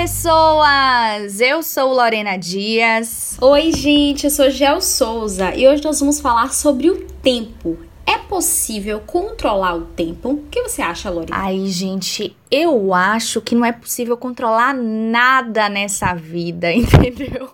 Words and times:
pessoas! 0.00 1.42
Eu 1.42 1.62
sou 1.62 1.92
Lorena 1.92 2.38
Dias. 2.38 3.36
Oi, 3.38 3.70
gente, 3.70 4.24
eu 4.24 4.30
sou 4.30 4.48
Gel 4.48 4.80
Souza 4.80 5.54
e 5.54 5.68
hoje 5.68 5.84
nós 5.84 6.00
vamos 6.00 6.18
falar 6.18 6.54
sobre 6.54 6.88
o 6.88 7.04
tempo. 7.22 7.78
É 8.06 8.16
possível 8.16 9.00
controlar 9.00 9.76
o 9.76 9.82
tempo? 9.82 10.30
O 10.30 10.44
que 10.50 10.62
você 10.62 10.80
acha, 10.80 11.10
Lorena? 11.10 11.36
Ai, 11.36 11.66
gente, 11.66 12.34
eu 12.50 12.94
acho 12.94 13.42
que 13.42 13.54
não 13.54 13.62
é 13.62 13.72
possível 13.72 14.16
controlar 14.16 14.72
nada 14.72 15.68
nessa 15.68 16.14
vida, 16.14 16.72
entendeu? 16.72 17.50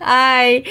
Ai, 0.00 0.64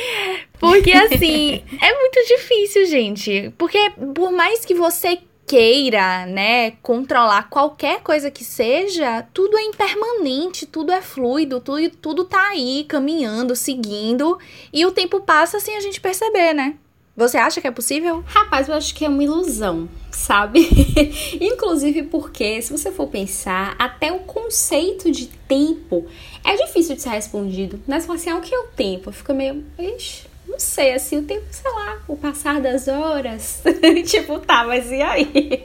porque 0.59 0.93
assim, 0.93 1.61
é 1.79 1.93
muito 1.93 2.27
difícil, 2.27 2.87
gente. 2.87 3.53
Porque 3.55 3.91
por 4.15 4.31
mais 4.31 4.65
que 4.65 4.73
você 4.73 5.19
queira, 5.51 6.25
né, 6.27 6.71
controlar 6.81 7.49
qualquer 7.49 8.01
coisa 8.01 8.31
que 8.31 8.41
seja, 8.41 9.27
tudo 9.33 9.57
é 9.57 9.63
impermanente, 9.63 10.65
tudo 10.65 10.93
é 10.93 11.01
fluido, 11.01 11.59
tudo, 11.59 11.89
tudo 11.89 12.23
tá 12.23 12.51
aí 12.51 12.85
caminhando, 12.87 13.53
seguindo, 13.53 14.39
e 14.71 14.85
o 14.85 14.93
tempo 14.93 15.19
passa 15.19 15.59
sem 15.59 15.75
a 15.75 15.81
gente 15.81 15.99
perceber, 15.99 16.53
né? 16.53 16.75
Você 17.17 17.37
acha 17.37 17.59
que 17.59 17.67
é 17.67 17.71
possível? 17.71 18.23
Rapaz, 18.25 18.69
eu 18.69 18.75
acho 18.75 18.95
que 18.95 19.03
é 19.03 19.09
uma 19.09 19.21
ilusão, 19.21 19.89
sabe? 20.09 20.69
Inclusive 21.41 22.03
porque, 22.03 22.61
se 22.61 22.71
você 22.71 22.89
for 22.89 23.07
pensar, 23.07 23.75
até 23.77 24.09
o 24.09 24.19
conceito 24.19 25.11
de 25.11 25.27
tempo 25.27 26.05
é 26.45 26.55
difícil 26.55 26.95
de 26.95 27.01
ser 27.01 27.09
respondido. 27.09 27.77
Fala 27.85 28.13
assim, 28.15 28.29
ah, 28.29 28.37
o 28.37 28.41
que 28.41 28.55
é 28.55 28.57
o 28.57 28.67
tempo? 28.67 29.11
Fica 29.11 29.33
meio, 29.33 29.65
ixi, 29.77 30.30
não 30.51 30.59
sei, 30.59 30.93
assim, 30.93 31.17
o 31.17 31.23
tempo, 31.23 31.45
sei 31.49 31.71
lá, 31.71 31.99
o 32.07 32.17
passar 32.17 32.59
das 32.59 32.87
horas. 32.87 33.63
tipo, 34.05 34.37
tá, 34.39 34.65
mas 34.65 34.91
e 34.91 35.01
aí? 35.01 35.63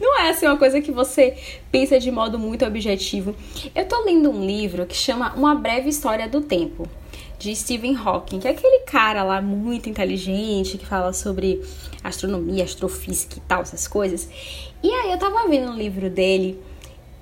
Não 0.00 0.18
é 0.18 0.30
assim 0.30 0.46
uma 0.46 0.56
coisa 0.56 0.80
que 0.80 0.90
você 0.90 1.36
pensa 1.70 1.98
de 1.98 2.10
modo 2.10 2.38
muito 2.38 2.64
objetivo. 2.64 3.34
Eu 3.74 3.84
tô 3.86 4.04
lendo 4.04 4.30
um 4.30 4.44
livro 4.44 4.86
que 4.86 4.94
chama 4.94 5.34
Uma 5.34 5.54
Breve 5.54 5.88
História 5.88 6.28
do 6.28 6.40
Tempo, 6.40 6.88
de 7.38 7.54
Stephen 7.54 7.96
Hawking, 7.96 8.40
que 8.40 8.48
é 8.48 8.52
aquele 8.52 8.80
cara 8.80 9.22
lá 9.22 9.40
muito 9.40 9.88
inteligente 9.88 10.78
que 10.78 10.86
fala 10.86 11.12
sobre 11.12 11.60
astronomia, 12.02 12.64
astrofísica 12.64 13.38
e 13.38 13.40
tal, 13.42 13.62
essas 13.62 13.86
coisas. 13.86 14.28
E 14.82 14.90
aí 14.90 15.12
eu 15.12 15.18
tava 15.18 15.48
vendo 15.48 15.70
no 15.70 15.76
livro 15.76 16.10
dele 16.10 16.60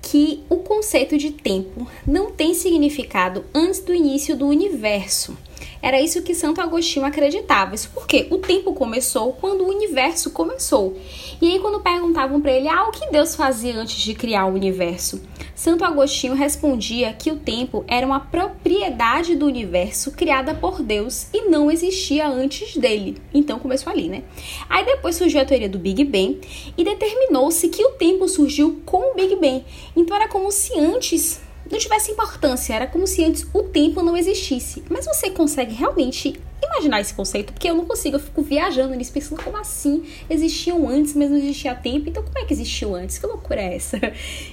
que 0.01 0.43
o 0.49 0.57
conceito 0.57 1.19
de 1.19 1.31
tempo 1.31 1.87
não 2.07 2.31
tem 2.31 2.55
significado 2.55 3.45
antes 3.55 3.81
do 3.81 3.95
início 3.95 4.37
do 4.37 4.47
universo. 4.47 5.37
Era 5.83 6.01
isso 6.01 6.23
que 6.23 6.35
Santo 6.35 6.61
Agostinho 6.61 7.07
acreditava. 7.07 7.75
Isso 7.75 7.91
porque 7.93 8.27
o 8.31 8.39
tempo 8.39 8.73
começou 8.73 9.33
quando 9.33 9.63
o 9.63 9.69
universo 9.69 10.31
começou. 10.31 10.97
E 11.41 11.53
aí, 11.53 11.59
quando 11.59 11.81
perguntavam 11.81 12.41
para 12.41 12.53
ele 12.53 12.69
ah, 12.69 12.89
o 12.89 12.91
que 12.91 13.11
Deus 13.11 13.35
fazia 13.35 13.77
antes 13.77 14.01
de 14.01 14.15
criar 14.15 14.47
o 14.47 14.55
universo, 14.55 15.21
Santo 15.55 15.85
Agostinho 15.85 16.35
respondia 16.35 17.13
que 17.13 17.31
o 17.31 17.37
tempo 17.37 17.85
era 17.87 18.07
uma 18.07 18.21
propriedade 18.21 19.37
do 19.37 19.47
universo 19.47 20.13
criada 20.13 20.55
por 20.55 20.83
Deus 20.83 21.29
e 21.35 21.49
não 21.49 21.71
existia 21.71 22.27
antes 22.27 22.77
dele. 22.77 23.19
Então 23.33 23.59
começou 23.59 23.93
ali, 23.93 24.09
né? 24.09 24.23
Aí 24.69 24.85
depois 24.85 25.17
surgiu 25.17 25.41
a 25.41 25.45
teoria 25.45 25.69
do 25.69 25.79
Big 25.79 26.05
Bang 26.05 26.41
e 26.77 26.85
determinou-se 26.85 27.69
que 27.69 27.85
o 27.85 27.93
tempo 27.93 28.27
surgiu 28.29 28.81
com 28.85 29.13
o 29.13 29.15
Big 29.15 29.37
Bang. 29.37 29.65
Então 29.97 30.17
era 30.17 30.29
como 30.29 30.51
se 30.51 30.79
antes 30.79 31.41
não 31.71 31.79
tivesse 31.79 32.11
importância, 32.11 32.75
era 32.75 32.87
como 32.87 33.07
se 33.07 33.25
antes 33.25 33.47
o 33.53 33.63
tempo 33.63 34.03
não 34.03 34.17
existisse. 34.17 34.83
Mas 34.91 35.07
você 35.07 35.31
consegue 35.31 35.75
realmente 35.75 36.41
imaginar 36.63 37.01
esse 37.01 37.15
conceito? 37.15 37.53
Porque 37.53 37.71
eu 37.71 37.75
não 37.75 37.85
consigo, 37.85 38.17
eu 38.17 38.21
fico 38.21 38.43
viajando 38.43 38.95
nisso, 38.95 39.13
pensando 39.13 39.43
como 39.43 39.57
assim 39.57 40.05
existiam 40.29 40.89
antes, 40.89 41.15
mas 41.15 41.31
não 41.31 41.39
existia 41.39 41.75
tempo. 41.75 42.09
Então, 42.09 42.23
como 42.23 42.39
é 42.39 42.45
que 42.45 42.53
existiu 42.53 42.95
antes? 42.95 43.19
Que 43.19 43.27
loucura 43.27 43.61
é 43.61 43.77
essa? 43.77 43.99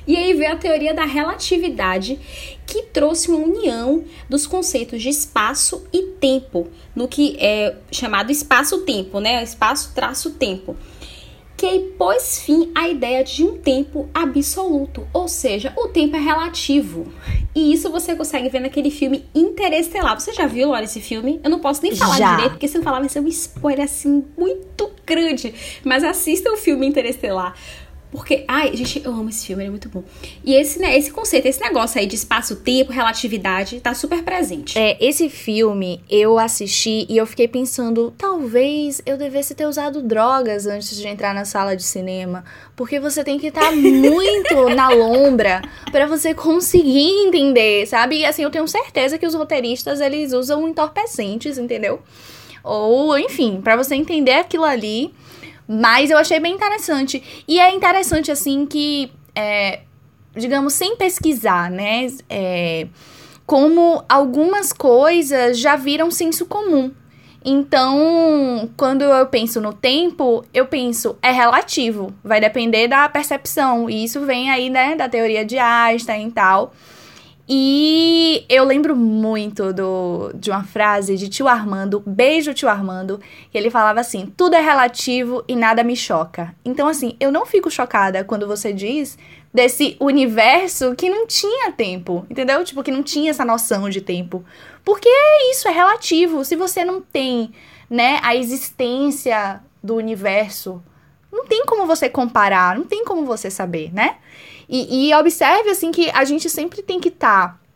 E 0.05 0.15
aí 0.15 0.33
veio 0.33 0.51
a 0.51 0.55
teoria 0.55 0.93
da 0.93 1.05
relatividade, 1.05 2.19
que 2.65 2.83
trouxe 2.83 3.29
uma 3.29 3.39
união 3.39 4.03
dos 4.29 4.45
conceitos 4.45 5.01
de 5.01 5.09
espaço 5.09 5.85
e 5.91 6.03
tempo, 6.19 6.67
no 6.95 7.07
que 7.07 7.35
é 7.39 7.75
chamado 7.91 8.31
espaço-tempo, 8.31 9.19
né? 9.19 9.43
Espaço-traço-tempo 9.43 10.75
que 11.57 11.79
pôs 11.97 12.39
fim 12.39 12.71
à 12.75 12.87
ideia 12.87 13.23
de 13.23 13.43
um 13.43 13.57
tempo 13.57 14.07
absoluto, 14.13 15.07
ou 15.11 15.27
seja, 15.27 15.73
o 15.75 15.87
tempo 15.87 16.15
é 16.15 16.19
relativo. 16.19 17.11
E 17.55 17.73
isso 17.73 17.89
você 17.89 18.15
consegue 18.15 18.47
ver 18.47 18.59
naquele 18.59 18.91
filme 18.91 19.25
Interestelar. 19.33 20.19
Você 20.19 20.31
já 20.31 20.45
viu, 20.45 20.69
olha, 20.69 20.83
esse 20.83 21.01
filme? 21.01 21.41
Eu 21.43 21.49
não 21.49 21.59
posso 21.59 21.81
nem 21.81 21.95
falar 21.95 22.17
já. 22.17 22.35
direito, 22.35 22.51
porque 22.51 22.67
se 22.67 22.77
eu 22.77 22.83
falar 22.83 22.99
vai 22.99 23.09
ser 23.09 23.21
um 23.21 23.27
spoiler 23.27 23.85
assim 23.85 24.23
muito 24.37 24.91
grande. 25.03 25.51
Mas 25.83 26.03
assista 26.03 26.51
o 26.51 26.57
filme 26.57 26.85
Interestelar 26.85 27.55
porque, 28.11 28.45
ai, 28.47 28.75
gente, 28.75 29.03
eu 29.03 29.11
amo 29.11 29.29
esse 29.29 29.45
filme, 29.45 29.63
ele 29.63 29.67
é 29.67 29.71
muito 29.71 29.89
bom. 29.89 30.03
E 30.43 30.53
esse, 30.53 30.79
né, 30.79 30.97
esse 30.97 31.11
conceito, 31.11 31.45
esse 31.45 31.59
negócio 31.59 31.99
aí 31.99 32.05
de 32.05 32.15
espaço-tempo, 32.15 32.91
relatividade, 32.91 33.81
tá 33.81 33.93
super 33.93 34.23
presente. 34.23 34.79
É, 34.79 34.97
esse 35.05 35.29
filme 35.29 36.01
eu 36.09 36.39
assisti 36.39 37.05
e 37.09 37.17
eu 37.17 37.25
fiquei 37.25 37.47
pensando, 37.47 38.13
talvez 38.17 39.01
eu 39.05 39.17
devesse 39.17 39.53
ter 39.53 39.65
usado 39.65 40.01
drogas 40.01 40.65
antes 40.65 40.95
de 40.95 41.05
entrar 41.05 41.33
na 41.33 41.43
sala 41.43 41.75
de 41.75 41.83
cinema. 41.83 42.45
Porque 42.77 42.97
você 42.97 43.23
tem 43.23 43.37
que 43.37 43.47
estar 43.47 43.69
tá 43.69 43.71
muito 43.75 44.69
na 44.73 44.89
lombra 44.89 45.61
para 45.91 46.07
você 46.07 46.33
conseguir 46.33 47.27
entender, 47.27 47.85
sabe? 47.87 48.19
E 48.19 48.25
assim, 48.25 48.43
eu 48.43 48.49
tenho 48.49 48.67
certeza 48.67 49.17
que 49.17 49.27
os 49.27 49.33
roteiristas, 49.33 49.99
eles 49.99 50.31
usam 50.31 50.67
entorpecentes, 50.67 51.57
entendeu? 51.57 52.01
Ou, 52.63 53.17
enfim, 53.17 53.59
para 53.61 53.75
você 53.75 53.95
entender 53.95 54.33
aquilo 54.33 54.63
ali 54.63 55.13
mas 55.67 56.09
eu 56.09 56.17
achei 56.17 56.39
bem 56.39 56.53
interessante. 56.53 57.43
E 57.47 57.59
é 57.59 57.73
interessante, 57.73 58.31
assim, 58.31 58.65
que, 58.65 59.11
é, 59.35 59.81
digamos, 60.35 60.73
sem 60.73 60.95
pesquisar, 60.95 61.69
né? 61.69 62.07
É, 62.29 62.87
como 63.45 64.03
algumas 64.07 64.71
coisas 64.73 65.57
já 65.57 65.75
viram 65.75 66.11
senso 66.11 66.45
comum. 66.45 66.91
Então, 67.43 68.69
quando 68.75 69.03
eu 69.03 69.25
penso 69.27 69.61
no 69.61 69.71
tempo, 69.71 70.43
eu 70.53 70.65
penso, 70.65 71.17
é 71.21 71.31
relativo, 71.31 72.13
vai 72.21 72.41
depender 72.41 72.89
da 72.89 73.07
percepção. 73.07 73.89
E 73.89 74.03
isso 74.03 74.25
vem 74.25 74.49
aí, 74.49 74.69
né, 74.69 74.95
da 74.95 75.07
teoria 75.07 75.45
de 75.45 75.57
Einstein 75.57 76.27
e 76.27 76.31
tal. 76.31 76.73
E 77.49 78.45
eu 78.49 78.65
lembro 78.65 78.93
muito 78.93 79.71
do, 79.71 80.31
de 80.35 80.51
uma 80.51 80.65
frase 80.65 81.15
de 81.15 81.29
tio 81.29 81.47
Armando, 81.47 82.03
beijo 82.05 82.53
tio 82.53 82.67
Armando, 82.67 83.21
que 83.49 83.57
ele 83.57 83.69
falava 83.69 84.01
assim: 84.01 84.31
tudo 84.35 84.55
é 84.55 84.61
relativo 84.61 85.43
e 85.47 85.55
nada 85.55 85.81
me 85.81 85.95
choca. 85.95 86.53
Então, 86.65 86.89
assim, 86.89 87.15
eu 87.21 87.31
não 87.31 87.45
fico 87.45 87.71
chocada 87.71 88.23
quando 88.25 88.45
você 88.45 88.73
diz 88.73 89.17
desse 89.53 89.95
universo 89.99 90.93
que 90.93 91.09
não 91.09 91.25
tinha 91.25 91.71
tempo, 91.71 92.25
entendeu? 92.29 92.63
Tipo, 92.65 92.83
que 92.83 92.91
não 92.91 93.01
tinha 93.01 93.29
essa 93.29 93.45
noção 93.45 93.89
de 93.89 94.01
tempo. 94.01 94.43
Porque 94.83 95.09
isso, 95.51 95.69
é 95.69 95.71
relativo. 95.71 96.43
Se 96.43 96.55
você 96.55 96.83
não 96.83 97.01
tem, 97.01 97.51
né, 97.89 98.19
a 98.23 98.35
existência 98.35 99.61
do 99.81 99.95
universo, 99.95 100.83
não 101.31 101.45
tem 101.45 101.65
como 101.65 101.85
você 101.85 102.09
comparar, 102.09 102.77
não 102.77 102.83
tem 102.83 103.05
como 103.05 103.25
você 103.25 103.49
saber, 103.49 103.93
né? 103.93 104.17
E, 104.69 105.09
e 105.09 105.15
observe, 105.15 105.69
assim, 105.69 105.91
que 105.91 106.09
a 106.11 106.23
gente 106.23 106.49
sempre 106.49 106.81
tem 106.81 106.99
que 106.99 107.09
estar. 107.09 107.53
Tá 107.53 107.67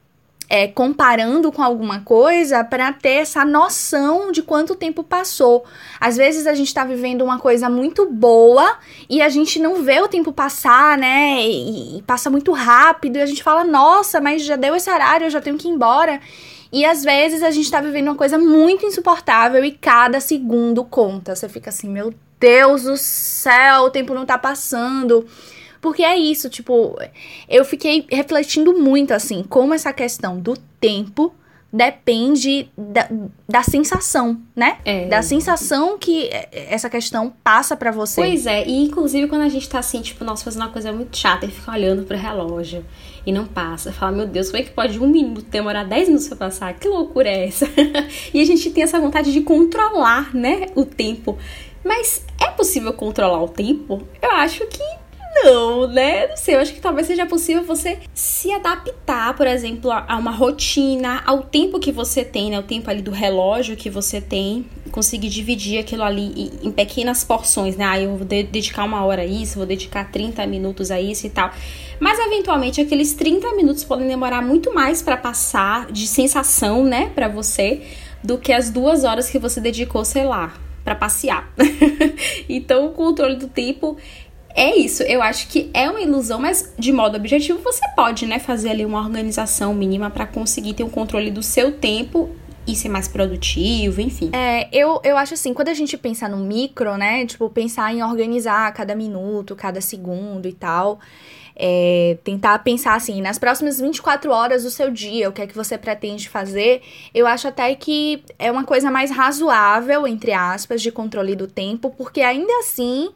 é, 0.52 0.68
comparando 0.68 1.50
com 1.50 1.64
alguma 1.64 2.02
coisa 2.02 2.62
para 2.62 2.92
ter 2.92 3.22
essa 3.22 3.46
noção 3.46 4.34
de 4.34 4.44
quanto 4.44 4.76
tempo 4.76 5.02
passou. 5.02 5.64
Às 5.98 6.18
vezes 6.18 6.46
a 6.46 6.54
gente 6.54 6.68
está 6.68 6.84
vivendo 6.84 7.22
uma 7.22 7.40
coisa 7.40 7.70
muito 7.70 8.06
boa 8.06 8.78
e 9.10 9.22
a 9.22 9.30
gente 9.30 9.60
não 9.60 9.82
vê 9.82 10.02
o 10.02 10.10
tempo 10.10 10.34
passar, 10.34 10.98
né? 10.98 11.42
E, 11.42 12.00
e, 12.00 12.02
passa 12.02 12.30
muito 12.30 12.52
rápido 12.52 13.16
e 13.16 13.22
a 13.22 13.26
gente 13.26 13.42
fala, 13.42 13.64
nossa, 13.64 14.20
mas 14.20 14.44
já 14.44 14.58
deu 14.58 14.76
esse 14.76 14.92
horário, 14.92 15.28
eu 15.28 15.30
já 15.30 15.40
tenho 15.40 15.58
que 15.58 15.70
ir 15.70 15.72
embora. 15.72 16.20
E 16.70 16.84
às 16.84 17.02
vezes 17.02 17.44
a 17.44 17.50
gente 17.50 17.64
está 17.64 17.80
vivendo 17.80 18.10
uma 18.10 18.16
coisa 18.16 18.38
muito 18.38 18.86
insuportável 18.86 19.64
e 19.64 19.72
cada 19.72 20.20
segundo 20.20 20.84
conta. 20.84 21.34
Você 21.34 21.48
fica 21.48 21.70
assim, 21.70 21.88
meu 21.88 22.14
Deus 22.38 22.84
do 22.84 22.98
céu, 22.98 23.84
o 23.84 23.90
tempo 23.90 24.14
não 24.14 24.26
tá 24.26 24.38
passando. 24.38 25.26
Porque 25.82 26.04
é 26.04 26.16
isso, 26.16 26.48
tipo, 26.48 26.96
eu 27.50 27.66
fiquei 27.66 28.06
refletindo 28.10 28.78
muito, 28.78 29.12
assim, 29.14 29.44
como 29.44 29.74
essa 29.74 29.92
questão 29.92 30.40
do 30.40 30.56
tempo 30.80 31.34
depende 31.74 32.70
da, 32.78 33.08
da 33.48 33.64
sensação, 33.64 34.42
né? 34.56 34.78
É. 34.84 35.08
Da 35.08 35.22
sensação 35.22 35.98
que 35.98 36.30
essa 36.52 36.90
questão 36.90 37.34
passa 37.44 37.78
para 37.78 37.92
você. 37.92 38.22
Pois 38.22 38.46
é, 38.46 38.68
e 38.68 38.84
inclusive 38.84 39.28
quando 39.28 39.44
a 39.44 39.50
gente 39.50 39.70
tá 39.70 39.80
assim, 39.80 40.02
tipo, 40.02 40.26
nossa, 40.26 40.44
fazendo 40.44 40.64
uma 40.64 40.70
coisa 40.70 40.92
muito 40.92 41.18
chata 41.18 41.46
e 41.46 41.50
fica 41.50 41.72
olhando 41.72 42.04
pro 42.04 42.18
relógio 42.18 42.86
e 43.26 43.32
não 43.32 43.46
passa, 43.46 43.92
fala, 43.92 44.12
meu 44.12 44.28
Deus, 44.28 44.52
como 44.52 44.62
é 44.62 44.66
que 44.66 44.72
pode 44.72 45.00
um 45.00 45.08
minuto 45.08 45.46
demorar 45.46 45.86
10 45.86 46.08
minutos 46.10 46.28
pra 46.28 46.38
passar? 46.38 46.74
Que 46.74 46.88
loucura 46.88 47.30
é 47.30 47.48
essa? 47.48 47.66
e 48.34 48.42
a 48.42 48.46
gente 48.46 48.70
tem 48.72 48.84
essa 48.84 49.00
vontade 49.00 49.32
de 49.32 49.42
controlar, 49.42 50.36
né, 50.36 50.68
o 50.76 50.84
tempo. 50.84 51.38
Mas 51.84 52.26
é 52.40 52.48
possível 52.52 52.94
controlar 52.94 53.42
o 53.42 53.48
tempo? 53.48 54.04
Eu 54.22 54.32
acho 54.32 54.68
que 54.68 55.01
não, 55.44 55.88
né? 55.88 56.28
Não 56.28 56.38
sei, 56.38 56.56
eu 56.56 56.60
acho 56.60 56.74
que 56.74 56.82
talvez 56.82 57.08
seja 57.08 57.26
possível 57.26 57.64
você 57.64 58.00
se 58.14 58.52
adaptar, 58.52 59.36
por 59.36 59.48
exemplo, 59.48 59.92
a 59.92 60.18
uma 60.18 60.32
rotina, 60.32 61.22
ao 61.26 61.44
tempo 61.44 61.80
que 61.80 61.92
você 61.92 62.24
tem, 62.24 62.52
né? 62.52 62.60
O 62.60 62.64
tempo 62.64 62.90
ali 62.90 63.02
do 63.02 63.12
relógio 63.12 63.76
que 63.76 63.90
você 63.90 64.20
tem, 64.22 64.66
conseguir 64.92 65.30
dividir 65.30 65.80
aquilo 65.80 66.04
ali 66.04 66.52
em 66.62 66.72
pequenas 66.72 67.24
porções, 67.24 67.76
né? 67.76 67.86
Ah, 67.86 68.00
eu 68.00 68.18
vou 68.18 68.26
dedicar 68.26 68.84
uma 68.84 69.04
hora 69.04 69.22
a 69.22 69.26
isso, 69.26 69.58
vou 69.58 69.66
dedicar 69.66 70.12
30 70.12 70.46
minutos 70.48 70.92
a 70.92 71.00
isso 71.00 71.26
e 71.26 71.30
tal. 71.30 71.52
Mas 72.00 72.18
eventualmente 72.18 72.82
aqueles 72.82 73.14
30 73.14 73.56
minutos 73.56 73.84
podem 73.84 74.08
demorar 74.08 74.42
muito 74.42 74.74
mais 74.74 75.04
para 75.04 75.16
passar 75.16 75.92
de 75.92 76.08
sensação, 76.08 76.84
né, 76.84 77.12
para 77.14 77.28
você, 77.28 77.84
do 78.24 78.40
que 78.40 78.52
as 78.52 78.72
duas 78.72 79.04
horas 79.04 79.30
que 79.30 79.38
você 79.38 79.62
dedicou, 79.62 80.04
sei 80.04 80.26
lá, 80.26 80.54
para 80.84 80.96
passear. 80.96 81.54
então, 82.50 82.88
o 82.88 82.90
controle 82.90 83.36
do 83.36 83.48
tempo 83.48 83.98
é 84.56 84.76
isso. 84.78 85.04
Eu 85.04 85.22
acho 85.22 85.48
que 85.48 85.70
é 85.74 85.90
uma 85.90 86.02
ilusão, 86.02 86.40
mas 86.40 86.74
de 86.78 86.92
modo 86.92 87.18
objetivo 87.18 87.60
você 87.60 87.82
pode, 87.96 88.26
né, 88.26 88.40
fazer 88.40 88.70
ali 88.70 88.86
uma 88.86 89.00
organização 89.00 89.74
mínima 89.74 90.10
para 90.10 90.26
conseguir 90.26 90.74
ter 90.74 90.84
um 90.84 90.90
controle 90.90 91.32
do 91.32 91.44
seu 91.44 91.72
tempo 91.72 92.30
e 92.68 92.76
ser 92.76 92.90
mais 92.90 93.08
produtivo, 93.08 94.02
enfim. 94.02 94.30
É, 94.34 94.68
eu, 94.72 95.02
eu 95.04 95.18
acho 95.18 95.34
assim, 95.34 95.54
quando 95.54 95.70
a 95.70 95.74
gente 95.74 95.98
pensa 95.98 96.28
no 96.28 96.38
micro, 96.38 96.96
né, 96.98 97.26
tipo, 97.26 97.50
pensar 97.50 97.94
em 97.94 98.04
organizar 98.04 98.72
cada 98.74 98.96
minuto, 98.96 99.56
cada 99.56 99.82
segundo 99.82 100.48
e 100.48 100.54
tal, 100.54 101.00
é, 101.56 102.18
tentar 102.24 102.60
pensar 102.60 102.96
assim, 102.96 103.22
nas 103.22 103.38
próximas 103.38 103.80
24 103.80 104.32
horas 104.32 104.64
do 104.64 104.70
seu 104.70 104.92
dia, 104.92 105.30
o 105.30 105.32
que 105.32 105.42
é 105.42 105.48
que 105.48 105.56
você 105.56 105.78
pretende 105.78 106.30
fazer, 106.30 106.82
eu 107.14 107.26
acho 107.28 107.48
até 107.48 107.74
que 107.76 108.24
é 108.38 108.52
uma 108.52 108.64
coisa 108.64 108.92
mais 108.92 109.12
razoável, 109.12 110.08
entre 110.08 110.32
aspas, 110.32 110.82
de 110.82 110.92
controle 110.92 111.36
do 111.36 111.48
tempo, 111.48 111.90
porque 111.98 112.22
ainda 112.22 112.54
assim 112.60 113.10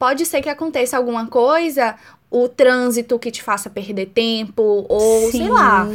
pode 0.00 0.24
ser 0.24 0.40
que 0.40 0.48
aconteça 0.48 0.96
alguma 0.96 1.26
coisa, 1.26 1.94
o 2.30 2.48
trânsito 2.48 3.18
que 3.18 3.30
te 3.30 3.42
faça 3.42 3.68
perder 3.68 4.06
tempo, 4.06 4.86
ou 4.88 5.30
Sim. 5.30 5.38
sei 5.38 5.48
lá, 5.48 5.86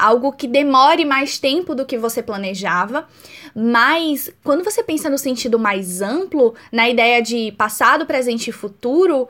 algo 0.00 0.32
que 0.32 0.48
demore 0.48 1.04
mais 1.04 1.38
tempo 1.38 1.72
do 1.72 1.86
que 1.86 1.96
você 1.96 2.20
planejava. 2.20 3.06
Mas 3.54 4.28
quando 4.42 4.64
você 4.64 4.82
pensa 4.82 5.08
no 5.08 5.16
sentido 5.16 5.56
mais 5.56 6.02
amplo, 6.02 6.52
na 6.72 6.88
ideia 6.88 7.22
de 7.22 7.52
passado, 7.52 8.06
presente 8.06 8.48
e 8.48 8.52
futuro, 8.52 9.28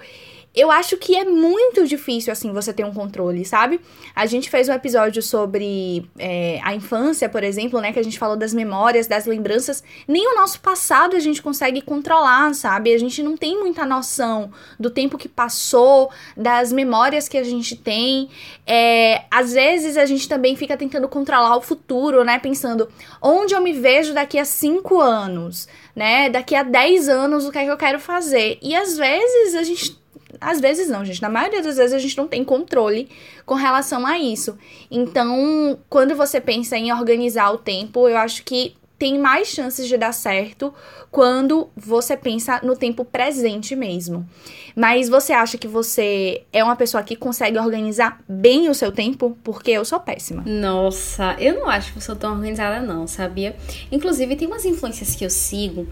eu 0.59 0.71
acho 0.71 0.97
que 0.97 1.17
é 1.17 1.25
muito 1.25 1.87
difícil, 1.87 2.33
assim, 2.33 2.53
você 2.53 2.73
ter 2.73 2.85
um 2.85 2.93
controle, 2.93 3.45
sabe? 3.45 3.81
A 4.15 4.27
gente 4.27 4.51
fez 4.51 4.69
um 4.69 4.73
episódio 4.73 5.23
sobre 5.23 6.09
é, 6.19 6.61
a 6.65 6.75
infância, 6.75 7.29
por 7.29 7.45
exemplo, 7.45 7.81
né? 7.81 7.93
Que 7.93 7.99
a 7.99 8.03
gente 8.03 8.19
falou 8.19 8.37
das 8.37 8.53
memórias, 8.53 9.07
das 9.07 9.27
lembranças. 9.27 9.85
Nem 10.07 10.27
o 10.27 10.35
nosso 10.35 10.61
passado 10.61 11.15
a 11.15 11.21
gente 11.21 11.41
consegue 11.41 11.81
controlar, 11.81 12.55
sabe? 12.55 12.93
A 12.93 12.99
gente 12.99 13.23
não 13.23 13.37
tem 13.37 13.59
muita 13.59 13.87
noção 13.87 14.51
do 14.79 14.91
tempo 14.91 15.17
que 15.17 15.29
passou, 15.29 16.11
das 16.37 16.73
memórias 16.73 17.29
que 17.29 17.39
a 17.39 17.45
gente 17.45 17.77
tem. 17.77 18.29
É, 18.67 19.23
às 19.31 19.53
vezes 19.53 19.97
a 19.97 20.07
gente 20.07 20.29
também 20.29 20.57
fica 20.57 20.77
tentando 20.77 21.09
controlar 21.09 21.57
o 21.57 21.61
futuro, 21.61 22.25
né? 22.25 22.39
Pensando 22.39 22.89
onde 23.23 23.55
eu 23.55 23.61
me 23.61 23.73
vejo 23.73 24.13
daqui 24.13 24.39
a 24.39 24.45
cinco 24.45 25.01
anos, 25.01 25.69
né? 25.95 26.29
Daqui 26.29 26.55
a 26.55 26.63
dez 26.63 27.09
anos, 27.09 27.47
o 27.47 27.53
que 27.53 27.59
é 27.59 27.65
que 27.65 27.71
eu 27.71 27.77
quero 27.77 28.01
fazer? 28.01 28.59
E 28.61 28.75
às 28.75 28.97
vezes 28.97 29.55
a 29.55 29.63
gente 29.63 29.99
às 30.41 30.61
vezes 30.61 30.89
não, 30.89 31.05
gente. 31.05 31.23
Na 31.23 31.29
maioria 31.29 31.63
das 31.63 31.77
vezes 31.77 31.93
a 31.93 31.99
gente 31.99 32.17
não 32.17 32.29
tem 32.29 32.45
controle 32.45 33.09
com 33.45 33.55
relação 33.55 34.07
a 34.07 34.19
isso. 34.19 34.57
Então, 34.91 35.79
quando 35.89 36.15
você 36.15 36.41
pensa 36.41 36.77
em 36.77 36.93
organizar 36.93 37.51
o 37.51 37.59
tempo, 37.59 38.09
eu 38.09 38.17
acho 38.17 38.43
que 38.45 38.77
tem 38.99 39.19
mais 39.19 39.49
chances 39.49 39.87
de 39.87 39.97
dar 39.97 40.13
certo 40.13 40.75
quando 41.11 41.69
você 41.77 42.17
pensa 42.17 42.61
no 42.63 42.77
tempo 42.77 43.05
presente 43.05 43.77
mesmo. 43.77 44.29
Mas 44.75 45.09
você 45.09 45.33
acha 45.33 45.57
que 45.57 45.69
você 45.69 46.43
é 46.53 46.63
uma 46.63 46.77
pessoa 46.77 47.03
que 47.03 47.15
consegue 47.17 47.59
organizar 47.59 48.21
bem 48.29 48.69
o 48.69 48.75
seu 48.75 48.91
tempo? 48.91 49.37
Porque 49.45 49.71
eu 49.71 49.85
sou 49.85 50.01
péssima. 50.01 50.43
Nossa, 50.45 51.37
eu 51.39 51.55
não 51.55 51.69
acho 51.69 51.93
que 51.93 51.99
eu 51.99 52.03
sou 52.03 52.17
tão 52.17 52.33
organizada, 52.33 52.85
não, 52.85 53.07
sabia? 53.07 53.57
Inclusive, 53.91 54.37
tem 54.37 54.49
umas 54.49 54.65
influências 54.65 55.15
que 55.15 55.25
eu 55.25 55.31
sigo 55.31 55.87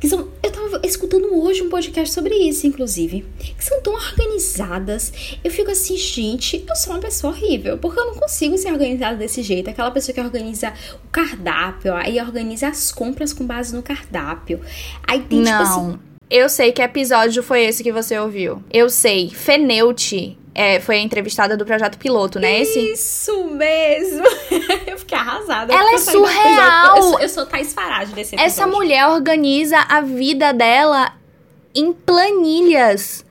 que 0.00 0.08
são. 0.08 0.28
Eu 0.42 0.50
tava 0.50 0.80
escutando 0.82 1.32
hoje 1.32 1.62
um 1.62 1.68
podcast 1.68 2.12
sobre 2.12 2.34
isso, 2.34 2.66
inclusive. 2.66 3.24
Que 3.38 3.62
são 3.62 3.80
tão 3.82 3.92
organizadas. 3.92 5.12
Eu 5.44 5.50
fico 5.50 5.70
assim, 5.70 5.96
gente, 5.96 6.64
eu 6.66 6.74
sou 6.74 6.94
uma 6.94 7.00
pessoa 7.00 7.32
horrível. 7.32 7.76
Porque 7.78 8.00
eu 8.00 8.06
não 8.06 8.14
consigo 8.14 8.56
ser 8.56 8.72
organizada 8.72 9.16
desse 9.16 9.42
jeito. 9.42 9.68
Aquela 9.68 9.90
pessoa 9.90 10.14
que 10.14 10.20
organiza 10.20 10.72
o 11.04 11.08
cardápio, 11.10 11.94
aí 11.94 12.18
organiza 12.18 12.68
as 12.68 12.90
compras 12.90 13.32
com 13.32 13.46
base 13.46 13.76
no 13.76 13.82
cardápio. 13.82 14.60
Aí 15.06 15.20
tem, 15.20 15.40
não. 15.40 15.44
tipo 15.44 15.62
assim. 15.62 15.98
Eu 16.30 16.48
sei 16.48 16.70
que 16.70 16.80
episódio 16.80 17.42
foi 17.42 17.64
esse 17.64 17.82
que 17.82 17.92
você 17.92 18.18
ouviu. 18.18 18.62
Eu 18.72 18.88
sei. 18.88 19.30
Feneute 19.30 20.38
é, 20.54 20.80
foi 20.80 20.96
a 20.96 21.00
entrevistada 21.00 21.56
do 21.56 21.64
projeto 21.64 21.98
piloto, 21.98 22.38
né? 22.38 22.60
Esse? 22.60 22.92
Isso 22.92 23.44
mesmo! 23.44 24.24
eu 24.86 24.98
fiquei 24.98 25.16
arrasada. 25.16 25.72
Ela 25.72 25.94
é 25.94 25.98
surreal! 25.98 26.96
Eu 26.96 27.02
sou, 27.02 27.20
eu 27.20 27.28
sou 27.28 27.46
Thais 27.46 27.72
Farage 27.72 28.12
desse 28.12 28.34
episódio. 28.34 28.46
Essa 28.46 28.66
mulher 28.66 29.06
organiza 29.08 29.78
a 29.88 30.00
vida 30.00 30.52
dela 30.52 31.12
em 31.74 31.92
planilhas. 31.92 33.24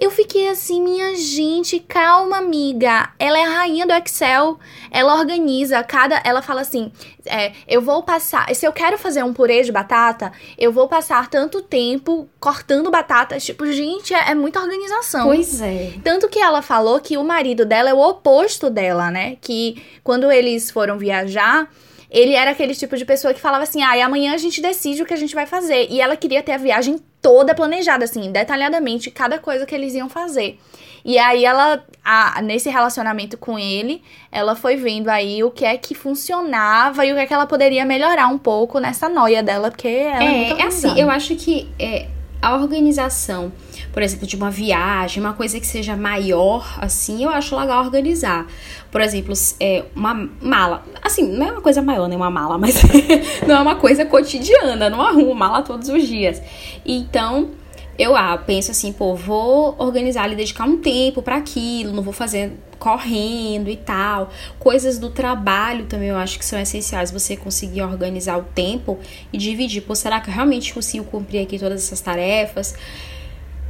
Eu 0.00 0.12
fiquei 0.12 0.48
assim, 0.48 0.80
minha 0.80 1.16
gente, 1.16 1.80
calma, 1.80 2.38
amiga. 2.38 3.10
Ela 3.18 3.38
é 3.38 3.44
a 3.44 3.50
rainha 3.50 3.84
do 3.84 3.92
Excel. 3.92 4.58
Ela 4.90 5.18
organiza 5.18 5.82
cada. 5.82 6.22
Ela 6.24 6.40
fala 6.40 6.60
assim: 6.60 6.92
é, 7.26 7.52
eu 7.66 7.82
vou 7.82 8.02
passar. 8.04 8.54
Se 8.54 8.64
eu 8.64 8.72
quero 8.72 8.96
fazer 8.96 9.24
um 9.24 9.34
purê 9.34 9.62
de 9.62 9.72
batata, 9.72 10.32
eu 10.56 10.72
vou 10.72 10.86
passar 10.86 11.28
tanto 11.28 11.62
tempo 11.62 12.28
cortando 12.38 12.90
batatas. 12.90 13.44
Tipo, 13.44 13.66
gente, 13.72 14.14
é, 14.14 14.30
é 14.30 14.34
muita 14.34 14.60
organização. 14.60 15.26
Pois 15.26 15.60
é. 15.60 15.94
Tanto 16.04 16.28
que 16.28 16.38
ela 16.38 16.62
falou 16.62 17.00
que 17.00 17.18
o 17.18 17.24
marido 17.24 17.64
dela 17.64 17.90
é 17.90 17.94
o 17.94 17.98
oposto 17.98 18.70
dela, 18.70 19.10
né? 19.10 19.36
Que 19.40 19.82
quando 20.04 20.30
eles 20.30 20.70
foram 20.70 20.96
viajar 20.96 21.68
ele 22.10 22.32
era 22.34 22.52
aquele 22.52 22.74
tipo 22.74 22.96
de 22.96 23.04
pessoa 23.04 23.34
que 23.34 23.40
falava 23.40 23.64
assim: 23.64 23.82
ah, 23.82 23.96
e 23.96 24.00
amanhã 24.00 24.32
a 24.32 24.38
gente 24.38 24.62
decide 24.62 25.02
o 25.02 25.06
que 25.06 25.14
a 25.14 25.18
gente 25.18 25.34
vai 25.34 25.46
fazer. 25.46 25.88
E 25.90 26.00
ela 26.00 26.16
queria 26.16 26.42
ter 26.42 26.52
a 26.52 26.56
viagem 26.56 26.98
toda 27.20 27.54
planejada, 27.54 28.04
assim, 28.04 28.30
detalhadamente, 28.30 29.10
cada 29.10 29.38
coisa 29.38 29.66
que 29.66 29.74
eles 29.74 29.94
iam 29.94 30.08
fazer. 30.08 30.58
E 31.04 31.18
aí 31.18 31.44
ela, 31.44 31.82
a, 32.04 32.42
nesse 32.42 32.68
relacionamento 32.68 33.38
com 33.38 33.58
ele, 33.58 34.02
ela 34.30 34.54
foi 34.54 34.76
vendo 34.76 35.08
aí 35.08 35.42
o 35.42 35.50
que 35.50 35.64
é 35.64 35.76
que 35.76 35.94
funcionava 35.94 37.06
e 37.06 37.12
o 37.12 37.14
que 37.14 37.20
é 37.20 37.26
que 37.26 37.32
ela 37.32 37.46
poderia 37.46 37.84
melhorar 37.84 38.28
um 38.28 38.38
pouco 38.38 38.78
nessa 38.78 39.08
noia 39.08 39.42
dela, 39.42 39.70
porque 39.70 39.88
ela 39.88 40.22
é, 40.22 40.26
é 40.26 40.46
muito 40.46 40.60
É 40.60 40.64
assim, 40.64 41.00
eu 41.00 41.10
acho 41.10 41.34
que 41.36 41.68
é, 41.78 42.08
a 42.42 42.54
organização, 42.56 43.52
por 43.92 44.02
exemplo, 44.02 44.26
de 44.26 44.36
uma 44.36 44.50
viagem, 44.50 45.22
uma 45.22 45.32
coisa 45.32 45.58
que 45.58 45.66
seja 45.66 45.96
maior, 45.96 46.78
assim, 46.80 47.24
eu 47.24 47.30
acho 47.30 47.56
legal 47.56 47.84
organizar. 47.84 48.46
Por 48.90 49.00
exemplo, 49.00 49.34
é, 49.60 49.84
uma 49.94 50.28
mala. 50.40 50.84
Assim, 51.02 51.26
não 51.26 51.46
é 51.46 51.52
uma 51.52 51.60
coisa 51.60 51.82
maior, 51.82 52.08
né? 52.08 52.16
Uma 52.16 52.30
mala, 52.30 52.58
mas 52.58 52.80
não 53.46 53.56
é 53.56 53.60
uma 53.60 53.76
coisa 53.76 54.04
cotidiana. 54.04 54.88
Não 54.88 55.00
arrumo 55.00 55.34
mala 55.34 55.62
todos 55.62 55.88
os 55.88 56.06
dias. 56.06 56.40
Então, 56.84 57.50
eu 57.98 58.16
ah, 58.16 58.38
penso 58.38 58.70
assim, 58.70 58.92
pô, 58.92 59.16
vou 59.16 59.74
organizar 59.78 60.30
e 60.32 60.36
dedicar 60.36 60.64
um 60.64 60.78
tempo 60.78 61.20
para 61.20 61.36
aquilo, 61.36 61.92
não 61.92 62.02
vou 62.02 62.12
fazer 62.12 62.52
correndo 62.78 63.68
e 63.68 63.76
tal. 63.76 64.30
Coisas 64.58 64.98
do 64.98 65.10
trabalho 65.10 65.86
também 65.86 66.08
eu 66.08 66.16
acho 66.16 66.38
que 66.38 66.44
são 66.44 66.58
essenciais 66.60 67.10
você 67.10 67.36
conseguir 67.36 67.82
organizar 67.82 68.38
o 68.38 68.44
tempo 68.44 68.98
e 69.32 69.36
dividir. 69.36 69.82
Pô, 69.82 69.96
será 69.96 70.20
que 70.20 70.30
eu 70.30 70.34
realmente 70.34 70.72
consigo 70.72 71.04
cumprir 71.04 71.42
aqui 71.42 71.58
todas 71.58 71.82
essas 71.82 72.00
tarefas? 72.00 72.76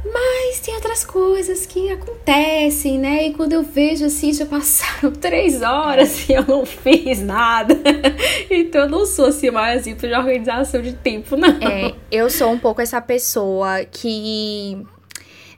Mas 0.05 0.59
tem 0.59 0.75
outras 0.75 1.03
coisas 1.05 1.65
que 1.65 1.91
acontecem, 1.91 2.97
né? 2.97 3.27
E 3.27 3.33
quando 3.33 3.53
eu 3.53 3.63
vejo 3.63 4.05
assim, 4.05 4.33
já 4.33 4.45
passaram 4.45 5.11
três 5.19 5.61
horas 5.61 6.27
e 6.29 6.33
eu 6.33 6.45
não 6.45 6.65
fiz 6.65 7.21
nada. 7.21 7.77
então 8.49 8.81
eu 8.81 8.89
não 8.89 9.05
sou 9.05 9.25
assim 9.25 9.51
mais 9.51 9.81
assim 9.81 9.93
de 9.95 10.13
organização 10.13 10.81
de 10.81 10.93
tempo, 10.93 11.35
não. 11.35 11.49
É, 11.49 11.93
eu 12.11 12.29
sou 12.29 12.49
um 12.51 12.57
pouco 12.57 12.81
essa 12.81 13.01
pessoa 13.01 13.83
que 13.85 14.85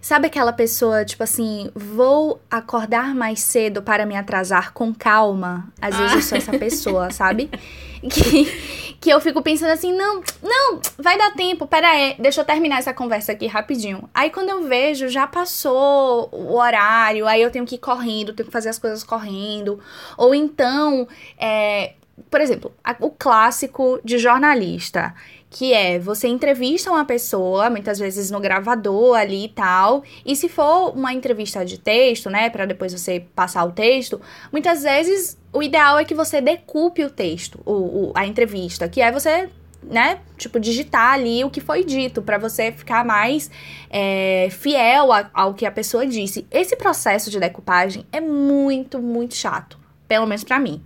Sabe 0.02 0.26
aquela 0.26 0.52
pessoa, 0.52 1.06
tipo 1.06 1.22
assim, 1.22 1.70
vou 1.76 2.42
acordar 2.50 3.14
mais 3.14 3.40
cedo 3.40 3.84
para 3.84 4.04
me 4.04 4.18
atrasar 4.18 4.74
com 4.74 4.92
calma? 4.92 5.72
Às 5.80 5.96
vezes 5.96 6.16
eu 6.16 6.22
sou 6.24 6.38
essa 6.40 6.58
pessoa, 6.58 7.12
sabe? 7.12 7.50
Que, 8.02 8.96
que 9.00 9.10
eu 9.12 9.22
fico 9.22 9.44
pensando 9.44 9.70
assim, 9.70 9.96
não, 9.96 10.24
não, 10.42 10.82
vai 10.98 11.20
dar 11.20 11.36
tempo, 11.36 11.68
pera 11.68 11.88
aí, 11.88 12.16
deixa 12.18 12.42
eu 12.42 12.46
terminar 12.46 12.80
essa 12.80 12.92
conversa 12.92 13.32
aqui 13.32 13.46
rapidinho. 13.46 14.10
Aí 14.12 14.32
quando 14.32 14.50
eu 14.50 14.64
vejo, 14.64 15.08
já 15.08 15.28
passou 15.28 16.28
o 16.32 16.56
horário, 16.56 17.28
aí 17.28 17.44
eu 17.44 17.52
tenho 17.52 17.64
que 17.64 17.76
ir 17.76 17.78
correndo, 17.78 18.34
tenho 18.34 18.48
que 18.48 18.52
fazer 18.52 18.70
as 18.70 18.80
coisas 18.80 19.04
correndo. 19.04 19.80
Ou 20.18 20.34
então, 20.34 21.08
é, 21.38 21.94
por 22.30 22.42
exemplo, 22.42 22.74
a, 22.84 22.96
o 23.00 23.12
clássico 23.12 24.00
de 24.04 24.18
jornalista 24.18 25.14
que 25.52 25.74
é 25.74 26.00
você 26.00 26.30
entrevista 26.30 26.90
uma 26.90 27.04
pessoa, 27.04 27.70
muitas 27.70 28.00
vezes 28.00 28.32
no 28.32 28.40
gravador 28.40 29.18
ali 29.18 29.46
e 29.46 29.50
tal, 29.50 30.02
e 30.26 30.34
se 30.34 30.48
for 30.48 30.96
uma 30.96 31.14
entrevista 31.14 31.66
de 31.66 31.78
texto, 31.78 32.30
né, 32.30 32.50
para 32.50 32.66
depois 32.66 32.94
você 32.94 33.26
passar 33.36 33.66
o 33.66 33.72
texto, 33.74 34.20
muitas 34.50 34.84
vezes 34.84 35.38
o 35.52 35.62
ideal 35.62 36.00
é 36.00 36.06
que 36.06 36.16
você 36.16 36.40
decupe 36.40 37.04
o 37.04 37.10
texto, 37.10 37.60
o, 37.66 37.74
o, 37.74 38.12
a 38.16 38.26
entrevista, 38.26 38.88
que 38.88 39.02
é 39.02 39.12
você 39.12 39.50
né, 39.84 40.20
tipo, 40.38 40.58
digitar 40.58 41.14
ali 41.14 41.44
o 41.44 41.50
que 41.50 41.60
foi 41.60 41.84
dito, 41.84 42.22
para 42.22 42.38
você 42.38 42.72
ficar 42.72 43.04
mais 43.04 43.52
é, 43.90 44.48
fiel 44.52 45.12
a, 45.12 45.30
ao 45.34 45.54
que 45.54 45.66
a 45.66 45.72
pessoa 45.72 46.06
disse. 46.06 46.48
Esse 46.50 46.78
processo 46.78 47.30
de 47.30 47.40
decupagem 47.40 48.06
é 48.12 48.22
muito, 48.22 49.00
muito 49.00 49.36
chato, 49.36 49.78
pelo 50.08 50.26
menos 50.26 50.46
para 50.46 50.60
mim. 50.60 50.82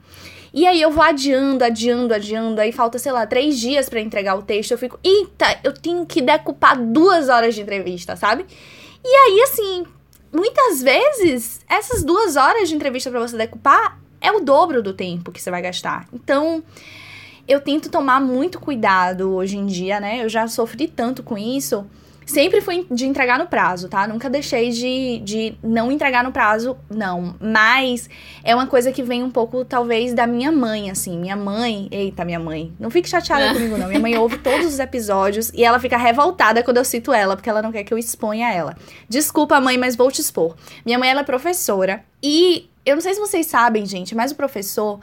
E 0.55 0.65
aí 0.65 0.81
eu 0.81 0.89
vou 0.89 1.03
adiando, 1.03 1.65
adiando, 1.65 2.13
adiando. 2.13 2.61
Aí 2.61 2.71
falta, 2.71 2.97
sei 2.97 3.11
lá, 3.11 3.27
três 3.27 3.59
dias 3.59 3.89
para 3.89 3.99
entregar 3.99 4.35
o 4.35 4.41
texto. 4.41 4.71
Eu 4.71 4.77
fico, 4.77 4.97
eita, 5.03 5.59
eu 5.65 5.73
tenho 5.73 6.05
que 6.05 6.21
decupar 6.21 6.81
duas 6.81 7.27
horas 7.27 7.53
de 7.53 7.61
entrevista, 7.61 8.15
sabe? 8.15 8.45
E 9.03 9.07
aí, 9.07 9.41
assim, 9.41 9.85
muitas 10.31 10.81
vezes, 10.81 11.59
essas 11.67 12.05
duas 12.05 12.37
horas 12.37 12.69
de 12.69 12.75
entrevista 12.75 13.11
para 13.11 13.19
você 13.19 13.35
decupar 13.35 13.99
é 14.21 14.31
o 14.31 14.39
dobro 14.39 14.81
do 14.81 14.93
tempo 14.93 15.29
que 15.29 15.41
você 15.41 15.51
vai 15.51 15.61
gastar. 15.61 16.07
Então, 16.13 16.63
eu 17.45 17.59
tento 17.59 17.89
tomar 17.89 18.21
muito 18.21 18.57
cuidado 18.57 19.35
hoje 19.35 19.57
em 19.57 19.65
dia, 19.65 19.99
né? 19.99 20.23
Eu 20.23 20.29
já 20.29 20.47
sofri 20.47 20.87
tanto 20.87 21.21
com 21.21 21.37
isso 21.37 21.85
Sempre 22.25 22.59
fui 22.59 22.87
de 22.89 23.05
entregar 23.05 23.37
no 23.37 23.45
prazo, 23.45 23.87
tá? 23.87 24.07
Nunca 24.07 24.29
deixei 24.29 24.71
de, 24.71 25.19
de 25.23 25.55
não 25.61 25.91
entregar 25.91 26.23
no 26.23 26.31
prazo, 26.31 26.75
não. 26.89 27.35
Mas 27.39 28.09
é 28.43 28.55
uma 28.55 28.65
coisa 28.65 28.91
que 28.91 29.03
vem 29.03 29.23
um 29.23 29.29
pouco, 29.29 29.63
talvez, 29.63 30.13
da 30.13 30.25
minha 30.25 30.51
mãe, 30.51 30.89
assim. 30.89 31.17
Minha 31.19 31.35
mãe. 31.35 31.87
Eita, 31.91 32.25
minha 32.25 32.39
mãe. 32.39 32.73
Não 32.79 32.89
fique 32.89 33.07
chateada 33.07 33.53
comigo, 33.53 33.77
não. 33.77 33.87
Minha 33.87 33.99
mãe 33.99 34.17
ouve 34.17 34.37
todos 34.39 34.65
os 34.65 34.79
episódios 34.79 35.51
e 35.53 35.63
ela 35.63 35.79
fica 35.79 35.97
revoltada 35.97 36.63
quando 36.63 36.77
eu 36.77 36.85
cito 36.85 37.13
ela, 37.13 37.35
porque 37.35 37.49
ela 37.49 37.61
não 37.61 37.71
quer 37.71 37.83
que 37.83 37.93
eu 37.93 37.97
exponha 37.97 38.51
ela. 38.51 38.75
Desculpa, 39.07 39.61
mãe, 39.61 39.77
mas 39.77 39.95
vou 39.95 40.11
te 40.11 40.21
expor. 40.21 40.55
Minha 40.85 40.97
mãe, 40.97 41.09
ela 41.09 41.21
é 41.21 41.23
professora 41.23 42.03
e 42.23 42.67
eu 42.85 42.95
não 42.95 43.01
sei 43.01 43.15
se 43.15 43.19
vocês 43.19 43.47
sabem, 43.47 43.85
gente, 43.85 44.13
mas 44.13 44.31
o 44.31 44.35
professor 44.35 44.99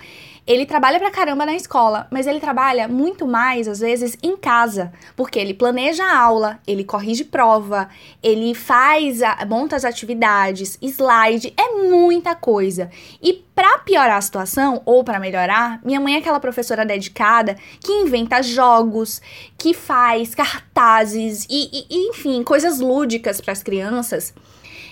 ele 0.46 0.66
trabalha 0.66 0.98
pra 0.98 1.10
caramba 1.10 1.46
na 1.46 1.54
escola, 1.54 2.06
mas 2.10 2.26
ele 2.26 2.40
trabalha 2.40 2.88
muito 2.88 3.26
mais, 3.26 3.68
às 3.68 3.78
vezes, 3.78 4.16
em 4.22 4.36
casa. 4.36 4.92
Porque 5.14 5.38
ele 5.38 5.54
planeja 5.54 6.04
a 6.04 6.18
aula, 6.18 6.58
ele 6.66 6.82
corrige 6.82 7.24
prova, 7.24 7.88
ele 8.22 8.52
faz, 8.54 9.22
a, 9.22 9.46
monta 9.46 9.76
as 9.76 9.84
atividades, 9.84 10.78
slide, 10.82 11.54
é 11.56 11.72
muita 11.88 12.34
coisa. 12.34 12.90
E 13.22 13.44
para 13.54 13.78
piorar 13.78 14.16
a 14.16 14.20
situação, 14.20 14.82
ou 14.84 15.04
para 15.04 15.20
melhorar, 15.20 15.80
minha 15.84 16.00
mãe 16.00 16.14
é 16.14 16.18
aquela 16.18 16.40
professora 16.40 16.84
dedicada 16.84 17.56
que 17.80 17.92
inventa 17.92 18.42
jogos, 18.42 19.22
que 19.56 19.72
faz 19.72 20.34
cartazes 20.34 21.46
e, 21.48 21.86
e 21.88 22.08
enfim, 22.08 22.42
coisas 22.42 22.80
lúdicas 22.80 23.40
para 23.40 23.52
as 23.52 23.62
crianças 23.62 24.34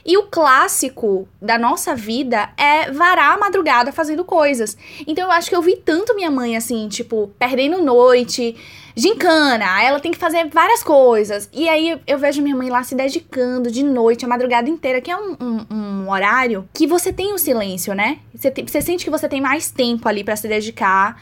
e 0.05 0.17
o 0.17 0.25
clássico 0.25 1.29
da 1.41 1.59
nossa 1.59 1.95
vida 1.95 2.51
é 2.57 2.91
varar 2.91 3.35
a 3.35 3.39
madrugada 3.39 3.93
fazendo 3.93 4.25
coisas. 4.25 4.77
Então 5.07 5.25
eu 5.25 5.31
acho 5.31 5.49
que 5.49 5.57
eu 5.57 5.63
vi 5.63 5.77
tanto 5.77 6.15
minha 6.15 6.31
mãe 6.31 6.57
assim, 6.57 6.89
tipo, 6.89 7.31
perdendo 7.39 7.83
noite, 7.83 8.57
gincana, 8.95 9.83
ela 9.83 10.01
tem 10.01 10.13
que 10.13 10.19
fazer 10.19 10.49
várias 10.49 10.83
coisas. 10.83 11.49
E 11.53 11.69
aí 11.69 12.01
eu 12.07 12.19
vejo 12.19 12.43
minha 12.43 12.57
mãe 12.57 12.71
lá 12.71 12.83
se 12.83 12.95
dedicando 12.95 13.71
de 13.71 13.83
noite, 13.83 14.25
a 14.25 14.29
madrugada 14.29 14.69
inteira, 14.69 15.01
que 15.01 15.11
é 15.11 15.17
um, 15.17 15.37
um, 15.41 15.75
um 15.75 16.11
horário 16.11 16.69
que 16.73 16.87
você 16.87 17.13
tem 17.13 17.33
o 17.33 17.39
silêncio, 17.39 17.95
né? 17.95 18.19
Você, 18.35 18.51
você 18.51 18.81
sente 18.81 19.05
que 19.05 19.11
você 19.11 19.29
tem 19.29 19.41
mais 19.41 19.71
tempo 19.71 20.09
ali 20.09 20.25
para 20.25 20.37
se 20.37 20.49
dedicar 20.49 21.17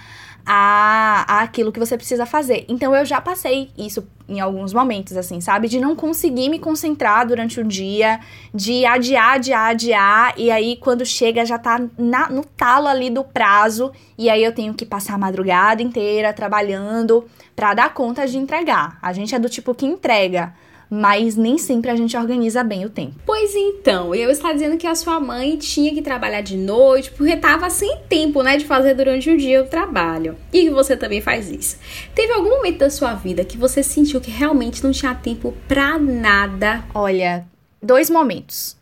a, 0.50 1.42
aquilo 1.42 1.70
que 1.70 1.78
você 1.78 1.94
precisa 1.94 2.24
fazer. 2.24 2.64
Então 2.70 2.96
eu 2.96 3.04
já 3.04 3.20
passei 3.20 3.70
isso 3.76 4.08
em 4.26 4.40
alguns 4.40 4.72
momentos, 4.72 5.14
assim, 5.14 5.42
sabe? 5.42 5.68
De 5.68 5.78
não 5.78 5.94
conseguir 5.94 6.48
me 6.48 6.58
concentrar 6.58 7.26
durante 7.26 7.60
o 7.60 7.64
dia, 7.64 8.18
de 8.54 8.86
adiar, 8.86 9.34
adiar, 9.34 9.70
adiar, 9.70 10.34
e 10.38 10.50
aí 10.50 10.76
quando 10.76 11.04
chega 11.04 11.44
já 11.44 11.58
tá 11.58 11.78
na, 11.98 12.30
no 12.30 12.42
talo 12.44 12.88
ali 12.88 13.10
do 13.10 13.22
prazo, 13.22 13.92
e 14.16 14.30
aí 14.30 14.42
eu 14.42 14.54
tenho 14.54 14.72
que 14.72 14.86
passar 14.86 15.14
a 15.14 15.18
madrugada 15.18 15.82
inteira 15.82 16.32
trabalhando 16.32 17.26
para 17.54 17.74
dar 17.74 17.92
conta 17.92 18.26
de 18.26 18.38
entregar. 18.38 18.98
A 19.02 19.12
gente 19.12 19.34
é 19.34 19.38
do 19.38 19.50
tipo 19.50 19.74
que 19.74 19.84
entrega 19.84 20.54
mas 20.90 21.36
nem 21.36 21.58
sempre 21.58 21.90
a 21.90 21.96
gente 21.96 22.16
organiza 22.16 22.62
bem 22.64 22.84
o 22.84 22.90
tempo. 22.90 23.14
Pois 23.24 23.54
então, 23.54 24.14
eu 24.14 24.30
estava 24.30 24.54
dizendo 24.54 24.76
que 24.76 24.86
a 24.86 24.94
sua 24.94 25.20
mãe 25.20 25.56
tinha 25.56 25.94
que 25.94 26.02
trabalhar 26.02 26.40
de 26.40 26.56
noite 26.56 27.10
porque 27.10 27.32
estava 27.32 27.68
sem 27.70 27.98
tempo, 28.08 28.42
né, 28.42 28.56
de 28.56 28.64
fazer 28.64 28.94
durante 28.94 29.30
o 29.30 29.36
dia 29.36 29.62
o 29.62 29.66
trabalho. 29.66 30.36
E 30.52 30.62
que 30.62 30.70
você 30.70 30.96
também 30.96 31.20
faz 31.20 31.50
isso. 31.50 31.78
Teve 32.14 32.32
algum 32.32 32.50
momento 32.50 32.78
da 32.78 32.90
sua 32.90 33.14
vida 33.14 33.44
que 33.44 33.58
você 33.58 33.82
sentiu 33.82 34.20
que 34.20 34.30
realmente 34.30 34.82
não 34.82 34.92
tinha 34.92 35.14
tempo 35.14 35.54
para 35.66 35.98
nada? 35.98 36.84
Olha, 36.94 37.46
dois 37.82 38.10
momentos. 38.10 38.76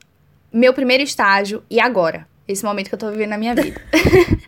Meu 0.53 0.73
primeiro 0.73 1.03
estágio 1.03 1.63
e 1.69 1.81
agora. 1.81 2.27
Esse 2.49 2.65
momento 2.65 2.89
que 2.89 2.95
eu 2.95 2.99
tô 2.99 3.11
vivendo 3.11 3.31
na 3.31 3.39
minha 3.39 3.55
vida. 3.55 3.81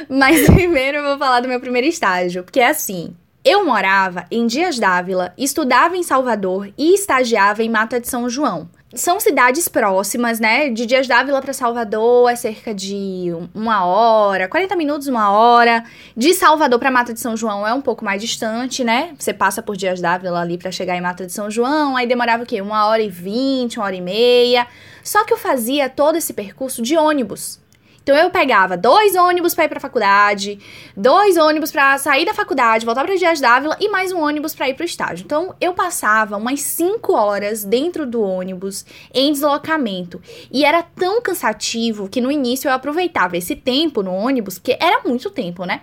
Mas 0.08 0.46
primeiro 0.46 0.98
eu 0.98 1.02
vou 1.04 1.18
falar 1.18 1.40
do 1.40 1.48
meu 1.48 1.60
primeiro 1.60 1.86
estágio, 1.86 2.42
porque 2.42 2.60
é 2.60 2.68
assim, 2.68 3.14
eu 3.44 3.64
morava 3.64 4.26
em 4.30 4.46
Dias 4.46 4.78
Dávila, 4.78 5.32
estudava 5.36 5.96
em 5.96 6.02
Salvador 6.02 6.70
e 6.76 6.94
estagiava 6.94 7.62
em 7.62 7.70
Mata 7.70 7.98
de 7.98 8.06
São 8.06 8.28
João. 8.28 8.68
São 8.92 9.20
cidades 9.20 9.68
próximas, 9.68 10.40
né? 10.40 10.68
De 10.68 10.84
Dias 10.84 11.06
Dávila 11.06 11.40
para 11.40 11.52
Salvador 11.52 12.28
é 12.28 12.34
cerca 12.34 12.74
de 12.74 13.32
uma 13.54 13.84
hora, 13.86 14.48
40 14.48 14.76
minutos, 14.76 15.06
uma 15.06 15.30
hora. 15.30 15.84
De 16.16 16.34
Salvador 16.34 16.78
para 16.78 16.90
Mata 16.90 17.14
de 17.14 17.20
São 17.20 17.36
João 17.36 17.66
é 17.66 17.72
um 17.72 17.80
pouco 17.80 18.04
mais 18.04 18.20
distante, 18.20 18.82
né? 18.82 19.14
Você 19.16 19.32
passa 19.32 19.62
por 19.62 19.76
Dias 19.76 20.00
Dávila 20.00 20.40
ali 20.40 20.58
para 20.58 20.72
chegar 20.72 20.96
em 20.96 21.00
Mata 21.00 21.24
de 21.24 21.32
São 21.32 21.50
João, 21.50 21.96
aí 21.96 22.06
demorava 22.06 22.42
o 22.42 22.46
quê? 22.46 22.60
Uma 22.60 22.86
hora 22.86 23.00
e 23.00 23.08
vinte, 23.08 23.78
uma 23.78 23.86
hora 23.86 23.96
e 23.96 24.00
meia. 24.02 24.66
Só 25.04 25.24
que 25.24 25.32
eu 25.32 25.38
fazia 25.38 25.88
todo 25.88 26.16
esse 26.16 26.32
percurso 26.32 26.82
de 26.82 26.96
ônibus. 26.96 27.60
Então 28.02 28.16
eu 28.16 28.30
pegava 28.30 28.76
dois 28.76 29.14
ônibus 29.14 29.54
para 29.54 29.64
ir 29.64 29.68
para 29.68 29.78
faculdade, 29.78 30.58
dois 30.96 31.36
ônibus 31.36 31.70
para 31.70 31.98
sair 31.98 32.24
da 32.24 32.32
faculdade, 32.32 32.86
voltar 32.86 33.04
para 33.04 33.14
Dias 33.14 33.40
d'Ávila 33.40 33.76
e 33.78 33.88
mais 33.90 34.10
um 34.10 34.20
ônibus 34.20 34.54
para 34.54 34.68
ir 34.68 34.74
para 34.74 34.82
o 34.82 34.86
estágio. 34.86 35.24
Então 35.24 35.54
eu 35.60 35.74
passava 35.74 36.36
umas 36.36 36.60
cinco 36.60 37.12
horas 37.12 37.62
dentro 37.62 38.06
do 38.06 38.22
ônibus 38.22 38.86
em 39.12 39.32
deslocamento 39.32 40.20
e 40.50 40.64
era 40.64 40.82
tão 40.82 41.20
cansativo 41.20 42.08
que 42.08 42.20
no 42.20 42.32
início 42.32 42.68
eu 42.68 42.72
aproveitava 42.72 43.36
esse 43.36 43.54
tempo 43.54 44.02
no 44.02 44.12
ônibus, 44.12 44.58
porque 44.58 44.76
era 44.80 45.02
muito 45.04 45.30
tempo, 45.30 45.64
né? 45.64 45.82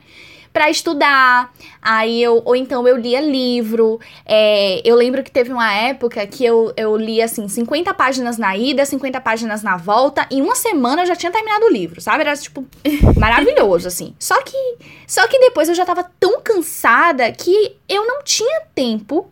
Para 0.52 0.70
estudar. 0.70 1.54
Aí 1.82 2.22
eu, 2.22 2.42
ou 2.44 2.56
então 2.56 2.88
eu 2.88 2.98
lia 2.98 3.22
livro. 3.22 4.00
É, 4.26 4.82
eu 4.84 4.96
lembro 4.96 5.24
que 5.24 5.32
teve 5.32 5.52
uma 5.52 5.72
época 5.72 6.26
que 6.26 6.44
eu, 6.44 6.74
eu 6.76 6.98
li 6.98 7.22
assim 7.22 7.48
50 7.48 7.94
páginas 7.94 8.38
na 8.38 8.58
ida, 8.58 8.86
50 8.86 9.22
páginas 9.22 9.62
na 9.62 9.78
volta. 9.78 10.28
Em 10.32 10.42
uma 10.42 10.56
semana 10.56 11.04
eu 11.04 11.06
já 11.06 11.16
tinha 11.16 11.32
terminado 11.32 11.66
o 11.66 11.70
livro, 11.70 12.02
sabe? 12.02 12.22
Era 12.22 12.36
tipo 12.36 12.66
maravilhoso, 13.16 13.88
assim. 13.88 14.16
Só 14.18 14.42
que, 14.42 14.78
só 15.06 15.28
que 15.28 15.40
depois 15.40 15.70
eu 15.70 15.76
já 15.76 15.86
tava 15.86 16.10
tão 16.20 16.42
cansada 16.42 17.32
que 17.32 17.76
eu 17.88 18.06
não 18.08 18.24
tinha 18.24 18.62
tempo 18.74 19.32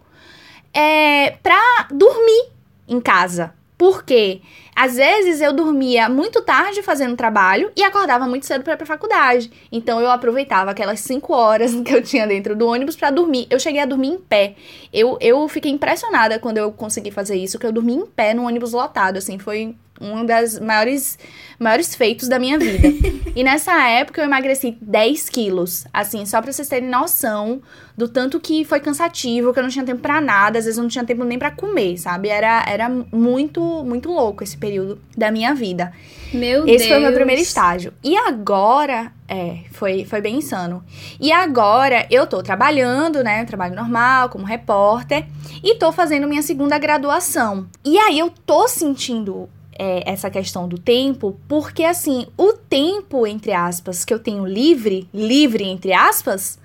é, 0.74 1.32
pra 1.42 1.88
dormir 1.90 2.50
em 2.88 3.00
casa. 3.00 3.55
Por 3.78 4.04
quê? 4.04 4.42
Às 4.76 4.96
vezes 4.96 5.42
eu 5.42 5.52
dormia 5.54 6.10
muito 6.10 6.42
tarde 6.42 6.82
fazendo 6.82 7.16
trabalho 7.16 7.72
e 7.76 7.84
acordava 7.84 8.26
muito 8.28 8.46
cedo 8.46 8.64
para 8.64 8.74
ir 8.74 8.78
pra 8.78 8.86
faculdade. 8.86 9.52
Então 9.72 10.00
eu 10.00 10.10
aproveitava 10.10 10.72
aquelas 10.72 11.00
5 11.02 11.34
horas 11.34 11.74
que 11.84 11.94
eu 11.94 12.02
tinha 12.02 12.26
dentro 12.26 12.56
do 12.56 12.68
ônibus 12.68 12.96
para 12.96 13.12
dormir. 13.12 13.48
Eu 13.50 13.60
cheguei 13.60 13.82
a 13.82 13.86
dormir 13.86 14.10
em 14.10 14.18
pé. 14.18 14.56
Eu, 14.94 15.18
eu 15.20 15.48
fiquei 15.48 15.72
impressionada 15.72 16.40
quando 16.40 16.58
eu 16.58 16.72
consegui 16.72 17.12
fazer 17.12 17.36
isso, 17.36 17.60
que 17.60 17.66
eu 17.66 17.72
dormi 17.72 17.94
em 17.94 18.06
pé 18.06 18.34
no 18.34 18.46
ônibus 18.46 18.72
lotado. 18.72 19.18
Assim, 19.18 19.38
foi 19.38 19.76
um 20.00 20.26
das 20.26 20.60
maiores, 20.60 21.18
maiores 21.60 21.96
feitos 21.96 22.28
da 22.28 22.38
minha 22.38 22.60
vida. 22.60 22.88
e 23.36 23.44
nessa 23.44 23.74
época 23.90 24.22
eu 24.22 24.26
emagreci 24.26 24.78
10 24.82 25.30
quilos. 25.30 25.86
Assim, 25.94 26.26
só 26.26 26.42
pra 26.42 26.52
vocês 26.52 26.68
terem 26.68 26.90
noção 26.90 27.62
do 27.98 28.10
tanto 28.10 28.40
que 28.40 28.66
foi 28.66 28.80
cansativo, 28.80 29.54
que 29.54 29.60
eu 29.60 29.64
não 29.64 29.70
tinha 29.70 29.86
tempo 29.86 30.02
para 30.02 30.20
nada, 30.20 30.60
às 30.60 30.66
vezes 30.66 30.78
eu 30.78 30.82
não 30.82 30.90
tinha 30.90 31.06
tempo 31.06 31.24
nem 31.24 31.40
para 31.40 31.52
comer, 31.52 31.98
sabe? 31.98 32.28
Era, 32.28 32.66
era 32.68 32.90
muito, 32.90 33.62
muito 33.86 34.12
louco 34.12 34.44
esse 34.44 34.58
período 34.58 35.00
da 35.18 35.32
minha 35.32 35.54
vida. 35.54 35.94
Meu 36.34 36.64
esse 36.64 36.66
Deus. 36.66 36.82
Esse 36.82 36.90
foi 36.90 36.98
o 36.98 37.02
meu 37.02 37.14
primeiro 37.14 37.42
estágio. 37.42 37.94
E 38.04 38.18
agora, 38.18 39.14
é, 39.28 39.60
foi, 39.72 40.04
foi 40.04 40.20
bem 40.20 40.38
insano. 40.38 40.84
E 41.22 41.32
agora 41.32 42.06
eu 42.12 42.28
tô 42.28 42.44
trabalhando, 42.44 43.24
né? 43.24 43.46
Trabalho 43.46 43.76
normal, 43.76 44.28
como 44.28 44.46
repórter, 44.46 45.26
e 45.64 45.76
tô 45.76 45.92
fazendo 45.94 46.28
minha 46.28 46.42
segunda 46.42 46.78
graduação. 46.78 47.68
E 47.84 47.98
aí 47.98 48.20
eu 48.20 48.30
tô 48.46 48.68
sentindo 48.68 49.50
é, 49.78 50.10
essa 50.10 50.30
questão 50.30 50.68
do 50.68 50.78
tempo, 50.78 51.40
porque 51.48 51.84
assim, 51.84 52.28
o 52.38 52.54
tempo, 52.54 53.28
entre 53.28 53.52
aspas, 53.52 54.06
que 54.06 54.14
eu 54.14 54.20
tenho 54.20 54.46
livre, 54.46 55.10
livre 55.14 55.64
entre 55.64 55.94
aspas, 55.94 56.60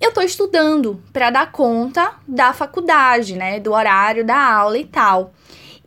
eu 0.00 0.12
tô 0.12 0.20
estudando 0.20 1.02
para 1.12 1.30
dar 1.30 1.50
conta 1.50 2.14
da 2.26 2.52
faculdade, 2.52 3.34
né, 3.34 3.60
do 3.60 3.72
horário 3.72 4.24
da 4.24 4.36
aula 4.36 4.78
e 4.78 4.84
tal. 4.84 5.32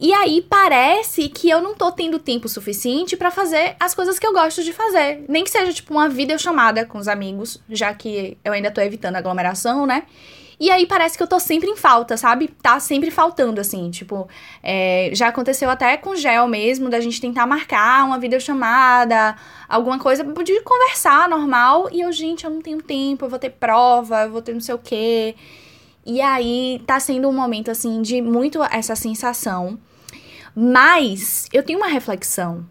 E 0.01 0.13
aí 0.13 0.41
parece 0.41 1.27
que 1.27 1.49
eu 1.49 1.61
não 1.61 1.75
tô 1.75 1.91
tendo 1.91 2.17
tempo 2.17 2.47
suficiente 2.47 3.17
para 3.17 3.29
fazer 3.29 3.75
as 3.77 3.93
coisas 3.93 4.17
que 4.17 4.25
eu 4.25 4.31
gosto 4.31 4.63
de 4.63 4.71
fazer, 4.71 5.25
nem 5.27 5.43
que 5.43 5.49
seja 5.49 5.73
tipo 5.73 5.93
uma 5.93 6.07
videochamada 6.07 6.85
com 6.85 6.97
os 6.97 7.09
amigos, 7.09 7.61
já 7.69 7.93
que 7.93 8.37
eu 8.43 8.53
ainda 8.53 8.71
tô 8.71 8.79
evitando 8.79 9.17
aglomeração, 9.17 9.85
né? 9.85 10.03
E 10.59 10.69
aí 10.69 10.85
parece 10.85 11.15
que 11.15 11.23
eu 11.23 11.27
tô 11.27 11.39
sempre 11.39 11.69
em 11.69 11.77
falta, 11.77 12.17
sabe? 12.17 12.49
Tá 12.61 12.79
sempre 12.79 13.09
faltando, 13.09 13.61
assim. 13.61 13.89
Tipo, 13.89 14.27
é, 14.61 15.09
já 15.13 15.29
aconteceu 15.29 15.69
até 15.69 15.95
com 15.95 16.15
Gel 16.15 16.47
mesmo, 16.47 16.89
da 16.89 16.99
gente 16.99 17.21
tentar 17.21 17.45
marcar 17.45 18.05
uma 18.05 18.19
videochamada, 18.19 19.37
alguma 19.69 19.97
coisa, 19.97 20.23
de 20.23 20.61
conversar 20.61 21.29
normal. 21.29 21.87
E 21.91 22.01
eu, 22.01 22.11
gente, 22.11 22.43
eu 22.43 22.51
não 22.51 22.61
tenho 22.61 22.81
tempo, 22.81 23.23
eu 23.23 23.29
vou 23.29 23.39
ter 23.39 23.51
prova, 23.51 24.23
eu 24.23 24.31
vou 24.31 24.41
ter 24.41 24.53
não 24.53 24.59
sei 24.59 24.75
o 24.75 24.79
quê. 24.79 25.35
E 26.05 26.19
aí 26.19 26.81
tá 26.85 26.99
sendo 26.99 27.29
um 27.29 27.33
momento 27.33 27.71
assim 27.71 28.01
de 28.01 28.21
muito 28.21 28.61
essa 28.63 28.95
sensação. 28.95 29.79
Mas 30.53 31.47
eu 31.53 31.63
tenho 31.63 31.79
uma 31.79 31.87
reflexão 31.87 32.65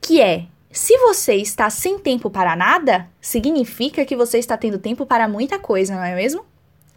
que 0.00 0.20
é: 0.20 0.46
se 0.70 0.96
você 0.98 1.34
está 1.34 1.68
sem 1.68 1.98
tempo 1.98 2.30
para 2.30 2.54
nada, 2.54 3.10
significa 3.20 4.04
que 4.04 4.14
você 4.14 4.38
está 4.38 4.56
tendo 4.56 4.78
tempo 4.78 5.04
para 5.04 5.26
muita 5.26 5.58
coisa, 5.58 5.96
não 5.96 6.04
é 6.04 6.14
mesmo? 6.14 6.44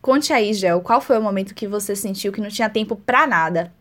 Conte 0.02 0.34
aí, 0.34 0.52
Gel, 0.54 0.82
qual 0.82 1.00
foi 1.00 1.18
o 1.18 1.22
momento 1.22 1.54
que 1.54 1.68
você 1.68 1.96
sentiu 1.96 2.32
que 2.32 2.42
não 2.42 2.50
tinha 2.50 2.68
tempo 2.68 2.96
para 2.96 3.28
nada? 3.28 3.72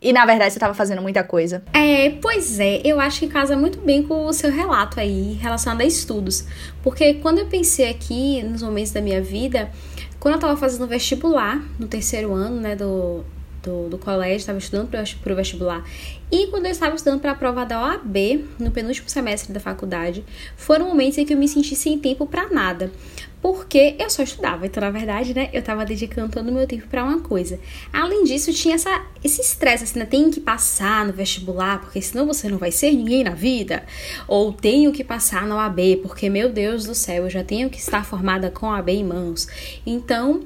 E 0.00 0.12
na 0.12 0.24
verdade 0.26 0.52
você 0.52 0.58
estava 0.58 0.74
fazendo 0.74 1.00
muita 1.02 1.22
coisa. 1.22 1.62
É, 1.72 2.10
pois 2.22 2.58
é, 2.58 2.80
eu 2.84 3.00
acho 3.00 3.20
que 3.20 3.28
casa 3.28 3.56
muito 3.56 3.80
bem 3.80 4.02
com 4.02 4.26
o 4.26 4.32
seu 4.32 4.50
relato 4.50 4.98
aí 4.98 5.34
relacionado 5.40 5.80
a 5.80 5.84
estudos. 5.84 6.46
Porque 6.82 7.14
quando 7.14 7.38
eu 7.38 7.46
pensei 7.46 7.88
aqui 7.88 8.42
nos 8.42 8.62
momentos 8.62 8.92
da 8.92 9.00
minha 9.00 9.20
vida, 9.20 9.70
quando 10.18 10.34
eu 10.34 10.38
estava 10.38 10.56
fazendo 10.56 10.86
vestibular, 10.86 11.62
no 11.78 11.86
terceiro 11.86 12.32
ano, 12.32 12.60
né, 12.60 12.76
do, 12.76 13.24
do, 13.62 13.88
do 13.88 13.98
colégio, 13.98 14.36
estava 14.36 14.58
estudando 14.58 14.88
para 14.88 15.32
o 15.32 15.36
vestibular. 15.36 15.84
E 16.30 16.46
quando 16.48 16.66
eu 16.66 16.72
estava 16.72 16.94
estudando 16.94 17.20
para 17.20 17.32
a 17.32 17.36
prova 17.36 17.64
da 17.64 17.80
OAB, 17.80 18.44
no 18.58 18.70
penúltimo 18.70 19.08
semestre 19.08 19.52
da 19.52 19.60
faculdade, 19.60 20.24
foram 20.56 20.88
momentos 20.88 21.18
em 21.18 21.24
que 21.24 21.34
eu 21.34 21.38
me 21.38 21.48
senti 21.48 21.74
sem 21.74 21.98
tempo 21.98 22.26
para 22.26 22.48
nada 22.48 22.90
porque 23.40 23.96
eu 23.98 24.10
só 24.10 24.22
estudava. 24.22 24.66
Então, 24.66 24.80
na 24.80 24.90
verdade, 24.90 25.34
né, 25.34 25.48
eu 25.52 25.62
tava 25.62 25.84
dedicando 25.84 26.32
todo 26.32 26.48
o 26.48 26.52
meu 26.52 26.66
tempo 26.66 26.86
para 26.88 27.04
uma 27.04 27.20
coisa. 27.20 27.58
Além 27.92 28.24
disso, 28.24 28.52
tinha 28.52 28.74
essa, 28.74 29.04
esse 29.22 29.40
estresse, 29.40 29.84
assim, 29.84 29.98
né, 29.98 30.06
tem 30.06 30.30
que 30.30 30.40
passar 30.40 31.06
no 31.06 31.12
vestibular, 31.12 31.80
porque 31.80 32.00
senão 32.02 32.26
você 32.26 32.48
não 32.48 32.58
vai 32.58 32.70
ser 32.70 32.90
ninguém 32.90 33.24
na 33.24 33.30
vida. 33.30 33.84
Ou 34.26 34.52
tenho 34.52 34.92
que 34.92 35.04
passar 35.04 35.46
na 35.46 35.56
OAB, 35.56 35.98
porque, 36.02 36.28
meu 36.28 36.50
Deus 36.50 36.84
do 36.84 36.94
céu, 36.94 37.24
eu 37.24 37.30
já 37.30 37.44
tenho 37.44 37.70
que 37.70 37.78
estar 37.78 38.04
formada 38.04 38.50
com 38.50 38.66
a 38.66 38.76
OAB 38.76 38.88
em 38.88 39.04
mãos. 39.04 39.48
Então, 39.86 40.42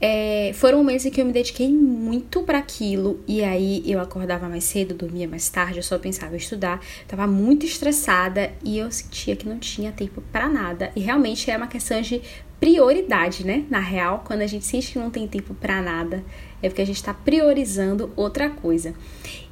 é, 0.00 0.52
foram 0.54 0.78
momentos 0.78 1.06
em 1.06 1.10
que 1.10 1.20
eu 1.20 1.24
me 1.24 1.32
dediquei 1.32 1.68
muito 1.68 2.42
para 2.42 2.58
aquilo 2.58 3.20
e 3.26 3.42
aí 3.42 3.82
eu 3.86 3.98
acordava 3.98 4.48
mais 4.48 4.64
cedo, 4.64 4.94
dormia 4.94 5.26
mais 5.26 5.48
tarde, 5.48 5.78
eu 5.78 5.82
só 5.82 5.98
pensava 5.98 6.34
em 6.34 6.38
estudar, 6.38 6.80
tava 7.08 7.26
muito 7.26 7.64
estressada 7.64 8.52
e 8.62 8.78
eu 8.78 8.90
sentia 8.90 9.34
que 9.34 9.48
não 9.48 9.58
tinha 9.58 9.92
tempo 9.92 10.22
para 10.30 10.48
nada. 10.48 10.92
E 10.94 11.00
realmente 11.00 11.50
é 11.50 11.56
uma 11.56 11.66
questão 11.66 12.00
de 12.02 12.20
prioridade, 12.60 13.46
né? 13.46 13.64
Na 13.70 13.80
real, 13.80 14.22
quando 14.26 14.42
a 14.42 14.46
gente 14.46 14.66
sente 14.66 14.92
que 14.92 14.98
não 14.98 15.10
tem 15.10 15.26
tempo 15.26 15.54
para 15.54 15.80
nada, 15.80 16.22
é 16.62 16.68
porque 16.68 16.82
a 16.82 16.86
gente 16.86 17.02
tá 17.02 17.14
priorizando 17.14 18.12
outra 18.16 18.50
coisa. 18.50 18.94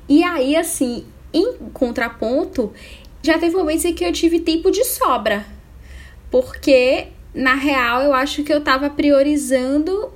E 0.08 0.22
aí, 0.22 0.56
assim, 0.56 1.06
em 1.32 1.54
contraponto, 1.72 2.72
já 3.22 3.38
teve 3.38 3.56
momentos 3.56 3.84
em 3.84 3.94
que 3.94 4.04
eu 4.04 4.12
tive 4.12 4.40
tempo 4.40 4.70
de 4.70 4.84
sobra. 4.84 5.46
Porque, 6.30 7.08
na 7.32 7.54
real, 7.54 8.02
eu 8.02 8.12
acho 8.12 8.42
que 8.42 8.52
eu 8.52 8.62
tava 8.62 8.90
priorizando 8.90 10.12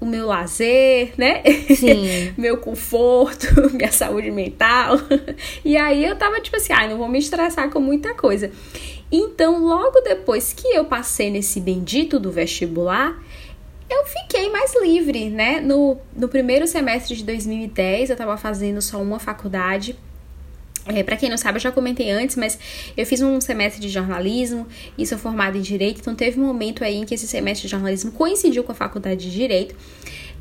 o 0.00 0.06
meu 0.06 0.26
lazer, 0.26 1.12
né? 1.18 1.42
Sim. 1.76 2.32
meu 2.38 2.56
conforto, 2.56 3.46
minha 3.76 3.92
saúde 3.92 4.30
mental. 4.30 4.98
E 5.64 5.76
aí 5.76 6.04
eu 6.04 6.16
tava 6.16 6.40
tipo 6.40 6.56
assim, 6.56 6.72
ah, 6.72 6.88
não 6.88 6.96
vou 6.96 7.08
me 7.08 7.18
estressar 7.18 7.70
com 7.70 7.80
muita 7.80 8.14
coisa. 8.14 8.50
Então, 9.12 9.62
logo 9.64 10.00
depois 10.00 10.52
que 10.52 10.68
eu 10.68 10.84
passei 10.84 11.30
nesse 11.30 11.60
bendito 11.60 12.18
do 12.18 12.30
vestibular, 12.30 13.20
eu 13.88 14.04
fiquei 14.06 14.50
mais 14.50 14.74
livre, 14.80 15.28
né? 15.28 15.60
No, 15.60 15.98
no 16.16 16.28
primeiro 16.28 16.66
semestre 16.66 17.16
de 17.16 17.24
2010, 17.24 18.10
eu 18.10 18.16
tava 18.16 18.36
fazendo 18.36 18.80
só 18.80 19.00
uma 19.02 19.18
faculdade 19.18 19.98
é, 20.86 21.02
para 21.02 21.16
quem 21.16 21.28
não 21.28 21.36
sabe, 21.36 21.56
eu 21.56 21.60
já 21.60 21.70
comentei 21.70 22.10
antes, 22.10 22.36
mas 22.36 22.58
eu 22.96 23.04
fiz 23.04 23.20
um 23.20 23.40
semestre 23.40 23.80
de 23.80 23.88
jornalismo 23.88 24.66
e 24.96 25.06
sou 25.06 25.18
formada 25.18 25.56
em 25.56 25.60
direito, 25.60 26.00
então 26.00 26.14
teve 26.14 26.40
um 26.40 26.44
momento 26.44 26.82
aí 26.82 26.96
em 26.96 27.04
que 27.04 27.14
esse 27.14 27.28
semestre 27.28 27.66
de 27.66 27.70
jornalismo 27.70 28.12
coincidiu 28.12 28.64
com 28.64 28.72
a 28.72 28.74
faculdade 28.74 29.20
de 29.20 29.30
direito. 29.30 29.74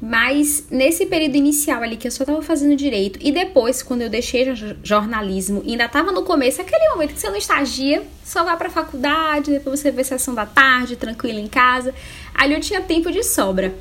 Mas 0.02 0.66
nesse 0.72 1.06
período 1.06 1.36
inicial 1.36 1.84
ali 1.84 1.98
que 1.98 2.08
eu 2.08 2.12
só 2.12 2.24
tava 2.24 2.42
fazendo 2.42 2.74
direito 2.74 3.20
e 3.22 3.34
depois, 3.34 3.84
quando 3.84 4.02
eu 4.02 4.10
deixei 4.10 4.46
jornalismo, 4.82 5.62
ainda 5.68 5.90
tava 5.90 6.12
no 6.14 6.24
começo, 6.24 6.62
aquele 6.62 6.88
momento 6.90 7.14
que 7.14 7.20
você 7.20 7.30
não 7.30 7.36
estagia, 7.36 8.02
só 8.24 8.46
vai 8.46 8.56
pra 8.56 8.70
faculdade, 8.70 9.52
depois 9.52 9.82
você 9.82 9.92
vê 9.92 10.04
sessão 10.06 10.34
da 10.34 10.46
tarde, 10.46 10.96
tranquilo 10.96 11.38
em 11.38 11.48
casa. 11.48 11.94
Ali 12.34 12.54
eu 12.54 12.62
tinha 12.62 12.80
tempo 12.80 13.12
de 13.12 13.24
sobra. 13.24 13.76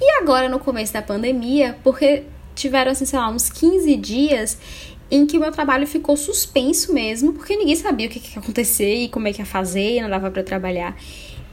E 0.00 0.10
agora, 0.20 0.48
no 0.48 0.58
começo 0.58 0.92
da 0.92 1.00
pandemia, 1.00 1.78
porque 1.84 2.24
tiveram, 2.56 2.90
assim, 2.90 3.04
sei 3.04 3.18
lá, 3.18 3.28
uns 3.30 3.48
15 3.48 3.96
dias 3.96 4.58
em 5.12 5.26
que 5.26 5.36
o 5.36 5.40
meu 5.40 5.52
trabalho 5.52 5.86
ficou 5.86 6.16
suspenso 6.16 6.90
mesmo, 6.94 7.34
porque 7.34 7.54
ninguém 7.54 7.76
sabia 7.76 8.06
o 8.06 8.10
que, 8.10 8.18
que 8.18 8.34
ia 8.34 8.40
acontecer 8.40 8.94
e 8.94 9.08
como 9.10 9.28
é 9.28 9.32
que 9.32 9.42
ia 9.42 9.46
fazer, 9.46 10.00
não 10.00 10.08
dava 10.08 10.30
para 10.30 10.42
trabalhar. 10.42 10.96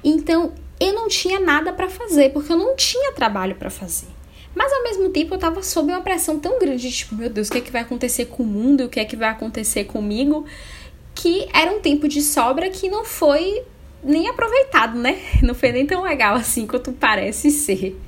Então, 0.02 0.54
eu 0.80 0.94
não 0.94 1.10
tinha 1.10 1.42
nada 1.42 1.74
para 1.74 1.90
fazer, 1.90 2.30
porque 2.30 2.54
eu 2.54 2.58
não 2.58 2.74
tinha 2.78 3.12
trabalho 3.12 3.56
para 3.56 3.70
fazer. 3.70 4.08
Mas 4.56 4.72
ao 4.72 4.82
mesmo 4.84 5.10
tempo 5.10 5.34
eu 5.34 5.38
tava 5.38 5.62
sob 5.62 5.92
uma 5.92 6.00
pressão 6.00 6.40
tão 6.40 6.58
grande, 6.58 6.90
tipo, 6.90 7.14
meu 7.16 7.30
Deus, 7.30 7.50
o 7.50 7.52
que 7.52 7.58
é 7.58 7.62
que 7.62 7.70
vai 7.70 7.82
acontecer 7.82 8.28
com 8.28 8.44
o 8.44 8.46
mundo, 8.46 8.86
o 8.86 8.90
que 8.90 8.98
é 8.98 9.04
que 9.04 9.18
vai 9.18 9.28
acontecer 9.28 9.84
comigo, 9.84 10.46
que 11.14 11.46
era 11.54 11.70
um 11.70 11.82
tempo 11.82 12.08
de 12.08 12.22
sobra 12.22 12.70
que 12.70 12.88
não 12.88 13.04
foi 13.04 13.62
nem 14.02 14.30
aproveitado, 14.30 14.98
né? 14.98 15.20
Não 15.44 15.54
foi 15.54 15.74
nem 15.74 15.86
tão 15.86 16.02
legal 16.04 16.36
assim 16.36 16.66
quanto 16.66 16.94
parece 16.94 17.52
ser. 17.52 18.00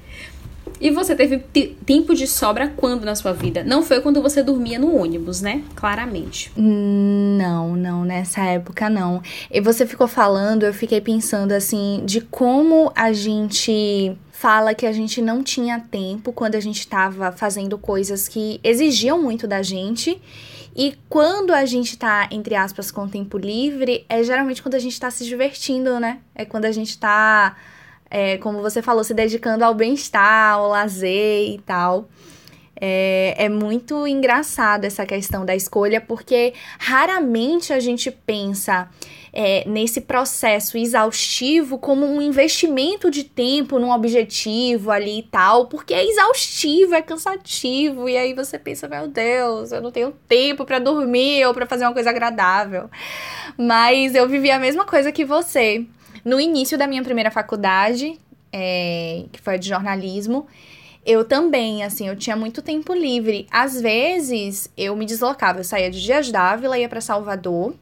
E 0.82 0.90
você 0.90 1.16
teve 1.16 1.38
tempo 1.86 2.16
de 2.16 2.26
sobra 2.26 2.74
quando 2.76 3.06
na 3.06 3.14
sua 3.14 3.34
vida? 3.34 3.64
Não 3.64 3.84
foi 3.84 4.02
quando 4.02 4.20
você 4.20 4.42
dormia 4.42 4.80
no 4.80 5.00
ônibus, 5.00 5.40
né? 5.40 5.64
Claramente. 5.76 6.52
Não, 6.58 7.76
não, 7.76 8.04
nessa 8.04 8.42
época 8.42 8.90
não. 8.90 9.22
E 9.52 9.62
você 9.62 9.86
ficou 9.86 10.08
falando, 10.08 10.64
eu 10.64 10.74
fiquei 10.74 11.00
pensando 11.00 11.52
assim, 11.52 12.02
de 12.04 12.20
como 12.20 12.92
a 12.96 13.14
gente 13.14 14.18
fala 14.32 14.74
que 14.74 14.88
a 14.88 14.92
gente 14.92 15.22
não 15.22 15.44
tinha 15.44 15.80
tempo 15.80 16.34
quando 16.34 16.56
a 16.56 16.60
gente 16.60 16.80
estava 16.80 17.32
fazendo 17.32 17.78
coisas 17.78 18.28
que 18.28 18.60
exigiam 18.64 19.22
muito 19.22 19.46
da 19.46 19.62
gente. 19.62 20.20
E 20.76 20.96
quando 21.08 21.54
a 21.54 21.64
gente 21.64 21.96
tá, 21.96 22.28
entre 22.32 22.56
aspas, 22.56 22.90
com 22.90 23.08
tempo 23.08 23.38
livre, 23.38 24.04
é 24.10 24.24
geralmente 24.24 24.64
quando 24.64 24.74
a 24.74 24.80
gente 24.80 25.00
tá 25.00 25.12
se 25.12 25.26
divertindo, 25.26 26.00
né? 26.00 26.18
É 26.34 26.44
quando 26.44 26.66
a 26.66 26.72
gente 26.72 26.98
tá 26.98 27.56
é, 28.12 28.38
como 28.38 28.62
você 28.62 28.82
falou, 28.82 29.06
se 29.06 29.14
dedicando 29.14 29.64
ao 29.64 29.74
bem-estar, 29.74 30.56
ao 30.56 30.68
lazer 30.68 31.50
e 31.50 31.62
tal. 31.66 32.10
É, 32.84 33.36
é, 33.38 33.48
muito 33.48 34.08
engraçado 34.08 34.86
essa 34.86 35.06
questão 35.06 35.46
da 35.46 35.56
escolha, 35.56 36.02
porque 36.02 36.54
raramente 36.80 37.72
a 37.72 37.80
gente 37.80 38.10
pensa 38.10 38.90
é, 39.32 39.64
nesse 39.68 40.02
processo 40.02 40.78
exaustivo 40.78 41.78
como 41.78 42.06
um 42.06 42.20
investimento 42.20 43.12
de 43.12 43.24
tempo 43.24 43.78
num 43.78 43.92
objetivo 43.92 44.90
ali 44.90 45.20
e 45.20 45.24
tal, 45.24 45.68
porque 45.68 45.94
é 45.94 46.04
exaustivo, 46.04 46.96
é 46.96 47.04
cansativo, 47.04 48.10
e 48.10 48.18
aí 48.18 48.34
você 48.34 48.58
pensa, 48.58 48.88
meu 48.88 49.08
Deus, 49.08 49.72
eu 49.72 49.80
não 49.80 49.92
tenho 49.92 50.12
tempo 50.28 50.66
para 50.66 50.80
dormir 50.80 51.46
ou 51.46 51.54
para 51.54 51.68
fazer 51.68 51.86
uma 51.86 51.94
coisa 51.94 52.10
agradável. 52.10 52.90
Mas 53.56 54.16
eu 54.16 54.28
vivi 54.28 54.50
a 54.50 54.58
mesma 54.58 54.86
coisa 54.86 55.12
que 55.12 55.24
você. 55.24 55.86
No 56.24 56.40
início 56.40 56.78
da 56.78 56.88
minha 56.88 57.04
primeira 57.04 57.32
faculdade, 57.32 58.20
é, 58.52 59.26
que 59.32 59.42
foi 59.42 59.58
de 59.58 59.68
jornalismo, 59.70 60.48
eu 61.06 61.26
também, 61.26 61.84
assim, 61.84 62.08
eu 62.08 62.16
tinha 62.16 62.36
muito 62.36 62.62
tempo 62.62 62.94
livre. 62.94 63.48
Às 63.50 63.82
vezes, 63.82 64.70
eu 64.78 64.96
me 64.96 65.06
deslocava, 65.06 65.60
eu 65.60 65.64
saía 65.64 65.90
de 65.90 66.02
Dias 66.02 66.32
d'Ávila, 66.32 66.78
ia 66.78 66.88
para 66.88 67.02
Salvador, 67.02 67.74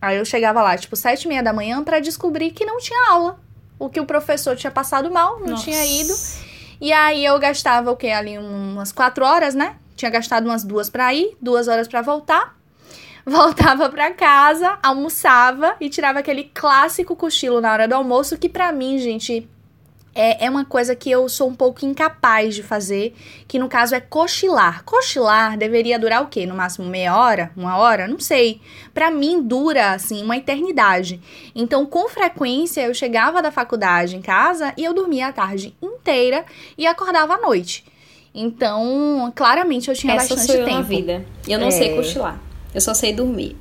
aí 0.00 0.16
eu 0.16 0.24
chegava 0.24 0.60
lá, 0.62 0.76
tipo, 0.76 0.96
sete 0.96 1.24
e 1.24 1.28
meia 1.28 1.42
da 1.42 1.52
manhã 1.52 1.82
para 1.84 2.00
descobrir 2.00 2.50
que 2.50 2.64
não 2.64 2.78
tinha 2.78 3.10
aula. 3.10 3.38
O 3.78 3.88
que 3.88 4.00
o 4.00 4.06
professor 4.06 4.56
tinha 4.56 4.70
passado 4.70 5.10
mal, 5.10 5.40
não 5.40 5.48
Nossa. 5.48 5.64
tinha 5.64 5.84
ido. 5.84 6.14
E 6.80 6.92
aí 6.92 7.24
eu 7.24 7.38
gastava 7.38 7.90
o 7.90 7.96
quê? 7.96 8.08
Ali 8.10 8.38
umas 8.38 8.92
quatro 8.92 9.24
horas, 9.24 9.54
né? 9.54 9.76
Tinha 9.96 10.10
gastado 10.10 10.44
umas 10.46 10.64
duas 10.64 10.90
para 10.90 11.14
ir, 11.14 11.36
duas 11.40 11.68
horas 11.68 11.86
para 11.86 12.02
voltar 12.02 12.56
voltava 13.24 13.88
para 13.88 14.12
casa, 14.12 14.78
almoçava 14.82 15.76
e 15.80 15.88
tirava 15.88 16.18
aquele 16.18 16.44
clássico 16.44 17.16
cochilo 17.16 17.60
na 17.60 17.72
hora 17.72 17.88
do 17.88 17.94
almoço, 17.94 18.36
que 18.36 18.48
para 18.48 18.70
mim, 18.72 18.98
gente, 18.98 19.48
é, 20.14 20.46
é 20.46 20.50
uma 20.50 20.64
coisa 20.64 20.94
que 20.94 21.10
eu 21.10 21.28
sou 21.28 21.48
um 21.48 21.54
pouco 21.54 21.84
incapaz 21.84 22.54
de 22.54 22.62
fazer, 22.62 23.14
que 23.48 23.58
no 23.58 23.68
caso 23.68 23.94
é 23.94 24.00
cochilar. 24.00 24.84
Cochilar 24.84 25.56
deveria 25.58 25.98
durar 25.98 26.22
o 26.22 26.26
quê? 26.26 26.46
No 26.46 26.54
máximo 26.54 26.88
meia 26.88 27.16
hora? 27.16 27.50
Uma 27.56 27.76
hora? 27.76 28.06
Não 28.06 28.20
sei. 28.20 28.60
Para 28.92 29.10
mim 29.10 29.42
dura, 29.42 29.92
assim, 29.92 30.22
uma 30.22 30.36
eternidade. 30.36 31.20
Então, 31.54 31.84
com 31.84 32.08
frequência, 32.08 32.82
eu 32.82 32.94
chegava 32.94 33.42
da 33.42 33.50
faculdade 33.50 34.16
em 34.16 34.22
casa 34.22 34.72
e 34.76 34.84
eu 34.84 34.94
dormia 34.94 35.28
a 35.28 35.32
tarde 35.32 35.74
inteira 35.82 36.44
e 36.78 36.86
acordava 36.86 37.34
à 37.34 37.38
noite. 37.38 37.84
Então, 38.32 39.32
claramente 39.34 39.88
eu 39.88 39.94
tinha 39.94 40.14
Essa 40.14 40.34
bastante 40.34 40.52
sou 40.52 40.60
eu 40.60 40.64
tempo. 40.64 40.78
na 40.78 40.82
vida. 40.82 41.24
Eu 41.46 41.58
não 41.58 41.68
é... 41.68 41.70
sei 41.70 41.96
cochilar. 41.96 42.38
Eu 42.74 42.80
só 42.80 42.92
sei 42.92 43.12
dormir. 43.12 43.56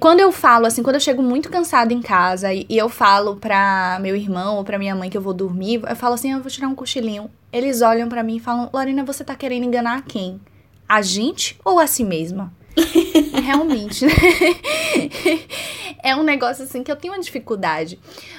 quando 0.00 0.20
eu 0.20 0.32
falo, 0.32 0.66
assim, 0.66 0.82
quando 0.82 0.96
eu 0.96 1.00
chego 1.00 1.22
muito 1.22 1.50
cansada 1.50 1.92
em 1.92 2.00
casa 2.00 2.52
e, 2.52 2.66
e, 2.68 2.78
eu 2.78 2.88
falo 2.88 3.36
pra 3.36 3.98
meu 4.00 4.16
irmão 4.16 4.56
ou 4.56 4.64
pra 4.64 4.78
minha 4.78 4.94
mãe 4.94 5.10
que 5.10 5.16
eu 5.16 5.22
vou 5.22 5.34
dormir, 5.34 5.82
eu 5.86 5.96
falo 5.96 6.14
assim, 6.14 6.32
ah, 6.32 6.36
eu 6.36 6.42
vou 6.42 6.50
tirar 6.50 6.68
um 6.68 6.74
cochilinho. 6.74 7.30
Eles 7.52 7.82
olham 7.82 8.08
para 8.08 8.22
mim 8.22 8.36
e 8.36 8.40
falam, 8.40 8.70
Lorena, 8.72 9.04
você 9.04 9.22
tá 9.22 9.34
querendo 9.34 9.64
enganar 9.64 10.02
quem? 10.02 10.40
A 10.88 11.02
gente 11.02 11.58
ou 11.64 11.78
a 11.78 11.86
si 11.86 12.04
mesma? 12.04 12.52
Realmente, 13.44 14.06
né? 14.06 14.12
é 16.02 16.16
um 16.16 16.22
negócio 16.22 16.64
assim 16.64 16.82
que 16.82 16.90
eu 16.90 16.96
tenho 16.96 17.14
uma 17.14 17.20
dificuldade. 17.20 17.98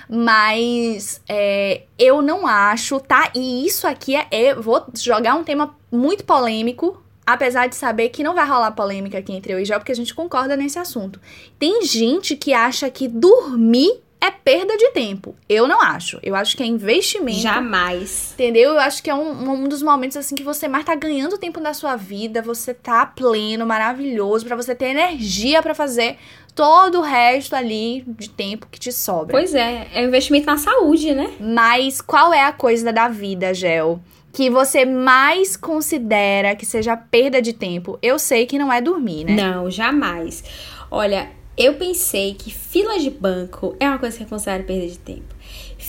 Mas 0.10 1.22
é, 1.28 1.84
eu 1.98 2.22
não 2.22 2.48
acho, 2.48 3.00
tá? 3.00 3.32
E 3.36 3.66
isso 3.66 3.88
aqui 3.88 4.16
é, 4.16 4.28
é. 4.32 4.56
Vou 4.56 4.86
jogar 4.94 5.36
um 5.36 5.44
tema 5.44 5.76
muito 5.92 6.24
polêmico. 6.24 7.02
Apesar 7.26 7.68
de 7.68 7.76
saber 7.76 8.10
que 8.10 8.24
não 8.24 8.34
vai 8.34 8.48
rolar 8.48 8.72
polêmica 8.72 9.18
aqui 9.18 9.34
entre 9.34 9.54
eu 9.54 9.60
e 9.60 9.66
Jó, 9.66 9.78
porque 9.78 9.92
a 9.92 9.96
gente 9.96 10.14
concorda 10.14 10.58
nesse 10.58 10.80
assunto. 10.80 11.20
Tem 11.60 11.84
gente 11.86 12.36
que 12.36 12.54
acha 12.54 12.90
que 12.90 13.08
dormir 13.08 14.02
é 14.22 14.30
perda 14.30 14.78
de 14.78 14.92
tempo. 14.92 15.36
Eu 15.50 15.68
não 15.68 15.82
acho. 15.82 16.20
Eu 16.22 16.36
acho 16.36 16.56
que 16.56 16.62
é 16.62 16.66
investimento. 16.66 17.40
Jamais. 17.40 18.34
Entendeu? 18.34 18.74
Eu 18.74 18.80
acho 18.80 19.02
que 19.02 19.10
é 19.10 19.16
um, 19.16 19.52
um 19.52 19.68
dos 19.68 19.82
momentos 19.82 20.16
assim 20.16 20.36
que 20.36 20.44
você 20.44 20.68
mais 20.68 20.86
tá 20.86 20.94
ganhando 20.94 21.40
tempo 21.40 21.60
da 21.60 21.74
sua 21.74 21.96
vida, 21.96 22.40
você 22.40 22.72
tá 22.72 23.04
pleno, 23.04 23.66
maravilhoso, 23.66 24.46
para 24.46 24.56
você 24.56 24.76
ter 24.76 24.90
energia 24.90 25.64
para 25.64 25.74
fazer 25.74 26.18
todo 26.54 27.00
o 27.00 27.02
resto 27.02 27.56
ali 27.56 28.04
de 28.08 28.30
tempo 28.30 28.68
que 28.70 28.80
te 28.80 28.92
sobra. 28.92 29.32
Pois 29.32 29.56
é, 29.56 29.88
é 29.92 30.02
um 30.02 30.08
investimento 30.08 30.46
na 30.46 30.58
saúde, 30.58 31.16
né? 31.16 31.34
Mas 31.40 32.00
qual 32.00 32.32
é 32.32 32.44
a 32.44 32.52
coisa 32.52 32.94
da 32.94 33.08
vida, 33.08 33.54
Gel? 33.56 34.00
Que 34.34 34.50
você 34.50 34.86
mais 34.86 35.58
considera 35.58 36.56
que 36.56 36.66
seja 36.66 36.96
perda 36.96 37.42
de 37.42 37.54
tempo? 37.54 38.00
Eu 38.02 38.18
sei 38.18 38.46
que 38.46 38.58
não 38.58 38.72
é 38.72 38.82
dormir, 38.82 39.26
né? 39.26 39.34
Não, 39.34 39.70
jamais. 39.70 40.44
Olha, 40.90 41.30
eu 41.58 41.76
pensei 41.76 42.34
que 42.34 42.50
fila 42.52 42.98
de 42.98 43.10
banco 43.10 43.76
é 43.80 43.88
uma 43.88 44.00
coisa 44.00 44.18
que 44.18 44.24
eu 44.24 44.28
considero 44.28 44.64
perda 44.64 44.88
de 44.88 44.98
tempo. 44.98 45.36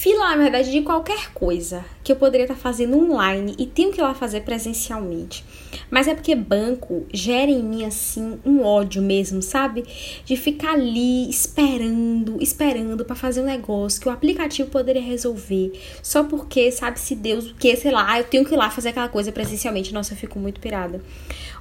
Fila, 0.02 0.30
na 0.30 0.36
verdade, 0.36 0.72
de 0.72 0.82
qualquer 0.82 1.32
coisa 1.32 1.84
que 2.02 2.10
eu 2.10 2.16
poderia 2.16 2.42
estar 2.42 2.56
fazendo 2.56 2.98
online 2.98 3.54
e 3.56 3.64
tenho 3.64 3.92
que 3.92 4.00
ir 4.00 4.02
lá 4.02 4.12
fazer 4.12 4.40
presencialmente. 4.40 5.44
Mas 5.88 6.08
é 6.08 6.14
porque 6.14 6.34
banco 6.34 7.06
gera 7.14 7.52
em 7.52 7.62
mim, 7.62 7.84
assim, 7.84 8.36
um 8.44 8.64
ódio 8.64 9.00
mesmo, 9.00 9.40
sabe? 9.40 9.84
De 10.24 10.36
ficar 10.36 10.72
ali 10.72 11.30
esperando, 11.30 12.42
esperando 12.42 13.04
para 13.04 13.14
fazer 13.14 13.42
um 13.42 13.44
negócio 13.44 14.00
que 14.00 14.08
o 14.08 14.10
aplicativo 14.10 14.68
poderia 14.68 15.00
resolver. 15.00 15.70
Só 16.02 16.24
porque, 16.24 16.72
sabe-se 16.72 17.14
Deus 17.14 17.52
o 17.52 17.54
que, 17.54 17.76
sei 17.76 17.92
lá, 17.92 18.18
eu 18.18 18.24
tenho 18.24 18.44
que 18.44 18.54
ir 18.54 18.56
lá 18.56 18.70
fazer 18.70 18.88
aquela 18.88 19.08
coisa 19.08 19.30
presencialmente. 19.30 19.94
Nossa, 19.94 20.14
eu 20.14 20.16
fico 20.16 20.36
muito 20.36 20.58
pirada. 20.58 21.00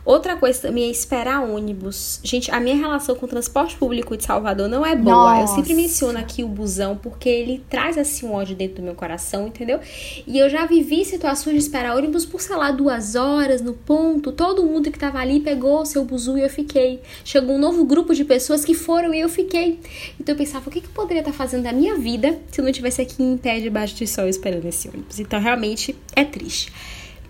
Outra 0.03 0.35
coisa 0.35 0.61
também 0.61 0.85
é 0.85 0.89
esperar 0.89 1.43
ônibus. 1.43 2.19
Gente, 2.23 2.49
a 2.51 2.59
minha 2.59 2.75
relação 2.75 3.15
com 3.15 3.25
o 3.25 3.29
transporte 3.29 3.75
público 3.75 4.17
de 4.17 4.23
Salvador 4.23 4.67
não 4.67 4.85
é 4.85 4.95
boa. 4.95 5.39
Nossa. 5.39 5.53
Eu 5.53 5.55
sempre 5.55 5.73
menciono 5.73 6.17
aqui 6.17 6.43
o 6.43 6.47
busão 6.47 6.97
porque 6.97 7.29
ele 7.29 7.63
traz 7.69 7.97
assim 7.97 8.25
um 8.25 8.33
ódio 8.33 8.55
dentro 8.55 8.77
do 8.77 8.81
meu 8.81 8.95
coração, 8.95 9.47
entendeu? 9.47 9.79
E 10.25 10.39
eu 10.39 10.49
já 10.49 10.65
vivi 10.65 11.05
situações 11.05 11.53
de 11.53 11.61
esperar 11.61 11.95
ônibus 11.95 12.25
por, 12.25 12.41
sei 12.41 12.55
lá, 12.55 12.71
duas 12.71 13.15
horas 13.15 13.61
no 13.61 13.73
ponto. 13.73 14.31
Todo 14.31 14.63
mundo 14.65 14.91
que 14.91 14.97
tava 14.97 15.19
ali 15.19 15.39
pegou 15.39 15.81
o 15.81 15.85
seu 15.85 16.03
buzu 16.03 16.37
e 16.37 16.41
eu 16.41 16.49
fiquei. 16.49 17.01
Chegou 17.23 17.55
um 17.55 17.59
novo 17.59 17.85
grupo 17.85 18.15
de 18.15 18.25
pessoas 18.25 18.65
que 18.65 18.73
foram 18.73 19.13
e 19.13 19.19
eu 19.19 19.29
fiquei. 19.29 19.79
Então 20.19 20.33
eu 20.33 20.37
pensava, 20.37 20.67
o 20.67 20.71
que, 20.71 20.81
que 20.81 20.87
eu 20.87 20.93
poderia 20.93 21.21
estar 21.21 21.33
fazendo 21.33 21.63
da 21.63 21.73
minha 21.73 21.95
vida 21.95 22.39
se 22.51 22.59
eu 22.59 22.63
não 22.63 22.69
estivesse 22.69 23.01
aqui 23.01 23.21
em 23.21 23.37
pé 23.37 23.59
debaixo 23.59 23.95
de 23.95 24.07
sol 24.07 24.27
esperando 24.27 24.65
esse 24.65 24.87
ônibus? 24.87 25.19
Então 25.19 25.39
realmente 25.39 25.95
é 26.15 26.25
triste. 26.25 26.71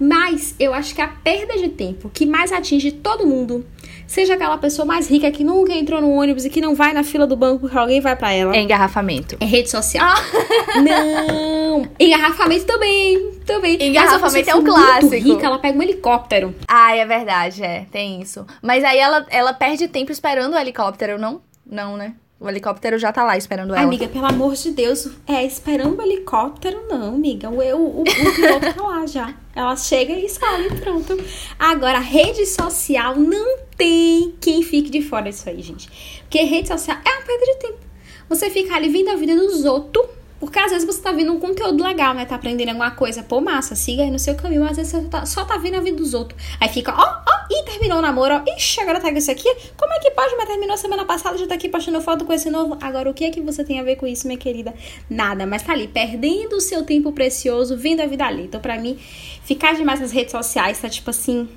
Mas 0.02 0.56
eu 0.60 0.74
acho 0.74 0.96
que 0.96 1.02
a 1.02 1.08
perda 1.08 1.56
de 1.60 1.70
tempo 1.70 2.10
que 2.10 2.26
mais 2.26 2.52
atinge 2.52 2.92
todo 2.92 3.28
mundo, 3.28 3.64
seja 4.08 4.34
aquela 4.34 4.58
pessoa 4.58 4.84
mais 4.84 5.08
rica 5.08 5.30
que 5.30 5.44
nunca 5.44 5.74
entrou 5.74 6.02
no 6.02 6.10
ônibus 6.10 6.44
e 6.44 6.50
que 6.50 6.60
não 6.60 6.74
vai 6.74 6.92
na 6.92 7.04
fila 7.04 7.28
do 7.28 7.36
banco 7.36 7.60
porque 7.60 7.78
alguém 7.78 8.02
vai 8.02 8.16
para 8.16 8.34
ela. 8.34 8.56
É 8.56 8.62
engarrafamento. 8.62 9.38
É 9.40 9.46
rede 9.46 9.70
social. 9.70 10.04
Ah. 10.04 10.16
Não! 10.82 11.88
Engarrafamento 12.00 12.66
também. 12.66 13.32
Também. 13.46 13.78
Engarrafamento 13.80 14.50
é 14.50 14.56
um 14.56 14.64
clássico. 14.64 15.14
rica, 15.14 15.46
ela 15.46 15.60
pega 15.60 15.78
um 15.78 15.84
helicóptero. 15.84 16.56
Ah, 16.68 16.96
é 16.96 17.06
verdade, 17.06 17.64
é. 17.64 17.86
Tem 17.92 18.20
isso. 18.22 18.44
Mas 18.60 18.84
aí 18.84 18.98
ela, 18.98 19.28
ela 19.30 19.54
perde 19.54 19.88
tempo 19.88 20.12
esperando 20.12 20.56
o 20.56 20.58
helicóptero, 20.58 21.20
não? 21.20 21.42
Não, 21.64 21.96
né? 21.96 22.16
O 22.42 22.50
helicóptero 22.50 22.98
já 22.98 23.14
tá 23.14 23.24
lá 23.24 23.38
esperando 23.38 23.76
ela. 23.76 23.84
Amiga, 23.84 24.08
pelo 24.08 24.26
amor 24.26 24.56
de 24.56 24.72
Deus, 24.72 25.08
é 25.28 25.46
esperando 25.46 25.96
o 25.96 26.02
helicóptero, 26.02 26.88
não, 26.90 27.14
amiga. 27.14 27.52
O, 27.52 27.60
o, 27.60 28.00
o, 28.00 28.02
o 28.02 28.04
piloto 28.04 28.74
tá 28.74 28.82
lá 28.82 29.06
já. 29.06 29.36
Ela 29.56 29.76
chega 29.76 30.14
e 30.14 30.28
sai, 30.28 30.68
pronto. 30.80 31.24
Agora, 31.60 32.00
rede 32.00 32.44
social 32.48 33.16
não 33.16 33.60
tem 33.78 34.34
quem 34.42 34.64
fique 34.64 34.90
de 34.90 35.04
fora 35.04 35.30
disso 35.30 35.48
aí, 35.48 35.62
gente. 35.62 35.88
Porque 36.22 36.42
rede 36.42 36.68
social 36.68 36.98
é 37.06 37.10
uma 37.12 37.22
perda 37.22 37.46
de 37.46 37.56
tempo. 37.60 37.80
Você 38.28 38.50
fica 38.50 38.74
ali 38.74 38.90
vendo 38.90 39.10
a 39.10 39.16
vida 39.16 39.36
dos 39.36 39.64
outros 39.64 40.08
porque 40.42 40.58
às 40.58 40.72
vezes 40.72 40.88
você 40.88 41.00
tá 41.00 41.12
vendo 41.12 41.32
um 41.32 41.40
conteúdo 41.40 41.84
legal, 41.84 42.16
né? 42.16 42.26
Tá 42.26 42.34
aprendendo 42.34 42.70
alguma 42.70 42.90
coisa. 42.90 43.22
Pô, 43.22 43.40
massa, 43.40 43.76
siga 43.76 44.02
aí 44.02 44.10
no 44.10 44.18
seu 44.18 44.34
caminho. 44.34 44.66
Às 44.66 44.76
vezes 44.76 44.92
você 44.92 45.02
tá, 45.04 45.24
só 45.24 45.46
tá 45.46 45.56
vendo 45.56 45.76
a 45.76 45.80
vida 45.82 45.98
dos 45.98 46.16
outros. 46.16 46.42
Aí 46.60 46.68
fica, 46.68 46.92
ó, 46.92 46.98
ó, 47.00 47.46
e 47.48 47.64
terminou 47.64 48.00
o 48.00 48.02
namoro, 48.02 48.34
ó. 48.34 48.56
Ixi, 48.58 48.82
agora 48.82 49.00
tá 49.00 49.12
com 49.12 49.18
isso 49.20 49.30
aqui. 49.30 49.48
Como 49.78 49.94
é 49.94 50.00
que 50.00 50.10
pode? 50.10 50.36
Mas 50.36 50.48
terminou 50.48 50.76
semana 50.78 51.06
passada, 51.06 51.38
já 51.38 51.46
tá 51.46 51.54
aqui 51.54 51.70
postando 51.70 52.02
foto 52.02 52.26
com 52.26 52.34
esse 52.34 52.50
novo. 52.50 52.76
Agora, 52.82 53.08
o 53.08 53.14
que 53.14 53.24
é 53.24 53.30
que 53.30 53.40
você 53.40 53.64
tem 53.64 53.80
a 53.80 53.84
ver 53.84 53.98
com 53.98 54.08
isso, 54.08 54.26
minha 54.26 54.40
querida? 54.40 54.74
Nada. 55.08 55.46
Mas 55.46 55.62
tá 55.62 55.74
ali, 55.74 55.88
perdendo 55.88 56.56
o 56.56 56.60
seu 56.60 56.82
tempo 56.82 57.12
precioso, 57.12 57.78
vendo 57.78 58.02
a 58.02 58.08
vida 58.08 58.26
ali. 58.26 58.46
Então, 58.46 58.60
pra 58.60 58.80
mim, 58.80 58.98
ficar 59.44 59.76
demais 59.76 60.00
nas 60.00 60.12
redes 60.12 60.32
sociais 60.32 60.82
tá 60.82 60.90
tipo 60.90 61.12
assim 61.12 61.48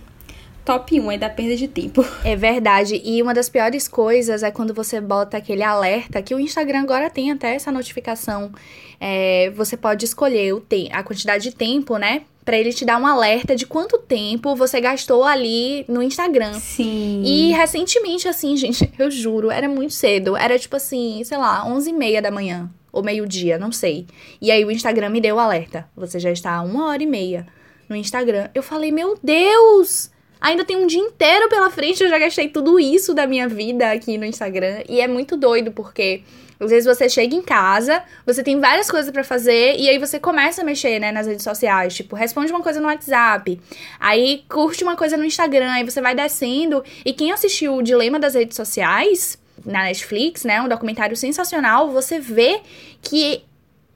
top 0.64 0.98
1 0.98 1.12
é 1.12 1.18
da 1.18 1.29
perda 1.29 1.57
de 1.57 1.68
tempo. 1.68 2.05
É 2.24 2.35
verdade. 2.35 3.00
E 3.05 3.20
uma 3.22 3.35
das 3.35 3.48
piores 3.48 3.87
coisas 3.87 4.42
é 4.42 4.50
quando 4.50 4.72
você 4.72 5.00
bota 5.00 5.37
aquele 5.37 5.62
alerta, 5.62 6.22
que 6.22 6.35
o 6.35 6.40
Instagram 6.40 6.81
agora 6.81 7.11
tem 7.11 7.31
até 7.31 7.55
essa 7.55 7.70
notificação. 7.70 8.50
É, 8.98 9.50
você 9.50 9.77
pode 9.77 10.05
escolher 10.05 10.55
o 10.55 10.61
te 10.61 10.88
a 10.90 11.03
quantidade 11.03 11.44
de 11.44 11.55
tempo, 11.55 11.98
né? 11.98 12.22
Pra 12.44 12.57
ele 12.57 12.72
te 12.72 12.85
dar 12.85 13.00
um 13.00 13.07
alerta 13.07 13.55
de 13.55 13.66
quanto 13.66 13.98
tempo 13.98 14.57
você 14.57 14.81
gastou 14.81 15.24
ali 15.24 15.85
no 15.87 16.03
Instagram. 16.03 16.55
Sim. 16.55 17.22
E 17.24 17.53
recentemente, 17.53 18.27
assim, 18.27 18.57
gente, 18.59 18.90
eu 18.98 19.11
juro, 19.11 19.50
era 19.50 19.68
muito 19.68 19.92
cedo. 19.92 20.37
Era 20.37 20.59
tipo 20.59 20.77
assim, 20.77 21.22
sei 21.24 21.37
lá, 21.37 21.66
11 21.66 21.90
e 21.90 21.92
meia 21.92 22.22
da 22.22 22.31
manhã. 22.31 22.70
Ou 22.90 23.03
meio-dia, 23.03 23.59
não 23.59 23.72
sei. 23.72 24.07
E 24.40 24.50
aí 24.50 24.64
o 24.64 24.70
Instagram 24.70 25.11
me 25.11 25.20
deu 25.20 25.37
o 25.37 25.40
alerta. 25.40 25.87
Você 25.96 26.18
já 26.18 26.31
está 26.31 26.62
uma 26.62 26.87
hora 26.88 27.03
e 27.03 27.07
meia 27.07 27.46
no 27.88 27.96
Instagram. 27.96 28.48
Eu 28.55 28.62
falei, 28.62 28.90
meu 28.90 29.18
Deus! 29.22 30.13
Ainda 30.44 30.62
tem 30.62 30.76
um 30.76 30.87
dia 30.87 31.00
inteiro 31.00 31.48
pela 31.48 31.70
frente, 31.70 32.04
eu 32.04 32.11
já 32.11 32.18
gastei 32.18 32.50
tudo 32.50 32.78
isso 32.78 33.14
da 33.14 33.26
minha 33.26 33.48
vida 33.48 33.90
aqui 33.90 34.18
no 34.18 34.26
Instagram. 34.26 34.83
E 34.87 35.00
é 35.00 35.09
muito 35.09 35.38
doido, 35.38 35.72
porque 35.72 36.20
às 36.61 36.68
vezes 36.68 36.85
você 36.85 37.09
chega 37.09 37.35
em 37.35 37.40
casa, 37.40 38.02
você 38.26 38.42
tem 38.42 38.61
várias 38.61 38.90
coisas 38.90 39.11
para 39.11 39.24
fazer, 39.24 39.74
e 39.78 39.88
aí 39.88 39.96
você 39.96 40.20
começa 40.20 40.61
a 40.61 40.64
mexer, 40.64 40.98
né, 40.98 41.11
nas 41.11 41.26
redes 41.26 41.42
sociais. 41.42 41.94
Tipo, 41.94 42.14
responde 42.14 42.52
uma 42.52 42.61
coisa 42.61 42.78
no 42.78 42.88
WhatsApp, 42.88 43.59
aí 43.98 44.44
curte 44.46 44.85
uma 44.85 44.96
coisa 44.96 45.16
no 45.16 45.24
Instagram, 45.24 45.70
aí 45.72 45.83
você 45.83 46.02
vai 46.02 46.14
descendo. 46.14 46.85
E 47.07 47.14
quem 47.14 47.33
assistiu 47.33 47.76
o 47.76 47.83
Dilema 47.83 48.18
das 48.18 48.35
Redes 48.35 48.54
Sociais 48.54 49.38
na 49.64 49.85
Netflix, 49.85 50.44
né, 50.44 50.61
um 50.61 50.68
documentário 50.68 51.16
sensacional, 51.16 51.90
você 51.90 52.20
vê 52.20 52.61
que 53.00 53.42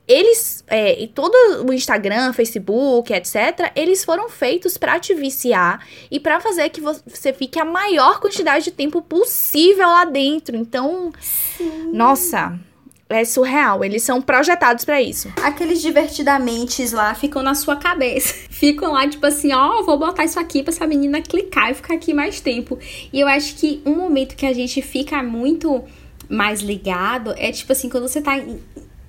eles, 0.09 0.63
é, 0.67 0.99
e 0.99 1.07
todo 1.07 1.35
o 1.69 1.71
Instagram, 1.71 2.33
Facebook, 2.33 3.13
etc., 3.13 3.71
eles 3.75 4.03
foram 4.03 4.27
feitos 4.27 4.75
para 4.75 4.99
te 4.99 5.13
viciar 5.13 5.85
e 6.09 6.19
para 6.19 6.39
fazer 6.39 6.69
que 6.69 6.81
você 6.81 7.31
fique 7.31 7.59
a 7.59 7.63
maior 7.63 8.19
quantidade 8.19 8.65
de 8.65 8.71
tempo 8.71 9.03
possível 9.03 9.87
lá 9.87 10.05
dentro. 10.05 10.57
Então, 10.57 11.13
Sim. 11.21 11.91
nossa, 11.93 12.59
é 13.07 13.23
surreal. 13.23 13.83
Eles 13.83 14.01
são 14.01 14.19
projetados 14.19 14.83
para 14.83 14.99
isso. 14.99 15.31
Aqueles 15.43 15.79
divertidamente 15.79 16.87
lá 16.93 17.13
ficam 17.13 17.43
na 17.43 17.53
sua 17.53 17.75
cabeça. 17.75 18.33
Ficam 18.49 18.91
lá, 18.91 19.07
tipo 19.07 19.25
assim, 19.25 19.53
ó, 19.53 19.79
oh, 19.79 19.83
vou 19.85 19.97
botar 19.97 20.25
isso 20.25 20.39
aqui 20.39 20.61
pra 20.63 20.73
essa 20.73 20.85
menina 20.85 21.21
clicar 21.21 21.71
e 21.71 21.75
ficar 21.75 21.93
aqui 21.93 22.13
mais 22.13 22.41
tempo. 22.41 22.77
E 23.13 23.19
eu 23.19 23.27
acho 23.27 23.55
que 23.55 23.81
um 23.85 23.95
momento 23.95 24.35
que 24.35 24.45
a 24.45 24.53
gente 24.53 24.81
fica 24.81 25.23
muito 25.23 25.83
mais 26.27 26.59
ligado 26.61 27.33
é 27.37 27.51
tipo 27.51 27.71
assim, 27.71 27.89
quando 27.89 28.07
você 28.07 28.21
tá 28.21 28.33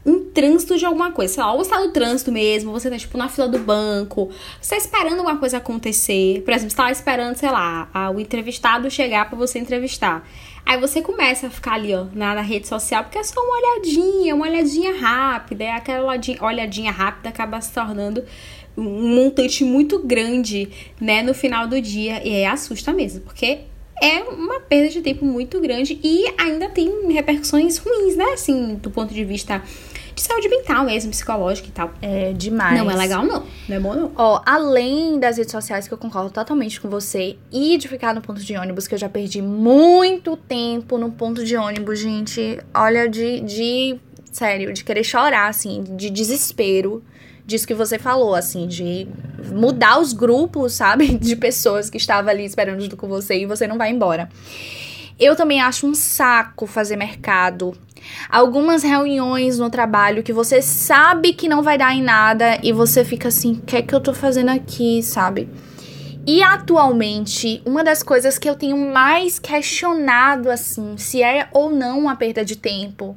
em 0.05 0.21
trânsito 0.31 0.79
de 0.79 0.85
alguma 0.85 1.13
coisa. 1.13 1.35
Sei 1.35 1.43
lá, 1.43 1.53
ou 1.53 1.59
você 1.59 1.71
tá 1.71 1.81
no 1.81 1.93
trânsito 1.93 2.33
mesmo, 2.33 2.73
você 2.73 2.91
tá, 2.91 2.97
tipo, 2.97 3.17
na 3.19 3.29
fila 3.29 3.49
do 3.49 3.59
banco, 3.59 4.31
você 4.61 4.71
tá 4.71 4.77
esperando 4.77 5.19
alguma 5.19 5.37
coisa 5.37 5.59
acontecer. 5.59 6.43
Por 6.43 6.53
exemplo, 6.53 6.71
você 6.71 6.77
tá 6.77 6.91
esperando, 6.91 7.37
sei 7.37 7.51
lá, 7.51 7.89
a, 7.93 8.11
o 8.11 8.21
entrevistado 8.21 8.91
chegar 8.91 9.29
para 9.29 9.39
você 9.39 9.59
entrevistar. 9.59 10.27
Aí 10.65 10.79
você 10.79 11.03
começa 11.03 11.47
a 11.47 11.51
ficar 11.51 11.75
ali, 11.75 11.95
ó, 11.95 12.07
na, 12.15 12.35
na, 12.35 12.43
rede 12.43 12.69
social, 12.69 13.03
porque 13.03 13.19
é 13.19 13.25
só 13.25 13.41
uma 13.41 13.57
olhadinha, 13.57 14.35
uma 14.35 14.47
olhadinha 14.47 14.97
rápida. 14.97 15.65
E 15.65 15.69
aquela 15.69 16.07
olhadinha, 16.07 16.39
olhadinha 16.43 16.93
rápida 16.93 17.29
acaba 17.29 17.61
se 17.61 17.73
tornando 17.73 18.25
um 18.77 19.15
montante 19.15 19.65
muito 19.65 19.99
grande, 19.99 20.69
né, 21.01 21.23
no 21.23 21.35
final 21.35 21.67
do 21.67 21.81
dia. 21.81 22.27
E 22.27 22.31
é 22.31 22.47
assusta 22.47 22.93
mesmo, 22.93 23.23
porque 23.23 23.61
é 24.03 24.23
uma 24.23 24.61
perda 24.61 24.89
de 24.89 25.03
tempo 25.03 25.25
muito 25.25 25.61
grande 25.61 25.99
e 26.03 26.25
ainda 26.39 26.69
tem 26.71 27.13
repercussões 27.13 27.77
ruins, 27.77 28.17
né? 28.17 28.25
Assim, 28.33 28.77
do 28.77 28.91
ponto 28.91 29.13
de 29.13 29.25
vista 29.25 29.63
de 30.15 30.23
saúde 30.23 30.49
mental 30.49 30.85
mesmo, 30.85 31.11
psicológica 31.11 31.69
e 31.69 31.73
tal. 31.73 31.91
É 32.01 32.33
demais. 32.33 32.79
Não 32.79 32.91
é 32.91 32.95
legal, 32.95 33.25
não. 33.25 33.45
Não 33.69 33.77
é 33.77 33.81
bom, 33.81 33.95
não. 33.95 34.13
Ó, 34.17 34.43
além 34.45 35.19
das 35.19 35.37
redes 35.37 35.53
sociais, 35.53 35.87
que 35.87 35.95
eu 35.95 35.99
concordo 35.99 36.31
totalmente 36.31 36.81
com 36.81 36.89
você, 36.89 37.37
e 37.53 37.77
de 37.79 37.89
ficar 37.89 38.15
no 38.15 38.21
ponto 38.21 38.41
de 38.41 38.57
ônibus, 38.57 38.87
que 38.87 38.95
eu 38.95 38.99
já 38.99 39.09
perdi 39.09 39.41
muito 39.43 40.37
tempo 40.37 40.99
no 40.99 41.11
ponto 41.11 41.45
de 41.45 41.57
ônibus, 41.57 41.99
gente. 41.99 42.59
Olha, 42.75 43.09
de. 43.09 43.41
de 43.41 43.99
sério, 44.33 44.73
de 44.73 44.85
querer 44.85 45.03
chorar, 45.03 45.49
assim, 45.49 45.83
de 45.97 46.09
desespero 46.09 47.03
disso 47.51 47.67
que 47.67 47.75
você 47.75 47.99
falou, 47.99 48.35
assim, 48.35 48.67
de 48.69 49.09
mudar 49.53 49.99
os 50.01 50.13
grupos, 50.13 50.75
sabe? 50.75 51.09
De 51.19 51.35
pessoas 51.35 51.91
que 51.91 51.97
estavam 51.97 52.31
ali 52.31 52.45
esperando 52.45 52.81
junto 52.81 52.97
com 52.97 53.09
você 53.09 53.41
e 53.41 53.47
você 53.47 53.67
não 53.67 53.77
vai 53.77 53.91
embora. 53.91 54.29
Eu 55.19 55.37
também 55.37 55.61
acho 55.61 55.87
um 55.87 55.95
saco 55.95 56.67
fazer 56.67 56.97
mercado 56.97 57.77
Algumas 58.29 58.83
reuniões 58.83 59.59
no 59.59 59.71
trabalho 59.71 60.23
que 60.23 60.33
você 60.33 60.61
sabe 60.63 61.33
que 61.33 61.49
não 61.49 61.63
vai 61.63 61.77
dar 61.77 61.95
em 61.95 62.03
nada 62.03 62.59
e 62.63 62.73
você 62.73 63.05
fica 63.05 63.29
assim, 63.29 63.55
o 63.55 63.63
que 63.63 63.77
é 63.77 63.83
que 63.83 63.95
eu 63.95 64.01
tô 64.01 64.13
fazendo 64.13 64.51
aqui, 64.51 65.03
sabe? 65.03 65.49
E 66.27 66.43
atualmente, 66.43 67.63
uma 67.65 67.83
das 67.83 68.03
coisas 68.03 68.39
que 68.39 68.49
eu 68.49 68.55
tenho 68.55 68.77
mais 68.77 69.39
questionado, 69.39 70.51
assim, 70.51 70.97
se 70.97 71.23
é 71.23 71.49
ou 71.53 71.71
não 71.71 71.99
uma 71.99 72.15
perda 72.15 72.45
de 72.45 72.57
tempo, 72.57 73.17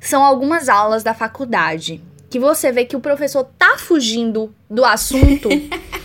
são 0.00 0.22
algumas 0.24 0.68
aulas 0.68 1.02
da 1.02 1.14
faculdade. 1.14 2.02
Que 2.28 2.38
você 2.38 2.72
vê 2.72 2.84
que 2.84 2.96
o 2.96 3.00
professor 3.00 3.44
tá 3.58 3.76
fugindo 3.78 4.52
do 4.68 4.84
assunto 4.84 5.48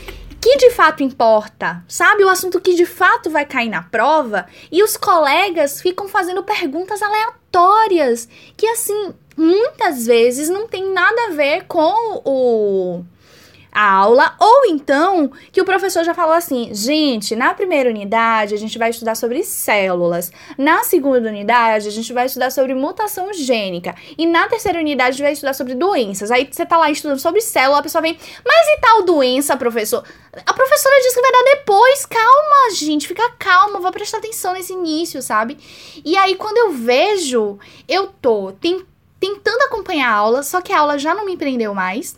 que 0.48 0.56
de 0.56 0.70
fato 0.70 1.04
importa, 1.04 1.84
sabe? 1.90 2.24
O 2.24 2.30
assunto 2.30 2.62
que 2.62 2.74
de 2.74 2.86
fato 2.86 3.30
vai 3.30 3.46
cair 3.46 3.68
na 3.68 3.84
prova. 3.84 4.46
E 4.72 4.82
os 4.82 4.96
colegas 4.96 5.82
ficam 5.82 6.08
fazendo 6.08 6.42
perguntas 6.42 7.02
aleatórias 7.02 8.30
que, 8.56 8.66
assim, 8.68 9.14
muitas 9.36 10.06
vezes 10.06 10.48
não 10.48 10.66
tem 10.66 10.90
nada 10.94 11.28
a 11.28 11.32
ver 11.32 11.66
com 11.66 12.22
o 12.24 13.04
a 13.78 13.92
aula, 13.92 14.34
ou 14.40 14.66
então 14.66 15.32
que 15.52 15.62
o 15.62 15.66
professor 15.66 16.04
já 16.04 16.16
falou 16.16 16.34
assim: 16.34 16.74
gente, 16.74 17.36
na 17.36 17.54
primeira 17.54 17.92
unidade 17.92 18.56
a 18.56 18.58
gente 18.58 18.76
vai 18.80 18.90
estudar 18.90 19.14
sobre 19.14 19.44
células, 19.44 20.32
na 20.58 20.84
segunda 20.84 21.30
unidade 21.30 21.88
a 21.88 21.92
gente 21.92 22.12
vai 22.12 22.26
estudar 22.26 22.50
sobre 22.50 22.74
mutação 22.74 23.32
gênica, 23.32 23.94
e 24.18 24.26
na 24.26 24.48
terceira 24.48 24.80
unidade 24.80 25.10
a 25.10 25.12
gente 25.12 25.22
vai 25.22 25.34
estudar 25.34 25.54
sobre 25.54 25.76
doenças. 25.76 26.32
Aí 26.32 26.50
você 26.52 26.66
tá 26.66 26.76
lá 26.76 26.90
estudando 26.90 27.20
sobre 27.20 27.40
célula, 27.40 27.78
a 27.78 27.84
pessoa 27.84 28.02
vem, 28.02 28.18
mas 28.44 28.68
e 28.68 28.82
tal 28.82 29.04
doença, 29.04 29.56
professor? 29.56 30.04
A 30.44 30.54
professora 30.54 30.96
disse 31.04 31.14
que 31.14 31.22
vai 31.22 31.32
dar 31.32 31.44
depois, 31.44 32.04
calma, 32.08 32.74
gente, 32.74 33.08
fica 33.08 33.30
calma, 33.38 33.80
vou 33.80 33.92
prestar 33.92 34.18
atenção 34.18 34.54
nesse 34.54 34.74
início, 34.74 35.22
sabe? 35.22 35.56
E 36.04 36.18
aí 36.18 36.34
quando 36.34 36.58
eu 36.58 36.72
vejo, 36.72 37.60
eu 37.88 38.08
tô 38.08 38.54
tentando 39.20 39.62
acompanhar 39.66 40.10
a 40.10 40.16
aula, 40.16 40.42
só 40.42 40.62
que 40.62 40.74
a 40.74 40.80
aula 40.80 40.98
já 40.98 41.14
não 41.14 41.28
me 41.28 41.38
prendeu 41.38 41.76
mais. 41.76 42.18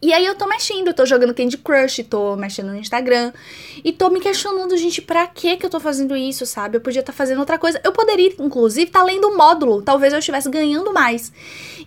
E 0.00 0.12
aí 0.12 0.24
eu 0.24 0.36
tô 0.36 0.46
mexendo, 0.46 0.94
tô 0.94 1.04
jogando 1.04 1.34
Candy 1.34 1.58
Crush, 1.58 2.04
tô 2.04 2.36
mexendo 2.36 2.68
no 2.68 2.76
Instagram 2.76 3.32
e 3.82 3.92
tô 3.92 4.08
me 4.10 4.20
questionando, 4.20 4.76
gente, 4.76 5.02
pra 5.02 5.26
que 5.26 5.56
que 5.56 5.66
eu 5.66 5.70
tô 5.70 5.80
fazendo 5.80 6.16
isso, 6.16 6.46
sabe? 6.46 6.76
Eu 6.76 6.80
podia 6.80 7.00
estar 7.00 7.12
tá 7.12 7.16
fazendo 7.16 7.40
outra 7.40 7.58
coisa. 7.58 7.80
Eu 7.82 7.90
poderia, 7.90 8.32
inclusive, 8.38 8.86
estar 8.86 9.00
tá 9.00 9.04
lendo 9.04 9.26
um 9.26 9.36
módulo, 9.36 9.82
talvez 9.82 10.12
eu 10.12 10.20
estivesse 10.20 10.48
ganhando 10.48 10.92
mais. 10.92 11.32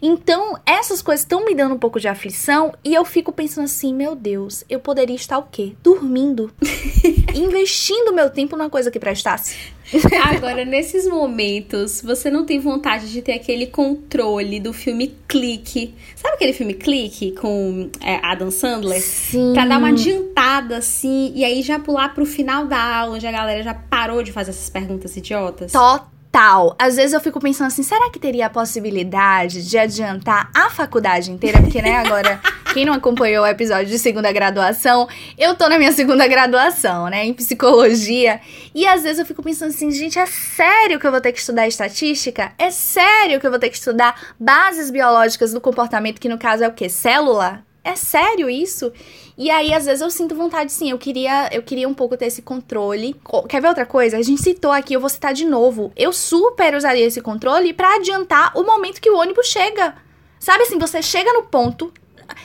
Então, 0.01 0.59
essas 0.65 1.01
coisas 1.01 1.21
estão 1.21 1.45
me 1.45 1.55
dando 1.55 1.75
um 1.75 1.79
pouco 1.79 2.01
de 2.01 2.09
aflição 2.09 2.73
e 2.83 2.93
eu 2.93 3.05
fico 3.05 3.31
pensando 3.31 3.65
assim, 3.65 3.93
meu 3.93 4.13
Deus, 4.13 4.65
eu 4.69 4.81
poderia 4.81 5.15
estar 5.15 5.37
o 5.37 5.43
quê? 5.43 5.73
Dormindo. 5.81 6.51
investindo 7.33 8.13
meu 8.13 8.29
tempo 8.29 8.57
numa 8.57 8.69
coisa 8.69 8.91
que 8.91 8.99
prestasse. 8.99 9.71
Agora, 10.35 10.65
nesses 10.65 11.07
momentos, 11.07 12.01
você 12.01 12.29
não 12.29 12.45
tem 12.45 12.59
vontade 12.59 13.11
de 13.11 13.21
ter 13.21 13.33
aquele 13.33 13.67
controle 13.67 14.59
do 14.59 14.73
filme 14.73 15.15
Clique. 15.27 15.93
Sabe 16.15 16.35
aquele 16.35 16.53
filme 16.53 16.73
Clique 16.73 17.31
com 17.33 17.89
é, 18.01 18.19
Adam 18.23 18.51
Sandler? 18.51 19.01
Sim. 19.01 19.53
Pra 19.53 19.65
dar 19.65 19.77
uma 19.77 19.89
adiantada, 19.89 20.77
assim, 20.77 21.31
e 21.35 21.43
aí 21.43 21.61
já 21.61 21.79
pular 21.79 22.13
pro 22.13 22.25
final 22.25 22.65
da 22.65 22.81
aula, 22.81 23.15
onde 23.15 23.27
a 23.27 23.31
galera 23.31 23.63
já 23.63 23.73
parou 23.73 24.23
de 24.23 24.31
fazer 24.31 24.51
essas 24.51 24.69
perguntas 24.69 25.15
idiotas? 25.15 25.71
Total 25.71 26.20
tal. 26.31 26.75
Às 26.79 26.95
vezes 26.95 27.13
eu 27.13 27.19
fico 27.19 27.39
pensando 27.39 27.67
assim, 27.67 27.83
será 27.83 28.09
que 28.09 28.17
teria 28.17 28.45
a 28.45 28.49
possibilidade 28.49 29.67
de 29.67 29.77
adiantar 29.77 30.49
a 30.55 30.69
faculdade 30.69 31.29
inteira? 31.29 31.61
Porque, 31.61 31.81
né, 31.81 31.97
agora, 31.97 32.39
quem 32.73 32.85
não 32.85 32.93
acompanhou 32.93 33.43
o 33.43 33.47
episódio 33.47 33.87
de 33.87 33.99
segunda 33.99 34.31
graduação, 34.31 35.07
eu 35.37 35.55
tô 35.55 35.67
na 35.67 35.77
minha 35.77 35.91
segunda 35.91 36.25
graduação, 36.27 37.09
né, 37.09 37.25
em 37.25 37.33
psicologia. 37.33 38.39
E 38.73 38.87
às 38.87 39.03
vezes 39.03 39.19
eu 39.19 39.25
fico 39.25 39.43
pensando 39.43 39.69
assim, 39.69 39.91
gente, 39.91 40.17
é 40.17 40.25
sério 40.25 40.99
que 40.99 41.05
eu 41.05 41.11
vou 41.11 41.19
ter 41.19 41.33
que 41.33 41.39
estudar 41.39 41.67
estatística? 41.67 42.53
É 42.57 42.71
sério 42.71 43.39
que 43.39 43.45
eu 43.45 43.51
vou 43.51 43.59
ter 43.59 43.69
que 43.69 43.77
estudar 43.77 44.33
bases 44.39 44.89
biológicas 44.89 45.51
do 45.51 45.59
comportamento, 45.59 46.19
que 46.19 46.29
no 46.29 46.37
caso 46.37 46.63
é 46.63 46.67
o 46.67 46.73
quê? 46.73 46.87
Célula? 46.87 47.63
É 47.83 47.95
sério 47.95 48.47
isso? 48.47 48.91
E 49.35 49.49
aí, 49.49 49.73
às 49.73 49.85
vezes, 49.85 50.01
eu 50.01 50.09
sinto 50.11 50.35
vontade, 50.35 50.71
sim. 50.71 50.91
Eu 50.91 50.99
queria, 50.99 51.49
eu 51.51 51.63
queria 51.63 51.87
um 51.87 51.93
pouco 51.93 52.15
ter 52.15 52.27
esse 52.27 52.41
controle. 52.41 53.15
Quer 53.49 53.61
ver 53.61 53.69
outra 53.69 53.85
coisa? 53.87 54.17
A 54.17 54.21
gente 54.21 54.41
citou 54.41 54.71
aqui, 54.71 54.93
eu 54.93 54.99
vou 54.99 55.09
citar 55.09 55.33
de 55.33 55.45
novo. 55.45 55.91
Eu 55.95 56.13
super 56.13 56.75
usaria 56.75 57.05
esse 57.05 57.21
controle 57.21 57.73
para 57.73 57.95
adiantar 57.95 58.55
o 58.55 58.63
momento 58.63 59.01
que 59.01 59.09
o 59.09 59.17
ônibus 59.17 59.47
chega. 59.47 59.95
Sabe 60.39 60.63
assim, 60.63 60.77
você 60.77 61.01
chega 61.01 61.33
no 61.33 61.43
ponto, 61.43 61.91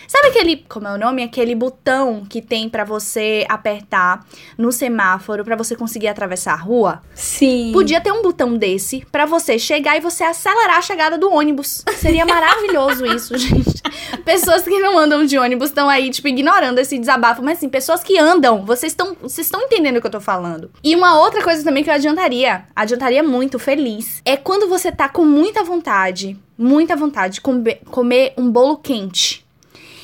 Sabe 0.06 0.28
aquele, 0.28 0.64
como 0.68 0.86
é 0.88 0.94
o 0.94 0.98
nome? 0.98 1.22
Aquele 1.22 1.54
botão 1.54 2.24
que 2.28 2.40
tem 2.40 2.68
para 2.68 2.84
você 2.84 3.44
apertar 3.48 4.24
no 4.56 4.72
semáforo 4.72 5.44
para 5.44 5.56
você 5.56 5.74
conseguir 5.74 6.08
atravessar 6.08 6.52
a 6.52 6.56
rua? 6.56 7.02
Sim. 7.14 7.70
Podia 7.72 8.00
ter 8.00 8.12
um 8.12 8.22
botão 8.22 8.56
desse 8.56 9.06
para 9.10 9.26
você 9.26 9.58
chegar 9.58 9.96
e 9.96 10.00
você 10.00 10.24
acelerar 10.24 10.78
a 10.78 10.82
chegada 10.82 11.18
do 11.18 11.30
ônibus. 11.32 11.84
Seria 11.96 12.24
maravilhoso 12.26 13.06
isso, 13.06 13.36
gente. 13.36 13.82
Pessoas 14.24 14.62
que 14.62 14.78
não 14.78 14.98
andam 14.98 15.24
de 15.24 15.38
ônibus 15.38 15.68
estão 15.68 15.88
aí, 15.88 16.10
tipo, 16.10 16.28
ignorando 16.28 16.78
esse 16.78 16.98
desabafo. 16.98 17.42
Mas 17.42 17.58
assim, 17.58 17.68
pessoas 17.68 18.02
que 18.02 18.18
andam, 18.18 18.64
vocês 18.64 18.92
estão 18.92 19.16
vocês 19.20 19.46
estão 19.46 19.62
entendendo 19.62 19.96
o 19.96 20.00
que 20.00 20.06
eu 20.06 20.10
tô 20.10 20.20
falando. 20.20 20.70
E 20.82 20.94
uma 20.94 21.18
outra 21.20 21.42
coisa 21.42 21.62
também 21.64 21.82
que 21.82 21.90
eu 21.90 21.94
adiantaria, 21.94 22.64
adiantaria 22.74 23.22
muito, 23.22 23.58
feliz, 23.58 24.20
é 24.24 24.36
quando 24.36 24.68
você 24.68 24.90
tá 24.90 25.08
com 25.08 25.24
muita 25.24 25.62
vontade, 25.62 26.38
muita 26.58 26.96
vontade 26.96 27.34
de 27.34 27.40
comer 27.40 28.32
um 28.36 28.50
bolo 28.50 28.76
quente 28.76 29.45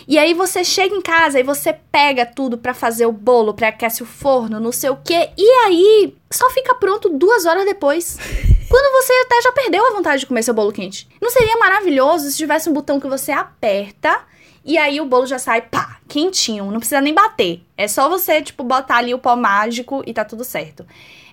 e 0.06 0.18
aí 0.18 0.34
você 0.34 0.64
chega 0.64 0.94
em 0.94 1.00
casa 1.00 1.38
e 1.38 1.42
você 1.42 1.72
pega 1.72 2.26
tudo 2.26 2.58
para 2.58 2.74
fazer 2.74 3.06
o 3.06 3.12
bolo, 3.12 3.54
para 3.54 3.68
aquecer 3.68 4.02
o 4.02 4.10
forno, 4.10 4.60
não 4.60 4.72
sei 4.72 4.90
o 4.90 4.96
quê. 4.96 5.30
E 5.36 5.48
aí 5.64 6.14
só 6.30 6.48
fica 6.50 6.74
pronto 6.74 7.08
duas 7.08 7.46
horas 7.46 7.64
depois. 7.64 8.16
Quando 8.68 9.02
você 9.02 9.12
até 9.24 9.42
já 9.42 9.52
perdeu 9.52 9.86
a 9.86 9.92
vontade 9.92 10.20
de 10.20 10.26
comer 10.26 10.42
seu 10.42 10.54
bolo 10.54 10.72
quente. 10.72 11.08
Não 11.20 11.30
seria 11.30 11.56
maravilhoso 11.58 12.30
se 12.30 12.36
tivesse 12.36 12.68
um 12.68 12.72
botão 12.72 12.98
que 12.98 13.06
você 13.06 13.30
aperta 13.30 14.24
e 14.64 14.78
aí 14.78 15.00
o 15.00 15.04
bolo 15.04 15.26
já 15.26 15.38
sai, 15.38 15.62
pá, 15.62 15.98
quentinho. 16.08 16.70
Não 16.70 16.78
precisa 16.78 17.00
nem 17.00 17.12
bater. 17.12 17.62
É 17.76 17.86
só 17.86 18.08
você, 18.08 18.40
tipo, 18.40 18.64
botar 18.64 18.96
ali 18.96 19.12
o 19.12 19.18
pó 19.18 19.36
mágico 19.36 20.02
e 20.06 20.14
tá 20.14 20.24
tudo 20.24 20.44
certo 20.44 20.86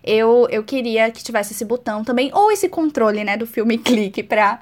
eu, 0.04 0.48
eu 0.50 0.64
queria 0.64 1.12
que 1.12 1.24
tivesse 1.24 1.54
esse 1.54 1.66
botão 1.66 2.04
também, 2.04 2.32
ou 2.34 2.52
esse 2.52 2.70
controle, 2.70 3.24
né, 3.24 3.38
do 3.38 3.46
filme 3.46 3.78
clique 3.80 4.24
pra, 4.24 4.60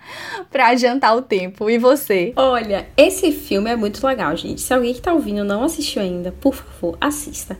pra 0.52 0.69
adiantar 0.69 1.15
o 1.15 1.21
tempo. 1.21 1.69
E 1.69 1.78
você? 1.78 2.34
Olha, 2.36 2.88
esse 2.95 3.32
filme 3.32 3.69
é 3.69 3.76
muito 3.76 4.06
legal, 4.06 4.36
gente. 4.36 4.62
Se 4.62 4.73
alguém 4.73 4.93
que 4.93 5.02
tá 5.02 5.13
ouvindo 5.13 5.43
não 5.43 5.63
assistiu 5.63 6.02
ainda, 6.02 6.32
por 6.32 6.54
favor, 6.54 6.97
assista. 7.00 7.58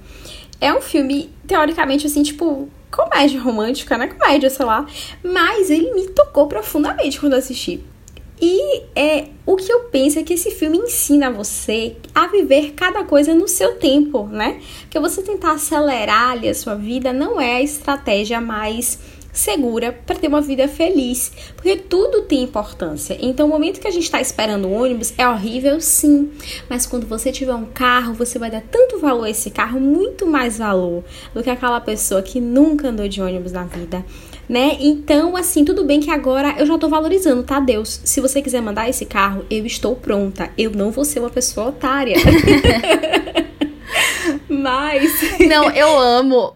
É 0.60 0.74
um 0.74 0.82
filme, 0.82 1.30
teoricamente, 1.46 2.08
assim, 2.08 2.24
tipo, 2.24 2.68
comédia 2.90 3.40
romântica, 3.40 3.98
né? 3.98 4.08
Comédia, 4.08 4.50
sei 4.50 4.66
lá. 4.66 4.86
Mas 5.24 5.70
ele 5.70 5.94
me 5.94 6.10
tocou 6.10 6.48
profundamente 6.48 7.20
quando 7.20 7.34
assisti. 7.34 7.84
E 8.40 8.84
é 8.96 9.30
o 9.46 9.56
que 9.56 9.72
eu 9.72 9.86
penso 9.86 10.20
é 10.20 10.24
que 10.24 10.34
esse 10.34 10.52
filme 10.52 10.78
ensina 10.78 11.32
você 11.32 11.96
a 12.14 12.28
viver 12.28 12.74
cada 12.74 13.04
coisa 13.04 13.34
no 13.34 13.48
seu 13.48 13.76
tempo, 13.76 14.28
né? 14.28 14.62
Porque 14.82 15.00
você 15.00 15.24
tentar 15.24 15.54
acelerar 15.54 16.32
ali 16.32 16.48
a 16.48 16.54
sua 16.54 16.76
vida 16.76 17.12
não 17.12 17.42
é 17.42 17.56
a 17.56 17.62
estratégia 17.62 18.40
mais 18.40 19.00
segura 19.38 19.94
para 20.06 20.16
ter 20.16 20.28
uma 20.28 20.42
vida 20.42 20.68
feliz, 20.68 21.32
porque 21.56 21.76
tudo 21.78 22.24
tem 22.24 22.44
importância. 22.44 23.18
Então, 23.22 23.46
o 23.46 23.50
momento 23.50 23.80
que 23.80 23.88
a 23.88 23.92
gente 23.92 24.04
está 24.04 24.20
esperando 24.20 24.68
o 24.68 24.74
ônibus 24.74 25.14
é 25.18 25.28
horrível, 25.28 25.80
sim, 25.80 26.32
mas 26.68 26.86
quando 26.86 27.06
você 27.06 27.32
tiver 27.32 27.54
um 27.54 27.66
carro, 27.66 28.14
você 28.14 28.40
vai 28.40 28.50
dar 28.50 28.62
tanto 28.62 28.98
valor 28.98 29.26
a 29.26 29.30
esse 29.30 29.52
carro, 29.52 29.80
muito 29.80 30.26
mais 30.26 30.58
valor 30.58 31.04
do 31.34 31.44
que 31.44 31.50
aquela 31.50 31.80
pessoa 31.80 32.22
que 32.22 32.42
nunca 32.42 32.90
andou 32.90 33.08
de 33.08 33.22
ônibus 33.22 33.52
na 33.52 33.64
vida 33.64 34.04
né? 34.48 34.78
Então, 34.80 35.36
assim, 35.36 35.66
tudo 35.66 35.84
bem 35.84 36.00
que 36.00 36.10
agora 36.10 36.56
eu 36.58 36.66
já 36.66 36.78
tô 36.78 36.88
valorizando, 36.88 37.44
tá, 37.44 37.60
Deus? 37.60 38.00
Se 38.04 38.22
você 38.22 38.42
quiser 38.42 38.62
mandar 38.62 38.90
esse 38.90 39.06
carro, 39.06 39.46
eu 39.50 39.66
estou 39.66 39.96
pronta. 39.96 40.50
Eu 40.58 40.72
não 40.72 40.92
vou 40.92 41.04
ser 41.04 41.20
uma 41.20 41.30
pessoa 41.30 41.68
otária. 41.68 42.16
Mas. 44.48 45.40
Não, 45.48 45.70
eu 45.72 46.00
amo. 46.00 46.56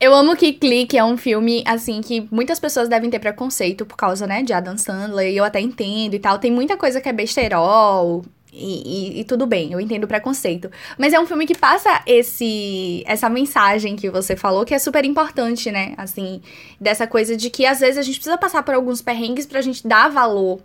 Eu 0.00 0.14
amo 0.14 0.36
que 0.36 0.52
Clique 0.52 0.98
é 0.98 1.04
um 1.04 1.16
filme, 1.16 1.64
assim, 1.66 2.00
que 2.00 2.26
muitas 2.30 2.60
pessoas 2.60 2.88
devem 2.88 3.08
ter 3.08 3.18
preconceito 3.18 3.86
por 3.86 3.96
causa, 3.96 4.26
né, 4.26 4.42
de 4.42 4.52
Adam 4.52 4.76
Sandler, 4.76 5.32
e 5.32 5.36
eu 5.36 5.44
até 5.44 5.60
entendo 5.60 6.14
e 6.14 6.18
tal. 6.18 6.38
Tem 6.38 6.50
muita 6.50 6.76
coisa 6.76 7.00
que 7.00 7.08
é 7.08 7.12
besterol, 7.12 8.24
e, 8.54 9.16
e, 9.16 9.20
e, 9.20 9.24
tudo 9.24 9.46
bem, 9.46 9.72
eu 9.72 9.80
entendo 9.80 10.04
o 10.04 10.08
preconceito. 10.08 10.70
Mas 10.96 11.12
é 11.12 11.18
um 11.18 11.26
filme 11.26 11.44
que 11.46 11.56
passa 11.56 12.02
esse 12.06 13.02
essa 13.06 13.28
mensagem 13.28 13.96
que 13.96 14.08
você 14.08 14.36
falou, 14.36 14.64
que 14.64 14.72
é 14.72 14.78
super 14.78 15.04
importante, 15.04 15.72
né? 15.72 15.94
Assim, 15.96 16.40
dessa 16.80 17.06
coisa 17.06 17.36
de 17.36 17.50
que 17.50 17.66
às 17.66 17.80
vezes 17.80 17.98
a 17.98 18.02
gente 18.02 18.16
precisa 18.16 18.38
passar 18.38 18.62
por 18.62 18.74
alguns 18.74 19.02
perrengues 19.02 19.44
pra 19.44 19.60
gente 19.60 19.86
dar 19.86 20.08
valor 20.08 20.60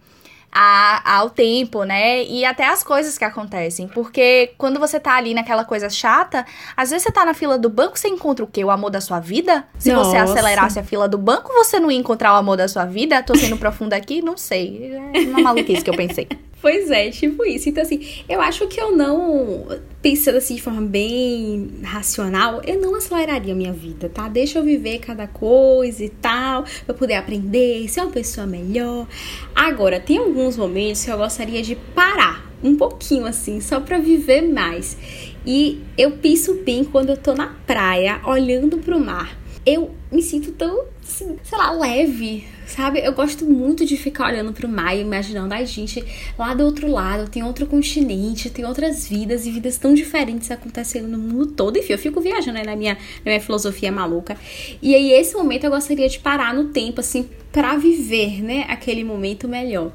a, 0.52 1.18
ao 1.18 1.30
tempo, 1.30 1.84
né? 1.84 2.24
E 2.24 2.44
até 2.46 2.68
as 2.68 2.84
coisas 2.84 3.18
que 3.18 3.26
acontecem. 3.26 3.88
Porque 3.88 4.54
quando 4.58 4.80
você 4.80 5.00
tá 5.00 5.16
ali 5.16 5.34
naquela 5.34 5.64
coisa 5.64 5.90
chata, 5.90 6.46
às 6.76 6.90
vezes 6.90 7.04
você 7.04 7.12
tá 7.12 7.26
na 7.26 7.34
fila 7.34 7.58
do 7.58 7.70
banco, 7.70 7.98
você 7.98 8.08
encontra 8.08 8.44
o 8.44 8.48
quê? 8.48 8.64
O 8.64 8.70
amor 8.70 8.90
da 8.90 9.02
sua 9.02 9.20
vida? 9.20 9.66
Se 9.78 9.92
Nossa. 9.92 10.12
você 10.12 10.18
acelerasse 10.18 10.80
a 10.80 10.84
fila 10.84 11.08
do 11.08 11.18
banco, 11.18 11.52
você 11.54 11.80
não 11.80 11.90
ia 11.90 11.98
encontrar 11.98 12.34
o 12.34 12.38
amor 12.38 12.58
da 12.58 12.68
sua 12.68 12.86
vida? 12.86 13.22
Tô 13.24 13.36
sendo 13.36 13.58
profunda 13.60 13.96
aqui? 13.96 14.22
Não 14.22 14.38
sei. 14.38 14.94
É 15.14 15.20
uma 15.22 15.42
maluquice 15.42 15.84
que 15.84 15.90
eu 15.90 15.96
pensei. 15.96 16.28
Pois 16.62 16.92
é, 16.92 17.10
tipo 17.10 17.46
isso. 17.46 17.70
Então, 17.70 17.82
assim, 17.82 18.06
eu 18.28 18.42
acho 18.42 18.68
que 18.68 18.82
eu 18.82 18.96
não, 18.96 19.66
pensando 20.02 20.38
assim 20.38 20.56
de 20.56 20.62
forma 20.62 20.82
bem 20.82 21.70
racional, 21.84 22.62
eu 22.68 22.82
não 22.82 22.96
aceleraria 22.96 23.54
a 23.54 23.56
minha 23.56 23.72
vida, 23.72 24.10
tá? 24.10 24.28
Deixa 24.28 24.60
eu 24.60 24.64
viver 24.64 25.00
cada 25.00 25.26
coisa 25.26 26.04
e 26.04 26.10
tal, 26.10 26.66
pra 26.86 26.94
poder 26.94 27.14
aprender, 27.14 27.88
ser 27.88 28.02
uma 28.02 28.12
pessoa 28.12 28.46
melhor. 28.46 29.08
Agora, 29.56 30.02
tem 30.02 30.18
alguns 30.18 30.58
momentos 30.58 31.06
que 31.06 31.12
eu 31.12 31.18
gostaria 31.18 31.62
de 31.62 31.76
parar 31.76 32.46
um 32.62 32.76
pouquinho, 32.76 33.26
assim, 33.26 33.62
só 33.62 33.80
pra 33.80 33.98
viver 33.98 34.42
mais. 34.42 34.98
E 35.46 35.82
eu 35.98 36.12
penso 36.12 36.56
bem 36.66 36.84
quando 36.84 37.12
eu 37.12 37.18
tô 37.18 37.34
na 37.34 37.56
praia, 37.66 38.20
olhando 38.26 38.80
pro 38.80 39.00
mar. 39.00 39.39
Eu 39.72 39.92
me 40.12 40.22
sinto 40.22 40.52
tão, 40.54 40.86
assim, 41.04 41.38
sei 41.44 41.58
lá, 41.58 41.72
leve, 41.72 42.44
sabe? 42.66 43.00
Eu 43.00 43.14
gosto 43.14 43.46
muito 43.46 43.86
de 43.86 43.96
ficar 43.98 44.28
olhando 44.28 44.52
pro 44.52 44.68
mar 44.68 44.98
e 44.98 45.02
imaginando, 45.02 45.54
ai, 45.54 45.66
gente, 45.66 46.04
lá 46.38 46.54
do 46.54 46.64
outro 46.64 46.90
lado 46.90 47.30
tem 47.30 47.44
outro 47.44 47.68
continente, 47.68 48.50
tem 48.50 48.66
outras 48.66 49.08
vidas 49.08 49.46
e 49.46 49.52
vidas 49.52 49.78
tão 49.78 49.94
diferentes 49.94 50.50
acontecendo 50.50 51.08
no 51.08 51.18
mundo 51.18 51.48
todo. 51.48 51.78
Enfim, 51.78 51.94
eu 51.94 52.00
fico 52.00 52.20
viajando 52.20 52.58
aí 52.58 52.66
na 52.66 52.76
minha, 52.76 52.94
na 52.94 53.32
minha 53.32 53.42
filosofia 53.42 53.92
maluca. 53.92 54.36
E 54.82 54.96
aí, 54.96 55.12
esse 55.12 55.36
momento 55.36 55.66
eu 55.66 55.72
gostaria 55.72 56.10
de 56.10 56.20
parar 56.20 56.54
no 56.54 56.70
tempo, 56.70 57.00
assim, 57.00 57.30
para 57.52 57.78
viver, 57.78 58.42
né, 58.42 58.66
aquele 58.68 59.04
momento 59.04 59.48
melhor. 59.48 59.92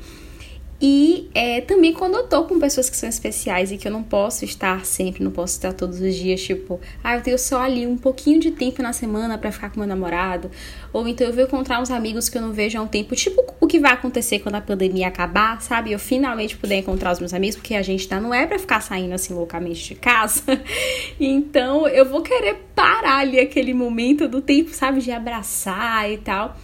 E 0.81 1.31
é, 1.35 1.61
também 1.61 1.93
quando 1.93 2.17
eu 2.17 2.27
tô 2.27 2.45
com 2.45 2.59
pessoas 2.59 2.91
que 2.91 2.97
são 2.97 3.09
especiais 3.09 3.71
e 3.71 3.77
que 3.77 3.87
eu 3.87 3.93
não 3.93 4.03
posso 4.03 4.45
estar 4.45 4.85
sempre, 4.85 5.23
não 5.23 5.31
posso 5.31 5.55
estar 5.55 5.73
todos 5.73 6.01
os 6.01 6.15
dias, 6.15 6.43
tipo, 6.43 6.81
ah, 7.03 7.17
eu 7.17 7.23
tenho 7.23 7.39
só 7.39 7.61
ali 7.61 7.87
um 7.87 7.97
pouquinho 7.97 8.41
de 8.41 8.51
tempo 8.51 8.83
na 8.83 8.93
semana 8.93 9.39
para 9.39 9.53
ficar 9.53 9.71
com 9.71 9.79
meu 9.79 9.89
namorado, 9.89 10.51
ou 10.93 11.07
então 11.07 11.27
eu 11.27 11.33
vou 11.33 11.45
encontrar 11.45 11.81
uns 11.81 11.91
amigos 11.91 12.29
que 12.29 12.37
eu 12.37 12.43
não 12.43 12.53
vejo 12.53 12.77
há 12.77 12.83
um 12.83 12.89
tempo, 12.89 13.15
tipo 13.15 13.45
o 13.61 13.67
que 13.67 13.79
vai 13.79 13.93
acontecer 13.93 14.41
quando 14.41 14.57
a 14.57 14.61
pandemia 14.61 15.09
acabar, 15.09 15.61
sabe? 15.63 15.93
Eu 15.93 15.99
finalmente 15.99 16.57
puder 16.57 16.79
encontrar 16.79 17.13
os 17.13 17.21
meus 17.21 17.33
amigos, 17.33 17.57
porque 17.57 17.75
a 17.75 17.83
gente 17.83 18.07
tá, 18.07 18.21
não 18.21 18.35
é 18.35 18.47
para 18.47 18.59
ficar 18.59 18.81
saindo 18.81 19.15
assim 19.15 19.33
loucamente 19.33 19.89
de 19.89 19.95
casa. 19.95 20.43
então 21.19 21.87
eu 21.89 22.05
vou 22.05 22.21
querer 22.21 22.57
parar 22.75 23.19
ali 23.19 23.39
aquele 23.39 23.73
momento 23.73 24.29
do 24.29 24.41
tempo, 24.41 24.71
sabe, 24.71 25.01
de 25.01 25.13
abraçar 25.13 26.11
e 26.11 26.19
tal 26.19 26.57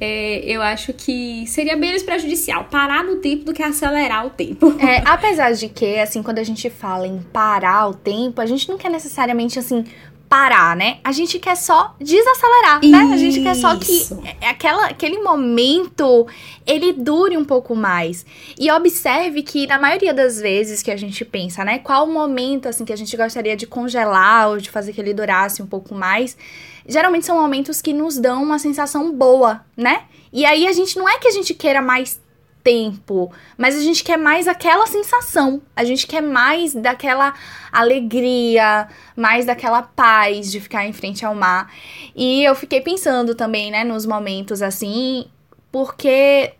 é, 0.00 0.40
eu 0.44 0.60
acho 0.60 0.92
que 0.92 1.46
seria 1.46 1.76
menos 1.76 2.02
prejudicial 2.02 2.64
parar 2.64 3.02
no 3.02 3.16
tempo 3.16 3.44
do 3.44 3.54
que 3.54 3.62
acelerar 3.62 4.26
o 4.26 4.30
tempo. 4.30 4.74
É, 4.78 5.02
apesar 5.06 5.52
de 5.52 5.68
que, 5.68 5.98
assim, 5.98 6.22
quando 6.22 6.38
a 6.38 6.44
gente 6.44 6.68
fala 6.68 7.06
em 7.06 7.18
parar 7.32 7.88
o 7.88 7.94
tempo, 7.94 8.40
a 8.40 8.46
gente 8.46 8.68
não 8.68 8.76
quer 8.76 8.90
necessariamente, 8.90 9.58
assim, 9.58 9.84
parar, 10.28 10.76
né? 10.76 10.98
A 11.04 11.12
gente 11.12 11.38
quer 11.38 11.56
só 11.56 11.94
desacelerar, 12.00 12.80
Isso. 12.82 12.90
né? 12.90 13.14
A 13.14 13.16
gente 13.16 13.40
quer 13.40 13.54
só 13.54 13.76
que 13.76 14.06
aquela, 14.42 14.86
aquele 14.86 15.22
momento 15.22 16.26
ele 16.66 16.92
dure 16.92 17.36
um 17.36 17.44
pouco 17.44 17.74
mais. 17.76 18.26
E 18.58 18.70
observe 18.70 19.42
que 19.42 19.66
na 19.66 19.78
maioria 19.78 20.12
das 20.12 20.40
vezes 20.40 20.82
que 20.82 20.90
a 20.90 20.96
gente 20.96 21.24
pensa, 21.24 21.64
né, 21.64 21.78
qual 21.78 22.06
o 22.06 22.12
momento 22.12 22.68
assim 22.68 22.84
que 22.84 22.92
a 22.92 22.96
gente 22.96 23.16
gostaria 23.16 23.56
de 23.56 23.66
congelar 23.66 24.48
ou 24.48 24.58
de 24.58 24.70
fazer 24.70 24.92
que 24.92 25.00
ele 25.00 25.14
durasse 25.14 25.62
um 25.62 25.66
pouco 25.66 25.94
mais, 25.94 26.36
geralmente 26.86 27.26
são 27.26 27.40
momentos 27.40 27.82
que 27.82 27.92
nos 27.92 28.18
dão 28.18 28.42
uma 28.42 28.58
sensação 28.58 29.12
boa, 29.12 29.64
né? 29.76 30.04
E 30.32 30.44
aí 30.44 30.66
a 30.66 30.72
gente 30.72 30.96
não 30.98 31.08
é 31.08 31.18
que 31.18 31.28
a 31.28 31.30
gente 31.30 31.54
queira 31.54 31.80
mais 31.80 32.20
tempo, 32.62 33.32
mas 33.56 33.76
a 33.76 33.80
gente 33.80 34.02
quer 34.02 34.16
mais 34.16 34.48
aquela 34.48 34.88
sensação, 34.88 35.62
a 35.74 35.84
gente 35.84 36.04
quer 36.04 36.20
mais 36.20 36.74
daquela 36.74 37.32
alegria, 37.70 38.88
mais 39.16 39.46
daquela 39.46 39.82
paz 39.82 40.50
de 40.50 40.58
ficar 40.58 40.84
em 40.84 40.92
frente 40.92 41.24
ao 41.24 41.32
mar. 41.32 41.72
E 42.14 42.42
eu 42.42 42.56
fiquei 42.56 42.80
pensando 42.80 43.36
também, 43.36 43.70
né, 43.70 43.84
nos 43.84 44.04
momentos 44.04 44.62
assim, 44.62 45.26
porque 45.70 46.54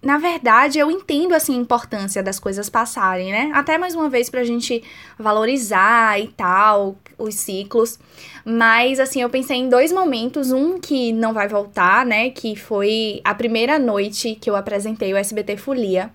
na 0.00 0.16
verdade, 0.16 0.78
eu 0.78 0.92
entendo 0.92 1.34
assim 1.34 1.58
a 1.58 1.60
importância 1.60 2.22
das 2.22 2.38
coisas 2.38 2.70
passarem, 2.70 3.32
né? 3.32 3.50
Até 3.52 3.76
mais 3.76 3.96
uma 3.96 4.08
vez 4.08 4.30
pra 4.30 4.44
gente 4.44 4.82
valorizar 5.18 6.20
e 6.20 6.28
tal 6.28 6.96
os 7.18 7.34
ciclos. 7.34 7.98
Mas 8.44 9.00
assim, 9.00 9.20
eu 9.20 9.28
pensei 9.28 9.56
em 9.56 9.68
dois 9.68 9.92
momentos, 9.92 10.52
um 10.52 10.78
que 10.78 11.12
não 11.12 11.34
vai 11.34 11.48
voltar, 11.48 12.06
né, 12.06 12.30
que 12.30 12.54
foi 12.54 13.20
a 13.24 13.34
primeira 13.34 13.78
noite 13.78 14.38
que 14.40 14.48
eu 14.48 14.56
apresentei 14.56 15.12
o 15.12 15.16
SBT 15.16 15.56
Folia. 15.56 16.10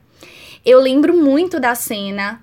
Eu 0.65 0.79
lembro 0.79 1.13
muito 1.15 1.59
da 1.59 1.75
cena 1.75 2.41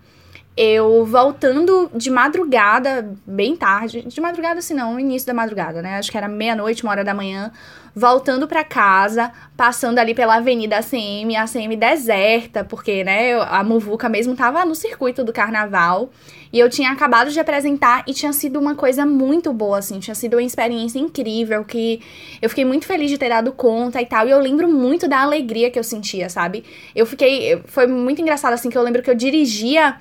eu 0.63 1.07
voltando 1.07 1.91
de 1.95 2.11
madrugada, 2.11 3.17
bem 3.27 3.57
tarde, 3.57 4.03
de 4.03 4.21
madrugada 4.21 4.59
assim 4.59 4.75
não, 4.75 5.01
início 5.01 5.27
da 5.27 5.33
madrugada, 5.33 5.81
né? 5.81 5.97
Acho 5.97 6.11
que 6.11 6.19
era 6.19 6.29
meia-noite, 6.29 6.83
uma 6.83 6.93
hora 6.93 7.03
da 7.03 7.15
manhã, 7.15 7.51
voltando 7.97 8.47
para 8.47 8.63
casa, 8.63 9.33
passando 9.57 9.99
ali 9.99 10.15
pela 10.15 10.37
Avenida 10.37 10.77
ACM, 10.77 11.35
ACM 11.35 11.77
deserta, 11.79 12.63
porque, 12.63 13.03
né, 13.03 13.41
a 13.41 13.65
Muvuca 13.65 14.07
mesmo 14.07 14.37
tava 14.37 14.63
no 14.67 14.75
circuito 14.75 15.25
do 15.25 15.33
carnaval. 15.33 16.11
E 16.53 16.59
eu 16.59 16.69
tinha 16.69 16.91
acabado 16.91 17.31
de 17.31 17.41
apresentar 17.41 18.05
e 18.07 18.13
tinha 18.13 18.33
sido 18.35 18.61
uma 18.61 18.75
coisa 18.75 19.07
muito 19.07 19.55
boa, 19.55 19.79
assim, 19.79 19.99
tinha 19.99 20.15
sido 20.15 20.35
uma 20.35 20.43
experiência 20.43 20.99
incrível 20.99 21.65
que 21.65 22.03
eu 22.43 22.51
fiquei 22.51 22.67
muito 22.67 22.85
feliz 22.85 23.09
de 23.09 23.17
ter 23.17 23.31
dado 23.31 23.51
conta 23.53 24.03
e 24.03 24.05
tal. 24.05 24.29
E 24.29 24.31
eu 24.31 24.39
lembro 24.39 24.69
muito 24.69 25.09
da 25.09 25.23
alegria 25.23 25.71
que 25.71 25.79
eu 25.79 25.85
sentia, 25.85 26.29
sabe? 26.29 26.65
Eu 26.95 27.07
fiquei. 27.07 27.63
Foi 27.65 27.87
muito 27.87 28.21
engraçado, 28.21 28.53
assim, 28.53 28.69
que 28.69 28.77
eu 28.77 28.83
lembro 28.83 29.03
que 29.03 29.09
eu 29.09 29.15
dirigia 29.15 29.97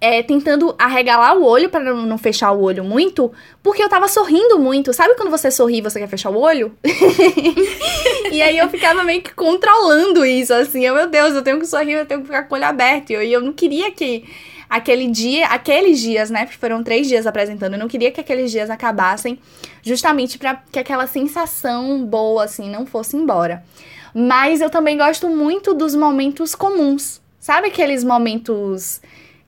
é, 0.00 0.22
tentando 0.22 0.74
arregalar 0.78 1.36
o 1.36 1.44
olho 1.44 1.68
para 1.68 1.80
não, 1.80 2.16
fechar 2.16 2.52
o 2.52 2.62
olho 2.62 2.82
muito, 2.82 3.30
porque 3.62 3.82
eu 3.82 3.88
tava 3.88 4.08
sorrindo 4.08 4.58
muito. 4.58 4.92
Sabe 4.94 5.14
quando 5.14 5.30
você 5.30 5.50
sorri 5.50 5.78
e 5.78 5.82
você 5.82 6.00
quer 6.00 6.08
fechar 6.08 6.30
o 6.30 6.38
olho? 6.38 6.74
e 8.32 8.40
aí 8.40 8.56
eu 8.56 8.68
ficava 8.70 9.04
meio 9.04 9.20
que 9.20 9.34
controlando 9.34 10.24
isso, 10.24 10.54
assim. 10.54 10.84
Eu, 10.84 10.94
meu 10.94 11.06
Deus, 11.06 11.34
eu 11.34 11.42
tenho 11.42 11.58
que 11.58 11.66
sorrir, 11.66 11.92
eu 11.92 12.06
tenho 12.06 12.20
que 12.20 12.26
ficar 12.26 12.44
com 12.44 12.54
o 12.54 12.58
olho 12.58 12.66
aberto. 12.66 13.10
E 13.10 13.14
eu, 13.14 13.22
eu 13.22 13.40
não 13.42 13.52
queria 13.52 13.90
que 13.90 14.24
aquele 14.70 15.06
dia, 15.08 15.48
aqueles 15.48 16.00
dias, 16.00 16.30
né? 16.30 16.46
Foram 16.46 16.82
três 16.82 17.06
dias 17.06 17.26
apresentando, 17.26 17.74
eu 17.74 17.78
não 17.78 17.88
queria 17.88 18.10
que 18.10 18.20
aqueles 18.20 18.50
dias 18.50 18.70
acabassem 18.70 19.38
justamente 19.82 20.38
para 20.38 20.62
que 20.72 20.78
aquela 20.78 21.06
sensação 21.06 22.04
boa, 22.06 22.44
assim, 22.44 22.70
não 22.70 22.86
fosse 22.86 23.16
embora. 23.16 23.62
Mas 24.14 24.60
eu 24.60 24.70
também 24.70 24.96
gosto 24.96 25.28
muito 25.28 25.74
dos 25.74 25.94
momentos 25.94 26.54
comuns. 26.54 27.20
Sabe 27.38 27.68
aqueles 27.68 28.04
momentos 28.04 29.00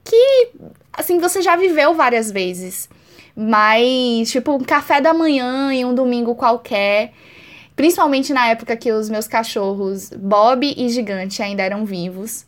que, 0.04 0.50
assim, 0.92 1.18
você 1.18 1.42
já 1.42 1.56
viveu 1.56 1.94
várias 1.94 2.30
vezes. 2.30 2.88
Mas, 3.34 4.30
tipo, 4.30 4.52
um 4.52 4.60
café 4.60 5.00
da 5.00 5.14
manhã 5.14 5.72
em 5.72 5.84
um 5.84 5.94
domingo 5.94 6.34
qualquer. 6.34 7.12
Principalmente 7.74 8.32
na 8.32 8.48
época 8.48 8.76
que 8.76 8.92
os 8.92 9.08
meus 9.08 9.26
cachorros, 9.26 10.10
Bob 10.10 10.74
e 10.76 10.88
Gigante, 10.88 11.42
ainda 11.42 11.62
eram 11.62 11.84
vivos. 11.84 12.44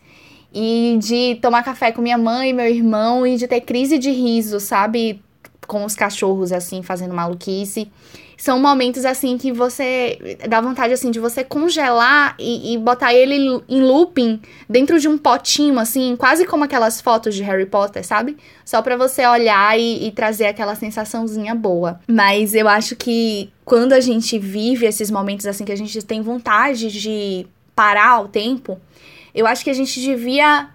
E 0.53 0.99
de 1.01 1.39
tomar 1.41 1.65
café 1.65 1.91
com 1.91 2.03
minha 2.03 2.19
mãe 2.19 2.51
e 2.51 2.53
meu 2.53 2.67
irmão 2.67 3.27
e 3.27 3.37
de 3.37 3.49
ter 3.49 3.63
crise 3.63 3.99
de 3.99 4.11
riso, 4.11 4.61
sabe? 4.61 5.23
Com 5.67 5.85
os 5.85 5.95
cachorros, 5.95 6.53
assim, 6.53 6.83
fazendo 6.83 7.15
maluquice 7.15 7.91
são 8.45 8.61
momentos 8.61 9.07
assim 9.07 9.39
que 9.39 9.51
você 9.51 10.37
dá 10.47 10.61
vontade 10.61 10.93
assim 10.93 11.11
de 11.11 11.19
você 11.19 11.43
congelar 11.43 12.37
e, 12.39 12.75
e, 12.75 12.79
botar 12.79 13.15
ele 13.15 13.63
em 13.67 13.81
looping 13.81 14.39
dentro 14.69 15.01
de 15.01 15.09
um 15.09 15.17
potinho 15.17 15.79
assim, 15.79 16.15
quase 16.15 16.45
como 16.45 16.63
aquelas 16.63 17.01
fotos 17.01 17.35
de 17.35 17.43
Harry 17.43 17.65
Potter, 17.65 18.07
sabe? 18.07 18.37
Só 18.63 18.83
para 18.83 18.99
você 18.99 19.27
olhar 19.27 19.81
e, 19.81 20.07
e 20.07 20.13
trazer 20.13 20.45
aquela 20.45 20.75
sensaçãozinha 20.75 21.55
boa. 21.55 21.99
Mas 22.07 22.55
eu 22.55 22.69
acho 22.69 22.95
que 22.95 23.51
quando 23.65 23.95
a 23.95 24.01
gente 24.01 24.39
vive 24.39 24.85
esses 24.85 25.11
momentos 25.11 25.47
assim 25.47 25.65
que 25.65 25.73
a 25.73 25.77
gente 25.77 26.03
tem 26.03 26.21
vontade 26.21 26.91
de 26.91 27.47
parar 27.75 28.21
o 28.21 28.29
tempo, 28.29 28.79
eu 29.35 29.47
acho 29.47 29.65
que 29.65 29.71
a 29.71 29.75
gente 29.75 29.99
devia 29.99 30.69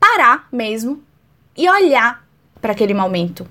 parar 0.00 0.48
mesmo 0.50 1.02
e 1.54 1.68
olhar 1.68 2.26
para 2.62 2.72
aquele 2.72 2.94
momento 2.94 3.46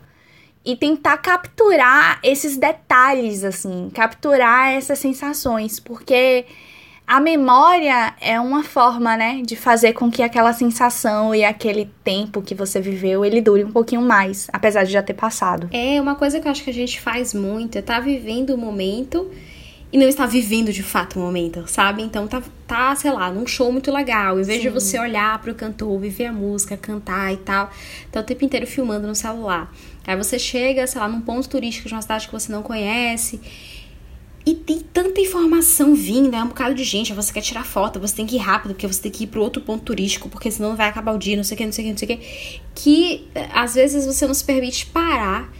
e 0.65 0.75
tentar 0.75 1.17
capturar 1.17 2.19
esses 2.23 2.57
detalhes, 2.57 3.43
assim, 3.43 3.89
capturar 3.93 4.73
essas 4.73 4.99
sensações, 4.99 5.79
porque 5.79 6.45
a 7.09 7.19
memória 7.19 8.13
é 8.21 8.39
uma 8.39 8.63
forma, 8.63 9.17
né, 9.17 9.41
de 9.43 9.55
fazer 9.55 9.93
com 9.93 10.11
que 10.11 10.21
aquela 10.21 10.53
sensação 10.53 11.33
e 11.33 11.43
aquele 11.43 11.89
tempo 12.03 12.39
que 12.39 12.53
você 12.53 12.79
viveu, 12.79 13.25
ele 13.25 13.41
dure 13.41 13.63
um 13.63 13.71
pouquinho 13.71 14.03
mais, 14.03 14.47
apesar 14.53 14.83
de 14.83 14.91
já 14.91 15.01
ter 15.01 15.15
passado. 15.15 15.67
É, 15.71 15.99
uma 15.99 16.13
coisa 16.13 16.39
que 16.39 16.47
eu 16.47 16.51
acho 16.51 16.63
que 16.63 16.69
a 16.69 16.73
gente 16.73 17.01
faz 17.01 17.33
muito 17.33 17.79
é 17.79 17.81
tá 17.81 17.99
vivendo 17.99 18.51
o 18.51 18.57
momento 18.57 19.27
e 19.91 19.97
não 19.97 20.07
está 20.07 20.27
vivendo 20.27 20.71
de 20.71 20.83
fato 20.83 21.17
o 21.17 21.19
momento, 21.19 21.63
sabe? 21.65 22.03
Então 22.03 22.27
tá, 22.27 22.43
tá 22.67 22.95
sei 22.95 23.11
lá, 23.11 23.31
num 23.31 23.47
show 23.47 23.71
muito 23.71 23.91
legal. 23.91 24.39
Em 24.39 24.43
vez 24.43 24.61
Sim. 24.61 24.67
de 24.67 24.69
você 24.69 24.99
olhar 24.99 25.41
pro 25.41 25.55
cantor, 25.55 25.99
viver 25.99 26.27
a 26.27 26.33
música, 26.33 26.77
cantar 26.77 27.33
e 27.33 27.37
tal, 27.37 27.71
tá 28.11 28.19
o 28.19 28.23
tempo 28.23 28.45
inteiro 28.45 28.67
filmando 28.67 29.07
no 29.07 29.15
celular. 29.15 29.73
Aí 30.09 30.17
você 30.17 30.39
chega, 30.39 30.87
sei 30.87 30.99
lá, 30.99 31.07
num 31.07 31.21
ponto 31.21 31.47
turístico 31.47 31.87
de 31.87 31.93
uma 31.93 32.01
cidade 32.01 32.25
que 32.25 32.33
você 32.33 32.51
não 32.51 32.63
conhece. 32.63 33.39
E 34.43 34.55
tem 34.55 34.79
tanta 34.79 35.21
informação 35.21 35.93
vindo, 35.93 36.35
é 36.35 36.41
um 36.41 36.47
bocado 36.47 36.73
de 36.73 36.83
gente, 36.83 37.13
você 37.13 37.31
quer 37.31 37.41
tirar 37.41 37.63
foto, 37.63 37.99
você 37.99 38.15
tem 38.15 38.25
que 38.25 38.35
ir 38.35 38.39
rápido, 38.39 38.73
porque 38.73 38.87
você 38.87 38.99
tem 38.99 39.11
que 39.11 39.25
ir 39.25 39.27
pro 39.27 39.39
outro 39.39 39.61
ponto 39.61 39.83
turístico, 39.83 40.27
porque 40.27 40.49
senão 40.49 40.69
não 40.69 40.75
vai 40.75 40.87
acabar 40.87 41.13
o 41.13 41.19
dia, 41.19 41.37
não 41.37 41.43
sei 41.43 41.53
o 41.53 41.57
que, 41.59 41.65
não 41.65 41.71
sei 41.71 41.83
o 41.83 41.85
que, 41.85 41.91
não 41.91 41.97
sei 41.99 42.07
o 42.07 42.17
que. 42.17 42.61
Que 42.73 43.27
às 43.53 43.75
vezes 43.75 44.07
você 44.07 44.25
não 44.25 44.33
se 44.33 44.43
permite 44.43 44.87
parar 44.87 45.53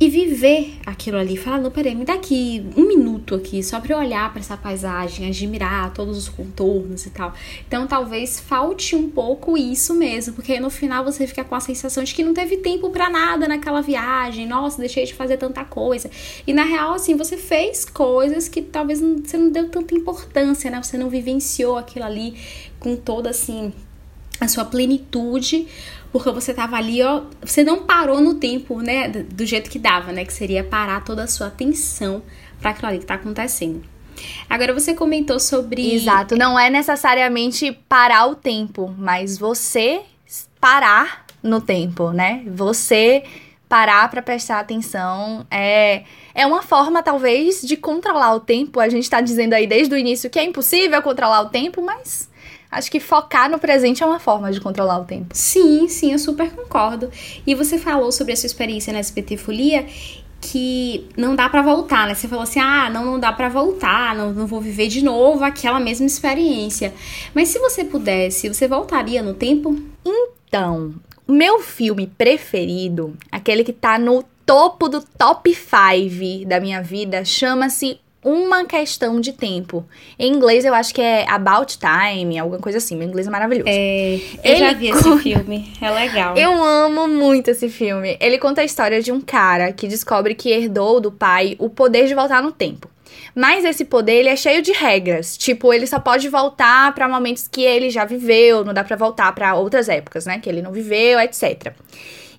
e 0.00 0.08
viver 0.08 0.78
aquilo 0.86 1.16
ali. 1.16 1.36
Falar, 1.36 1.58
não, 1.58 1.70
peraí, 1.70 1.94
me 1.94 2.04
dá 2.04 2.14
aqui 2.14 2.64
um 2.76 2.86
minuto 2.86 3.34
aqui, 3.34 3.62
só 3.62 3.80
pra 3.80 3.94
eu 3.94 3.98
olhar 3.98 4.30
para 4.30 4.40
essa 4.40 4.56
paisagem, 4.56 5.26
admirar 5.26 5.92
todos 5.92 6.16
os 6.16 6.28
contornos 6.28 7.04
e 7.06 7.10
tal. 7.10 7.34
Então 7.66 7.86
talvez 7.86 8.38
falte 8.38 8.94
um 8.94 9.10
pouco 9.10 9.56
isso 9.56 9.94
mesmo, 9.94 10.34
porque 10.34 10.60
no 10.60 10.70
final 10.70 11.04
você 11.04 11.26
fica 11.26 11.42
com 11.42 11.54
a 11.54 11.60
sensação 11.60 12.04
de 12.04 12.14
que 12.14 12.22
não 12.22 12.32
teve 12.32 12.58
tempo 12.58 12.90
para 12.90 13.10
nada 13.10 13.48
naquela 13.48 13.80
viagem. 13.80 14.46
Nossa, 14.46 14.78
deixei 14.78 15.04
de 15.04 15.14
fazer 15.14 15.36
tanta 15.36 15.64
coisa. 15.64 16.08
E 16.46 16.52
na 16.52 16.62
real, 16.62 16.94
assim, 16.94 17.16
você 17.16 17.36
fez 17.36 17.84
coisas 17.84 18.48
que 18.48 18.62
talvez 18.62 19.00
você 19.00 19.36
não 19.36 19.50
deu 19.50 19.68
tanta 19.68 19.94
importância, 19.94 20.70
né? 20.70 20.80
Você 20.80 20.96
não 20.96 21.10
vivenciou 21.10 21.76
aquilo 21.76 22.04
ali 22.04 22.36
com 22.78 22.94
toda, 22.94 23.30
assim, 23.30 23.72
a 24.40 24.46
sua 24.46 24.64
plenitude 24.64 25.66
porque 26.12 26.30
você 26.30 26.54
tava 26.54 26.76
ali, 26.76 27.02
ó, 27.02 27.22
você 27.42 27.62
não 27.62 27.84
parou 27.84 28.20
no 28.20 28.34
tempo, 28.34 28.80
né, 28.80 29.08
do 29.08 29.44
jeito 29.44 29.70
que 29.70 29.78
dava, 29.78 30.12
né, 30.12 30.24
que 30.24 30.32
seria 30.32 30.64
parar 30.64 31.04
toda 31.04 31.24
a 31.24 31.26
sua 31.26 31.48
atenção 31.48 32.22
para 32.60 32.70
aquilo 32.70 32.88
ali 32.88 32.98
que 32.98 33.06
tá 33.06 33.14
acontecendo. 33.14 33.82
Agora 34.48 34.74
você 34.74 34.94
comentou 34.94 35.38
sobre 35.38 35.94
Exato, 35.94 36.36
não 36.36 36.58
é 36.58 36.68
necessariamente 36.70 37.72
parar 37.88 38.26
o 38.26 38.34
tempo, 38.34 38.92
mas 38.98 39.38
você 39.38 40.00
parar 40.60 41.24
no 41.42 41.60
tempo, 41.60 42.10
né? 42.10 42.42
Você 42.48 43.22
parar 43.68 44.10
para 44.10 44.22
prestar 44.22 44.60
atenção 44.60 45.46
é 45.50 46.02
é 46.34 46.46
uma 46.46 46.62
forma 46.62 47.02
talvez 47.02 47.62
de 47.62 47.76
controlar 47.76 48.34
o 48.34 48.40
tempo. 48.40 48.80
A 48.80 48.88
gente 48.88 49.10
tá 49.10 49.20
dizendo 49.20 49.54
aí 49.54 49.66
desde 49.66 49.92
o 49.92 49.98
início 49.98 50.30
que 50.30 50.38
é 50.38 50.44
impossível 50.44 51.02
controlar 51.02 51.42
o 51.42 51.48
tempo, 51.48 51.82
mas 51.82 52.30
Acho 52.70 52.90
que 52.90 53.00
focar 53.00 53.50
no 53.50 53.58
presente 53.58 54.02
é 54.02 54.06
uma 54.06 54.20
forma 54.20 54.52
de 54.52 54.60
controlar 54.60 54.98
o 55.00 55.04
tempo. 55.04 55.28
Sim, 55.32 55.88
sim, 55.88 56.12
eu 56.12 56.18
super 56.18 56.50
concordo. 56.50 57.10
E 57.46 57.54
você 57.54 57.78
falou 57.78 58.12
sobre 58.12 58.32
a 58.32 58.36
sua 58.36 58.46
experiência 58.46 58.92
na 58.92 58.98
SBT 58.98 59.36
Folia 59.36 59.86
que 60.40 61.08
não 61.16 61.34
dá 61.34 61.48
para 61.48 61.62
voltar, 61.62 62.06
né? 62.06 62.14
Você 62.14 62.28
falou 62.28 62.44
assim: 62.44 62.60
"Ah, 62.60 62.88
não, 62.90 63.04
não 63.04 63.18
dá 63.18 63.32
para 63.32 63.48
voltar, 63.48 64.14
não, 64.14 64.32
não 64.32 64.46
vou 64.46 64.60
viver 64.60 64.88
de 64.88 65.02
novo 65.02 65.42
aquela 65.44 65.80
mesma 65.80 66.06
experiência". 66.06 66.94
Mas 67.34 67.48
se 67.48 67.58
você 67.58 67.84
pudesse, 67.84 68.48
você 68.48 68.68
voltaria 68.68 69.22
no 69.22 69.34
tempo? 69.34 69.76
Então, 70.04 70.94
o 71.26 71.32
meu 71.32 71.60
filme 71.60 72.06
preferido, 72.06 73.16
aquele 73.30 73.64
que 73.64 73.72
tá 73.72 73.98
no 73.98 74.24
topo 74.46 74.88
do 74.88 75.02
top 75.02 75.54
5 75.54 76.48
da 76.48 76.60
minha 76.60 76.82
vida, 76.82 77.24
chama-se 77.24 78.00
uma 78.28 78.64
questão 78.64 79.20
de 79.20 79.32
tempo. 79.32 79.86
Em 80.18 80.32
inglês 80.32 80.64
eu 80.64 80.74
acho 80.74 80.94
que 80.94 81.00
é 81.00 81.28
About 81.28 81.78
Time, 81.78 82.38
alguma 82.38 82.60
coisa 82.60 82.78
assim. 82.78 82.96
Meu 82.96 83.08
inglês 83.08 83.26
é 83.26 83.30
maravilhoso. 83.30 83.68
É, 83.68 84.16
eu 84.16 84.20
Ele 84.44 84.56
já 84.58 84.72
vi 84.74 84.92
conta... 84.92 85.08
esse 85.08 85.18
filme, 85.22 85.72
é 85.80 85.90
legal. 85.90 86.36
Eu 86.36 86.62
amo 86.62 87.08
muito 87.08 87.48
esse 87.50 87.68
filme. 87.68 88.16
Ele 88.20 88.38
conta 88.38 88.60
a 88.60 88.64
história 88.64 89.00
de 89.00 89.10
um 89.10 89.20
cara 89.20 89.72
que 89.72 89.88
descobre 89.88 90.34
que 90.34 90.50
herdou 90.50 91.00
do 91.00 91.10
pai 91.10 91.56
o 91.58 91.70
poder 91.70 92.06
de 92.06 92.14
voltar 92.14 92.42
no 92.42 92.52
tempo. 92.52 92.88
Mas 93.34 93.64
esse 93.64 93.84
poder 93.84 94.16
ele 94.16 94.28
é 94.28 94.36
cheio 94.36 94.60
de 94.60 94.72
regras. 94.72 95.36
Tipo, 95.36 95.72
ele 95.72 95.86
só 95.86 95.98
pode 95.98 96.28
voltar 96.28 96.94
para 96.94 97.08
momentos 97.08 97.48
que 97.48 97.62
ele 97.62 97.88
já 97.88 98.04
viveu, 98.04 98.64
não 98.64 98.74
dá 98.74 98.84
para 98.84 98.96
voltar 98.96 99.32
para 99.34 99.54
outras 99.54 99.88
épocas, 99.88 100.26
né, 100.26 100.38
que 100.38 100.48
ele 100.48 100.60
não 100.60 100.72
viveu, 100.72 101.18
etc. 101.20 101.72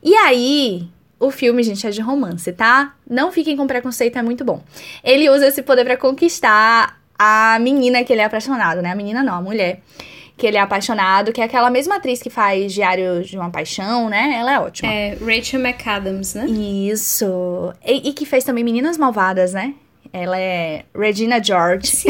E 0.03 0.13
aí, 0.15 0.87
o 1.19 1.29
filme, 1.29 1.61
gente, 1.63 1.85
é 1.85 1.89
de 1.89 2.01
romance, 2.01 2.51
tá? 2.53 2.93
Não 3.09 3.31
fiquem 3.31 3.57
com 3.57 3.67
preconceito, 3.67 4.17
é 4.17 4.21
muito 4.21 4.45
bom. 4.45 4.63
Ele 5.03 5.29
usa 5.29 5.47
esse 5.47 5.61
poder 5.61 5.83
para 5.83 5.97
conquistar 5.97 6.97
a 7.17 7.59
menina 7.59 8.03
que 8.03 8.13
ele 8.13 8.21
é 8.21 8.25
apaixonado, 8.25 8.81
né? 8.81 8.91
A 8.91 8.95
menina 8.95 9.21
não, 9.21 9.33
a 9.33 9.41
mulher 9.41 9.81
que 10.37 10.47
ele 10.47 10.55
é 10.55 10.61
apaixonado, 10.61 11.33
que 11.33 11.41
é 11.41 11.43
aquela 11.43 11.69
mesma 11.69 11.97
atriz 11.97 12.21
que 12.21 12.29
faz 12.29 12.73
Diário 12.73 13.21
de 13.21 13.37
uma 13.37 13.49
Paixão, 13.49 14.09
né? 14.09 14.37
Ela 14.39 14.53
é 14.53 14.59
ótima. 14.59 14.89
É, 14.89 15.17
Rachel 15.19 15.59
McAdams, 15.59 16.33
né? 16.33 16.45
Isso. 16.45 17.73
E, 17.85 18.09
e 18.09 18.13
que 18.13 18.25
fez 18.25 18.45
também 18.45 18.63
Meninas 18.63 18.97
Malvadas, 18.97 19.51
né? 19.51 19.73
Ela 20.13 20.39
é 20.39 20.85
Regina 20.95 21.43
George. 21.43 21.87
Sim, 21.87 22.09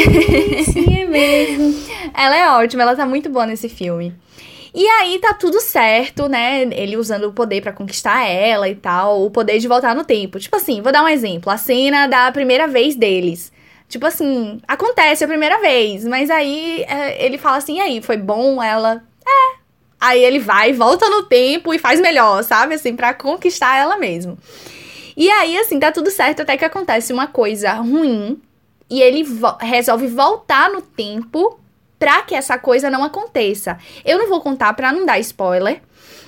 sim, 0.64 1.02
é 1.02 1.06
mesmo. 1.06 1.76
ela 2.16 2.38
é 2.38 2.50
ótima, 2.52 2.84
ela 2.84 2.96
tá 2.96 3.06
muito 3.06 3.30
boa 3.30 3.48
nesse 3.48 3.68
filme. 3.68 4.14
E 4.74 4.88
aí 4.88 5.20
tá 5.20 5.34
tudo 5.34 5.60
certo, 5.60 6.28
né? 6.28 6.64
Ele 6.72 6.98
usando 6.98 7.26
o 7.26 7.34
poder 7.34 7.62
para 7.62 7.74
conquistar 7.74 8.26
ela 8.26 8.70
e 8.70 8.76
tal, 8.76 9.26
o 9.26 9.32
poder 9.32 9.60
de 9.60 9.68
voltar 9.68 9.96
no 9.96 10.04
tempo. 10.04 10.40
Tipo 10.40 10.56
assim, 10.56 10.82
vou 10.82 10.92
dar 10.92 11.04
um 11.04 11.08
exemplo, 11.08 11.52
a 11.52 11.58
cena 11.58 12.08
da 12.08 12.32
primeira 12.32 12.68
vez 12.68 12.96
deles. 12.96 13.52
Tipo 13.88 14.06
assim, 14.06 14.62
acontece 14.68 15.24
a 15.24 15.28
primeira 15.28 15.60
vez, 15.60 16.06
mas 16.06 16.30
aí 16.30 16.84
é, 16.88 17.26
ele 17.26 17.40
fala 17.40 17.58
assim: 17.58 17.78
e 17.78 17.82
aí, 17.82 18.02
foi 18.02 18.18
bom 18.18 18.62
ela? 18.62 19.04
É. 19.28 19.60
Aí 20.00 20.24
ele 20.24 20.40
vai, 20.40 20.72
volta 20.72 21.10
no 21.10 21.24
tempo 21.24 21.74
e 21.74 21.80
faz 21.80 22.00
melhor, 22.00 22.44
sabe? 22.44 22.76
Assim, 22.76 22.96
pra 22.96 23.14
conquistar 23.14 23.78
ela 23.78 23.98
mesmo. 23.98 24.38
E 25.18 25.30
aí, 25.30 25.58
assim, 25.58 25.80
tá 25.80 25.92
tudo 25.92 26.12
certo 26.12 26.44
até 26.44 26.56
que 26.56 26.64
acontece 26.64 27.12
uma 27.12 27.28
coisa 27.28 27.74
ruim 27.74 28.40
e 28.90 29.02
ele 29.02 29.24
vo 29.24 29.58
resolve 29.60 30.08
voltar 30.08 30.70
no 30.70 30.82
tempo 30.82 31.60
para 32.00 32.24
que 32.24 32.34
essa 32.34 32.58
coisa 32.58 32.90
não 32.90 33.04
aconteça. 33.04 33.78
Eu 34.06 34.18
não 34.18 34.30
vou 34.30 34.42
contar 34.42 34.74
para 34.74 34.92
não 34.92 35.06
dar 35.06 35.20
spoiler, 35.20 35.82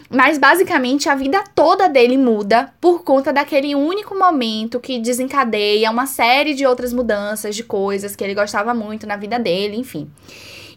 mas 0.09 0.37
basicamente 0.37 1.07
a 1.07 1.15
vida 1.15 1.41
toda 1.55 1.87
dele 1.87 2.17
muda 2.17 2.73
por 2.81 3.03
conta 3.03 3.31
daquele 3.31 3.73
único 3.73 4.13
momento 4.13 4.79
que 4.79 4.99
desencadeia 4.99 5.89
uma 5.89 6.05
série 6.05 6.53
de 6.53 6.65
outras 6.65 6.91
mudanças 6.91 7.55
de 7.55 7.63
coisas 7.63 8.15
que 8.15 8.23
ele 8.23 8.35
gostava 8.35 8.73
muito 8.73 9.07
na 9.07 9.15
vida 9.15 9.39
dele, 9.39 9.77
enfim. 9.77 10.11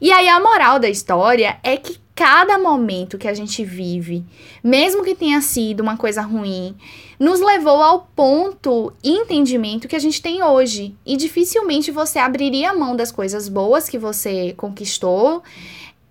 E 0.01 0.13
aí 0.13 0.29
a 0.29 0.39
moral 0.39 0.79
da 0.79 0.89
história 0.89 1.59
é 1.65 1.77
que 1.77 1.99
cada 2.15 2.57
momento 2.59 3.19
que 3.19 3.27
a 3.27 3.35
gente 3.35 3.65
vive, 3.65 4.25
mesmo 4.63 5.03
que 5.03 5.17
tenha 5.17 5.41
sido 5.41 5.81
uma 5.81 5.97
coisa 5.97 6.23
ruim, 6.23 6.77
nos 7.19 7.41
levou 7.41 7.83
ao 7.83 8.09
ponto 8.15 8.93
e 9.03 9.11
entendimento 9.11 9.89
que 9.89 9.97
a 9.97 10.01
gente 10.01 10.21
tem 10.21 10.43
hoje. 10.43 10.95
E 11.05 11.17
dificilmente 11.17 11.91
você 11.91 12.19
abriria 12.19 12.71
a 12.71 12.75
mão 12.75 12.97
das 12.97 13.13
coisas 13.13 13.49
boas 13.49 13.89
que 13.89 13.99
você 13.99 14.53
conquistou, 14.57 15.43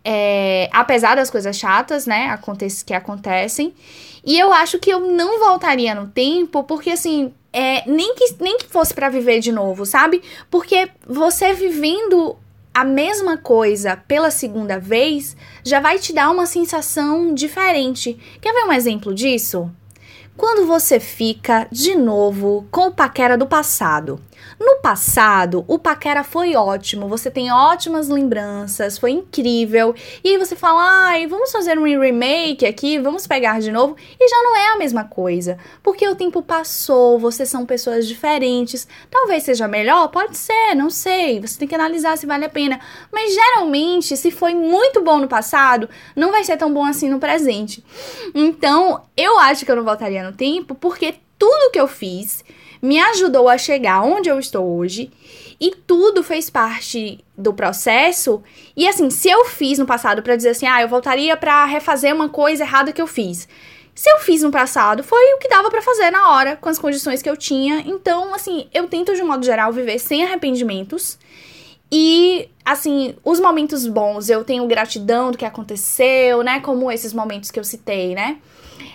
é, 0.03 0.69
apesar 0.71 1.15
das 1.15 1.29
coisas 1.29 1.55
chatas, 1.55 2.05
né, 2.05 2.27
acontece, 2.29 2.83
que 2.83 2.93
acontecem. 2.93 3.73
E 4.25 4.37
eu 4.37 4.51
acho 4.53 4.79
que 4.79 4.89
eu 4.89 4.99
não 4.99 5.39
voltaria 5.39 5.95
no 5.95 6.07
tempo, 6.07 6.63
porque 6.63 6.91
assim, 6.91 7.33
é, 7.51 7.87
nem, 7.89 8.15
que, 8.15 8.35
nem 8.39 8.57
que 8.57 8.67
fosse 8.67 8.93
para 8.93 9.09
viver 9.09 9.39
de 9.39 9.51
novo, 9.51 9.85
sabe? 9.85 10.21
Porque 10.49 10.89
você 11.07 11.53
vivendo 11.53 12.35
a 12.73 12.83
mesma 12.83 13.37
coisa 13.37 13.95
pela 13.95 14.31
segunda 14.31 14.79
vez 14.79 15.37
já 15.63 15.79
vai 15.79 15.99
te 15.99 16.11
dar 16.11 16.31
uma 16.31 16.45
sensação 16.45 17.33
diferente. 17.33 18.17
Quer 18.41 18.53
ver 18.53 18.63
um 18.63 18.73
exemplo 18.73 19.13
disso? 19.13 19.69
Quando 20.35 20.65
você 20.65 20.99
fica 20.99 21.67
de 21.71 21.95
novo 21.95 22.65
com 22.71 22.87
o 22.87 22.91
paquera 22.91 23.37
do 23.37 23.45
passado. 23.45 24.19
No 24.59 24.81
passado, 24.81 25.63
o 25.67 25.79
paquera 25.79 26.23
foi 26.23 26.55
ótimo, 26.55 27.07
você 27.07 27.29
tem 27.31 27.51
ótimas 27.51 28.09
lembranças, 28.09 28.97
foi 28.97 29.11
incrível. 29.11 29.95
E 30.23 30.29
aí 30.29 30.37
você 30.37 30.55
fala, 30.55 30.81
ai, 31.07 31.27
vamos 31.27 31.51
fazer 31.51 31.77
um 31.77 31.83
remake 31.83 32.65
aqui, 32.65 32.99
vamos 32.99 33.25
pegar 33.27 33.59
de 33.59 33.71
novo. 33.71 33.95
E 34.19 34.29
já 34.29 34.43
não 34.43 34.55
é 34.55 34.67
a 34.73 34.77
mesma 34.77 35.03
coisa, 35.03 35.57
porque 35.81 36.07
o 36.07 36.15
tempo 36.15 36.41
passou, 36.41 37.19
vocês 37.19 37.49
são 37.49 37.65
pessoas 37.65 38.07
diferentes. 38.07 38.87
Talvez 39.09 39.43
seja 39.43 39.67
melhor, 39.67 40.09
pode 40.09 40.37
ser, 40.37 40.75
não 40.75 40.89
sei. 40.89 41.39
Você 41.39 41.57
tem 41.57 41.67
que 41.67 41.75
analisar 41.75 42.17
se 42.17 42.25
vale 42.25 42.45
a 42.45 42.49
pena. 42.49 42.79
Mas 43.11 43.33
geralmente, 43.33 44.15
se 44.15 44.31
foi 44.31 44.53
muito 44.53 45.01
bom 45.01 45.19
no 45.19 45.27
passado, 45.27 45.89
não 46.15 46.31
vai 46.31 46.43
ser 46.43 46.57
tão 46.57 46.73
bom 46.73 46.85
assim 46.85 47.09
no 47.09 47.19
presente. 47.19 47.83
Então, 48.33 49.03
eu 49.15 49.37
acho 49.39 49.65
que 49.65 49.71
eu 49.71 49.75
não 49.75 49.83
voltaria 49.83 50.23
no 50.23 50.35
tempo, 50.35 50.75
porque 50.75 51.15
tudo 51.37 51.71
que 51.71 51.79
eu 51.79 51.87
fiz 51.87 52.43
me 52.83 52.99
ajudou 52.99 53.47
a 53.47 53.57
chegar 53.57 54.03
onde 54.03 54.27
eu 54.27 54.37
estou 54.37 54.77
hoje 54.77 55.09
e 55.57 55.71
tudo 55.71 56.21
fez 56.21 56.49
parte 56.49 57.23
do 57.37 57.53
processo. 57.53 58.43
E 58.75 58.85
assim, 58.85 59.09
se 59.09 59.29
eu 59.29 59.45
fiz 59.45 59.79
no 59.79 59.85
passado 59.85 60.21
para 60.21 60.35
dizer 60.35 60.49
assim, 60.49 60.67
ah, 60.67 60.81
eu 60.81 60.89
voltaria 60.89 61.37
para 61.37 61.63
refazer 61.63 62.13
uma 62.13 62.27
coisa 62.27 62.65
errada 62.65 62.91
que 62.91 63.01
eu 63.01 63.07
fiz. 63.07 63.47
Se 63.95 64.11
eu 64.11 64.19
fiz 64.19 64.41
no 64.43 64.51
passado, 64.51 65.01
foi 65.01 65.23
o 65.33 65.37
que 65.37 65.47
dava 65.47 65.69
para 65.71 65.81
fazer 65.81 66.11
na 66.11 66.31
hora, 66.31 66.57
com 66.57 66.67
as 66.67 66.77
condições 66.77 67.21
que 67.21 67.29
eu 67.29 67.37
tinha. 67.37 67.79
Então, 67.85 68.33
assim, 68.33 68.67
eu 68.73 68.85
tento 68.89 69.15
de 69.15 69.21
um 69.21 69.27
modo 69.27 69.45
geral 69.45 69.71
viver 69.71 69.97
sem 69.97 70.25
arrependimentos. 70.25 71.17
E, 71.89 72.49
assim, 72.65 73.15
os 73.23 73.39
momentos 73.39 73.87
bons, 73.87 74.27
eu 74.27 74.43
tenho 74.43 74.67
gratidão 74.67 75.31
do 75.31 75.37
que 75.37 75.45
aconteceu, 75.45 76.43
né? 76.43 76.59
Como 76.59 76.91
esses 76.91 77.13
momentos 77.13 77.49
que 77.49 77.59
eu 77.59 77.63
citei, 77.63 78.13
né? 78.13 78.39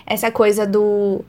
Essa 0.05 0.29
coisa 0.29 0.67
do 0.67 1.23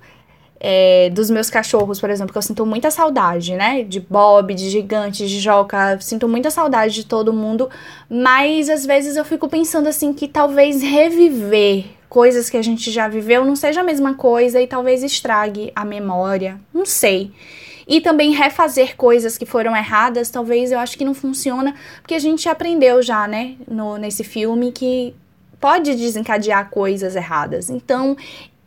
é, 0.60 1.08
dos 1.10 1.30
meus 1.30 1.48
cachorros, 1.48 1.98
por 1.98 2.10
exemplo, 2.10 2.32
que 2.32 2.38
eu 2.38 2.42
sinto 2.42 2.66
muita 2.66 2.90
saudade, 2.90 3.54
né? 3.54 3.82
De 3.82 3.98
Bob, 3.98 4.52
de 4.52 4.68
Gigante, 4.68 5.26
de 5.26 5.40
Joca, 5.40 5.98
sinto 6.00 6.28
muita 6.28 6.50
saudade 6.50 6.94
de 6.94 7.06
todo 7.06 7.32
mundo, 7.32 7.70
mas 8.08 8.68
às 8.68 8.84
vezes 8.84 9.16
eu 9.16 9.24
fico 9.24 9.48
pensando 9.48 9.88
assim 9.88 10.12
que 10.12 10.28
talvez 10.28 10.82
reviver 10.82 11.86
coisas 12.10 12.50
que 12.50 12.56
a 12.56 12.62
gente 12.62 12.90
já 12.90 13.08
viveu 13.08 13.44
não 13.44 13.56
seja 13.56 13.80
a 13.80 13.84
mesma 13.84 14.14
coisa 14.14 14.60
e 14.60 14.66
talvez 14.66 15.02
estrague 15.02 15.72
a 15.74 15.84
memória, 15.84 16.60
não 16.74 16.84
sei. 16.84 17.32
E 17.88 18.00
também 18.00 18.32
refazer 18.32 18.96
coisas 18.96 19.38
que 19.38 19.46
foram 19.46 19.74
erradas, 19.74 20.28
talvez 20.28 20.70
eu 20.70 20.78
acho 20.78 20.98
que 20.98 21.04
não 21.04 21.14
funciona, 21.14 21.74
porque 22.02 22.14
a 22.14 22.18
gente 22.18 22.48
aprendeu 22.48 23.02
já, 23.02 23.26
né, 23.26 23.56
no, 23.66 23.96
nesse 23.96 24.22
filme 24.22 24.70
que 24.70 25.14
pode 25.60 25.94
desencadear 25.94 26.70
coisas 26.70 27.14
erradas. 27.14 27.68
Então, 27.68 28.16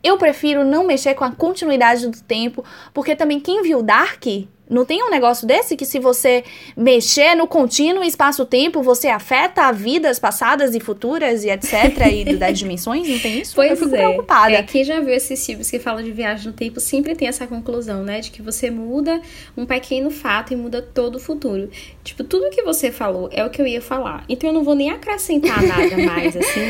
Eu 0.04 0.18
prefiro 0.18 0.64
não 0.64 0.84
mexer 0.84 1.14
com 1.14 1.24
a 1.24 1.32
continuidade 1.32 2.06
do 2.06 2.22
tempo, 2.22 2.62
porque 2.92 3.16
também 3.16 3.40
quem 3.40 3.62
viu 3.62 3.82
Dark 3.82 4.22
não 4.68 4.84
tem 4.84 5.02
um 5.02 5.10
negócio 5.10 5.46
desse 5.46 5.76
que 5.76 5.84
se 5.84 5.98
você 5.98 6.42
mexer 6.76 7.34
no 7.34 7.46
contínuo 7.46 8.02
espaço-tempo, 8.02 8.82
você 8.82 9.08
afeta 9.08 9.62
a 9.62 9.72
vidas 9.72 10.18
passadas 10.18 10.74
e 10.74 10.80
futuras 10.80 11.44
e 11.44 11.50
etc. 11.50 11.72
e 12.10 12.36
das 12.36 12.58
dimensões? 12.58 13.06
Não 13.08 13.18
tem 13.18 13.40
isso? 13.40 13.54
Pois 13.54 13.70
eu 13.70 13.76
fico 13.76 13.94
é. 13.94 13.98
preocupada. 13.98 14.52
É, 14.52 14.62
quem 14.62 14.82
já 14.82 15.00
viu 15.00 15.12
esses 15.12 15.44
filmes 15.44 15.70
que 15.70 15.78
falam 15.78 16.02
de 16.02 16.10
viagem 16.10 16.46
no 16.46 16.52
tempo 16.52 16.80
sempre 16.80 17.14
tem 17.14 17.28
essa 17.28 17.46
conclusão, 17.46 18.02
né? 18.02 18.20
De 18.20 18.30
que 18.30 18.40
você 18.40 18.70
muda 18.70 19.20
um 19.56 19.66
pequeno 19.66 20.10
fato 20.10 20.52
e 20.52 20.56
muda 20.56 20.80
todo 20.80 21.16
o 21.16 21.20
futuro. 21.20 21.68
Tipo, 22.02 22.24
tudo 22.24 22.50
que 22.50 22.62
você 22.62 22.90
falou 22.90 23.28
é 23.32 23.44
o 23.44 23.50
que 23.50 23.60
eu 23.60 23.66
ia 23.66 23.82
falar. 23.82 24.24
Então 24.28 24.48
eu 24.48 24.54
não 24.54 24.64
vou 24.64 24.74
nem 24.74 24.90
acrescentar 24.90 25.62
nada 25.62 25.96
mais, 26.04 26.34
assim. 26.36 26.60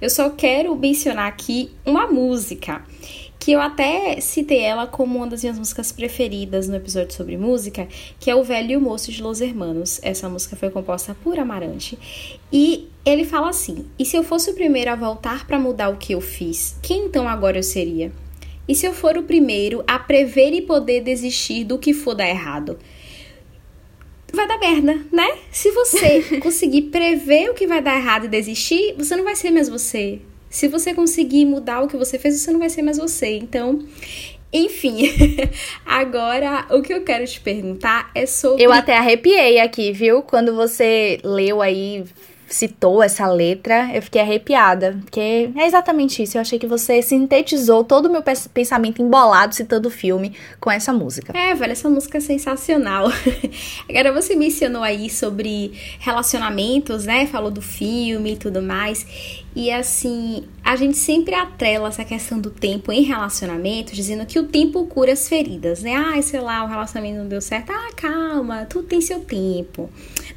Eu 0.00 0.08
só 0.08 0.30
quero 0.30 0.74
mencionar 0.76 1.26
aqui 1.26 1.70
uma 1.84 2.06
música 2.06 2.82
que 3.40 3.52
eu 3.52 3.60
até 3.60 4.20
citei 4.20 4.60
ela 4.60 4.86
como 4.86 5.16
uma 5.16 5.26
das 5.26 5.42
minhas 5.42 5.58
músicas 5.58 5.90
preferidas 5.90 6.68
no 6.68 6.76
episódio 6.76 7.14
sobre 7.14 7.38
música, 7.38 7.88
que 8.20 8.30
é 8.30 8.36
o 8.36 8.44
Velho 8.44 8.72
e 8.72 8.76
o 8.76 8.80
Moço 8.80 9.10
de 9.10 9.22
Los 9.22 9.40
Hermanos. 9.40 9.98
Essa 10.02 10.28
música 10.28 10.54
foi 10.54 10.68
composta 10.68 11.16
por 11.24 11.38
Amarante. 11.38 11.98
E 12.52 12.86
ele 13.04 13.24
fala 13.24 13.48
assim: 13.48 13.86
E 13.98 14.04
se 14.04 14.14
eu 14.14 14.22
fosse 14.22 14.50
o 14.50 14.54
primeiro 14.54 14.90
a 14.90 14.94
voltar 14.94 15.46
para 15.46 15.58
mudar 15.58 15.88
o 15.88 15.96
que 15.96 16.12
eu 16.12 16.20
fiz, 16.20 16.76
quem 16.82 17.06
então 17.06 17.26
agora 17.26 17.58
eu 17.58 17.62
seria? 17.62 18.12
E 18.68 18.74
se 18.74 18.86
eu 18.86 18.92
for 18.92 19.16
o 19.16 19.22
primeiro 19.22 19.82
a 19.86 19.98
prever 19.98 20.52
e 20.52 20.60
poder 20.60 21.00
desistir 21.02 21.64
do 21.64 21.78
que 21.78 21.94
for 21.94 22.14
dar 22.14 22.28
errado? 22.28 22.78
Vai 24.34 24.46
dar 24.46 24.58
merda, 24.58 25.00
né? 25.10 25.38
Se 25.50 25.70
você 25.72 26.38
conseguir 26.40 26.82
prever 26.82 27.50
o 27.50 27.54
que 27.54 27.66
vai 27.66 27.80
dar 27.80 27.96
errado 27.96 28.26
e 28.26 28.28
desistir, 28.28 28.94
você 28.98 29.16
não 29.16 29.24
vai 29.24 29.34
ser 29.34 29.50
mais 29.50 29.68
você. 29.68 30.20
Se 30.50 30.66
você 30.66 30.92
conseguir 30.92 31.46
mudar 31.46 31.80
o 31.80 31.86
que 31.88 31.96
você 31.96 32.18
fez, 32.18 32.40
você 32.40 32.50
não 32.50 32.58
vai 32.58 32.68
ser 32.68 32.82
mais 32.82 32.98
você. 32.98 33.38
Então, 33.38 33.78
enfim, 34.52 35.02
agora 35.86 36.66
o 36.70 36.82
que 36.82 36.92
eu 36.92 37.04
quero 37.04 37.24
te 37.24 37.40
perguntar 37.40 38.10
é 38.16 38.26
sobre. 38.26 38.64
Eu 38.64 38.72
até 38.72 38.96
arrepiei 38.98 39.60
aqui, 39.60 39.92
viu? 39.92 40.22
Quando 40.22 40.54
você 40.56 41.20
leu 41.22 41.62
aí, 41.62 42.04
citou 42.50 43.02
essa 43.02 43.26
letra, 43.26 43.90
eu 43.94 44.02
fiquei 44.02 44.20
arrepiada. 44.20 44.98
Porque 45.00 45.50
é 45.54 45.66
exatamente 45.66 46.22
isso. 46.22 46.36
Eu 46.36 46.40
achei 46.40 46.58
que 46.58 46.66
você 46.66 47.00
sintetizou 47.00 47.84
todo 47.84 48.06
o 48.06 48.12
meu 48.12 48.22
pensamento 48.52 49.00
embolado 49.00 49.54
citando 49.54 49.88
o 49.88 49.90
filme 49.90 50.34
com 50.60 50.70
essa 50.70 50.92
música. 50.92 51.32
É, 51.36 51.54
velho, 51.54 51.72
essa 51.72 51.88
música 51.88 52.18
é 52.18 52.20
sensacional. 52.20 53.06
Agora 53.88 54.12
você 54.12 54.34
mencionou 54.34 54.82
aí 54.82 55.08
sobre 55.08 55.72
relacionamentos, 56.00 57.04
né? 57.04 57.26
Falou 57.26 57.50
do 57.50 57.62
filme 57.62 58.32
e 58.32 58.36
tudo 58.36 58.60
mais. 58.60 59.06
E 59.54 59.70
assim, 59.70 60.44
a 60.64 60.76
gente 60.76 60.96
sempre 60.96 61.34
atrela 61.34 61.88
essa 61.88 62.04
questão 62.04 62.38
do 62.38 62.50
tempo 62.50 62.92
em 62.92 63.02
relacionamentos, 63.02 63.94
dizendo 63.94 64.24
que 64.26 64.38
o 64.38 64.44
tempo 64.44 64.86
cura 64.86 65.12
as 65.12 65.28
feridas, 65.28 65.82
né? 65.82 65.94
Ah, 65.94 66.20
sei 66.22 66.40
lá, 66.40 66.64
o 66.64 66.68
relacionamento 66.68 67.18
não 67.18 67.28
deu 67.28 67.40
certo. 67.40 67.70
Ah, 67.70 67.90
calma, 67.96 68.66
tudo 68.66 68.86
tem 68.86 69.00
seu 69.00 69.20
tempo. 69.20 69.90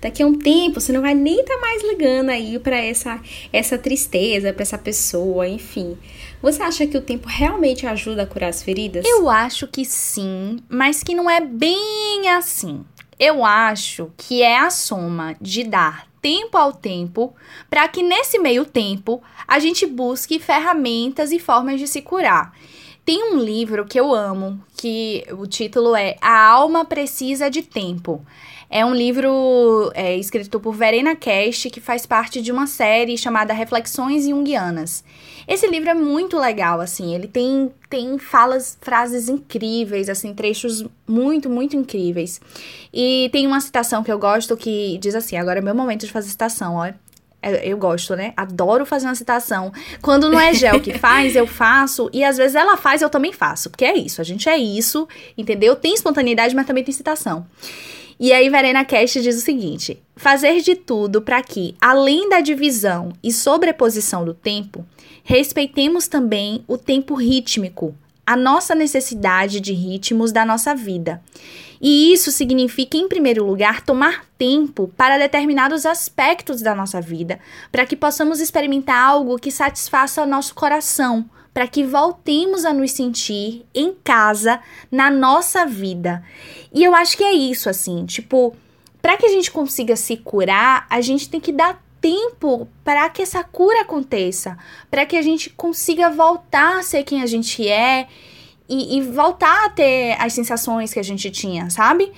Daqui 0.03 0.21
a 0.21 0.27
um 0.27 0.33
tempo 0.33 0.81
você 0.81 0.91
não 0.91 1.01
vai 1.01 1.15
nem 1.15 1.39
estar 1.39 1.55
tá 1.55 1.61
mais 1.61 1.81
ligando 1.81 2.29
aí 2.29 2.59
para 2.59 2.75
essa 2.75 3.21
essa 3.53 3.77
tristeza, 3.77 4.51
para 4.51 4.61
essa 4.61 4.77
pessoa, 4.77 5.47
enfim. 5.47 5.97
Você 6.41 6.61
acha 6.61 6.85
que 6.85 6.97
o 6.97 7.01
tempo 7.01 7.29
realmente 7.29 7.87
ajuda 7.87 8.23
a 8.23 8.27
curar 8.27 8.49
as 8.49 8.61
feridas? 8.61 9.05
Eu 9.07 9.29
acho 9.29 9.65
que 9.65 9.85
sim, 9.85 10.57
mas 10.67 11.01
que 11.01 11.15
não 11.15 11.29
é 11.29 11.39
bem 11.39 12.29
assim. 12.35 12.83
Eu 13.17 13.45
acho 13.45 14.11
que 14.17 14.41
é 14.41 14.59
a 14.59 14.69
soma 14.69 15.37
de 15.39 15.63
dar 15.63 16.05
tempo 16.21 16.57
ao 16.57 16.73
tempo, 16.73 17.33
para 17.69 17.87
que 17.87 18.03
nesse 18.03 18.37
meio 18.39 18.65
tempo 18.65 19.23
a 19.47 19.57
gente 19.57 19.85
busque 19.85 20.37
ferramentas 20.37 21.31
e 21.31 21.39
formas 21.39 21.79
de 21.79 21.87
se 21.87 22.01
curar. 22.01 22.53
Tem 23.05 23.33
um 23.33 23.37
livro 23.37 23.83
que 23.85 23.99
eu 23.99 24.15
amo, 24.15 24.63
que 24.77 25.25
o 25.37 25.45
título 25.45 25.93
é 25.93 26.15
A 26.21 26.47
Alma 26.47 26.85
Precisa 26.85 27.49
de 27.49 27.61
Tempo. 27.61 28.25
É 28.69 28.85
um 28.85 28.95
livro 28.95 29.91
é, 29.93 30.17
escrito 30.17 30.57
por 30.57 30.73
Verena 30.73 31.13
Cast, 31.13 31.69
que 31.69 31.81
faz 31.81 32.05
parte 32.05 32.41
de 32.41 32.49
uma 32.49 32.65
série 32.65 33.17
chamada 33.17 33.53
Reflexões 33.53 34.25
Jungianas. 34.27 35.03
Esse 35.45 35.67
livro 35.67 35.89
é 35.89 35.93
muito 35.93 36.39
legal, 36.39 36.79
assim, 36.79 37.13
ele 37.13 37.27
tem, 37.27 37.71
tem 37.89 38.17
falas, 38.17 38.77
frases 38.81 39.27
incríveis, 39.27 40.07
assim, 40.07 40.33
trechos 40.33 40.85
muito, 41.05 41.49
muito 41.49 41.75
incríveis. 41.75 42.39
E 42.93 43.29
tem 43.33 43.45
uma 43.45 43.59
citação 43.59 44.01
que 44.01 44.11
eu 44.11 44.17
gosto 44.17 44.55
que 44.55 44.97
diz 44.99 45.13
assim, 45.13 45.35
agora 45.35 45.59
é 45.59 45.61
meu 45.61 45.75
momento 45.75 46.05
de 46.05 46.11
fazer 46.11 46.29
citação, 46.29 46.75
ó. 46.75 46.91
É, 47.43 47.67
eu 47.67 47.77
gosto, 47.77 48.15
né? 48.15 48.33
Adoro 48.37 48.85
fazer 48.85 49.05
uma 49.05 49.15
citação. 49.15 49.73
Quando 50.01 50.29
não 50.29 50.39
é 50.39 50.53
Gel 50.53 50.79
que 50.79 50.97
faz, 50.97 51.35
eu 51.35 51.45
faço. 51.45 52.09
E 52.13 52.23
às 52.23 52.37
vezes 52.37 52.55
ela 52.55 52.77
faz, 52.77 53.01
eu 53.01 53.09
também 53.09 53.33
faço. 53.33 53.69
Porque 53.69 53.83
é 53.83 53.97
isso. 53.97 54.21
A 54.21 54.23
gente 54.23 54.47
é 54.47 54.57
isso, 54.57 55.07
entendeu? 55.37 55.75
Tem 55.75 55.93
espontaneidade, 55.93 56.55
mas 56.55 56.65
também 56.65 56.83
tem 56.83 56.93
citação. 56.93 57.45
E 58.19 58.31
aí, 58.31 58.49
Verena 58.49 58.85
Cast 58.85 59.21
diz 59.21 59.35
o 59.35 59.41
seguinte: 59.41 60.01
fazer 60.15 60.61
de 60.61 60.75
tudo 60.75 61.21
para 61.21 61.41
que, 61.43 61.75
além 61.81 62.29
da 62.29 62.39
divisão 62.39 63.11
e 63.21 63.33
sobreposição 63.33 64.23
do 64.23 64.33
tempo, 64.33 64.85
respeitemos 65.23 66.07
também 66.07 66.63
o 66.67 66.77
tempo 66.77 67.15
rítmico, 67.15 67.93
a 68.25 68.37
nossa 68.37 68.73
necessidade 68.73 69.59
de 69.59 69.73
ritmos 69.73 70.31
da 70.31 70.45
nossa 70.45 70.73
vida. 70.73 71.21
E 71.83 72.13
isso 72.13 72.31
significa, 72.31 72.95
em 72.95 73.09
primeiro 73.09 73.45
lugar, 73.45 73.81
tomar 73.81 74.23
tempo 74.37 74.89
para 74.95 75.17
determinados 75.17 75.85
aspectos 75.85 76.61
da 76.61 76.73
nossa 76.73 77.01
vida, 77.01 77.41
para 77.73 77.85
que 77.85 77.97
possamos 77.97 78.39
experimentar 78.39 78.97
algo 78.97 79.37
que 79.37 79.51
satisfaça 79.51 80.23
o 80.23 80.25
nosso 80.25 80.55
coração, 80.55 81.29
para 81.53 81.67
que 81.67 81.83
voltemos 81.83 82.63
a 82.63 82.71
nos 82.71 82.91
sentir 82.91 83.65
em 83.75 83.93
casa 84.01 84.61
na 84.89 85.11
nossa 85.11 85.65
vida. 85.65 86.23
E 86.73 86.85
eu 86.85 86.95
acho 86.95 87.17
que 87.17 87.23
é 87.23 87.33
isso, 87.33 87.69
assim, 87.69 88.05
tipo, 88.05 88.55
para 89.01 89.17
que 89.17 89.25
a 89.25 89.29
gente 89.29 89.51
consiga 89.51 89.97
se 89.97 90.15
curar, 90.15 90.87
a 90.89 91.01
gente 91.01 91.27
tem 91.27 91.41
que 91.41 91.51
dar 91.51 91.83
tempo 91.99 92.65
para 92.81 93.09
que 93.09 93.21
essa 93.21 93.43
cura 93.43 93.81
aconteça, 93.81 94.57
para 94.89 95.05
que 95.05 95.17
a 95.17 95.21
gente 95.21 95.49
consiga 95.49 96.09
voltar 96.09 96.79
a 96.79 96.83
ser 96.83 97.03
quem 97.03 97.21
a 97.21 97.25
gente 97.25 97.67
é 97.67 98.07
e, 98.73 98.97
e 98.97 99.01
voltar 99.01 99.65
a 99.65 99.69
ter 99.69 100.15
as 100.19 100.33
sensações 100.33 100.93
que 100.93 100.99
a 100.99 101.03
gente 101.03 101.29
tinha, 101.29 101.69
sabe? 101.69 102.11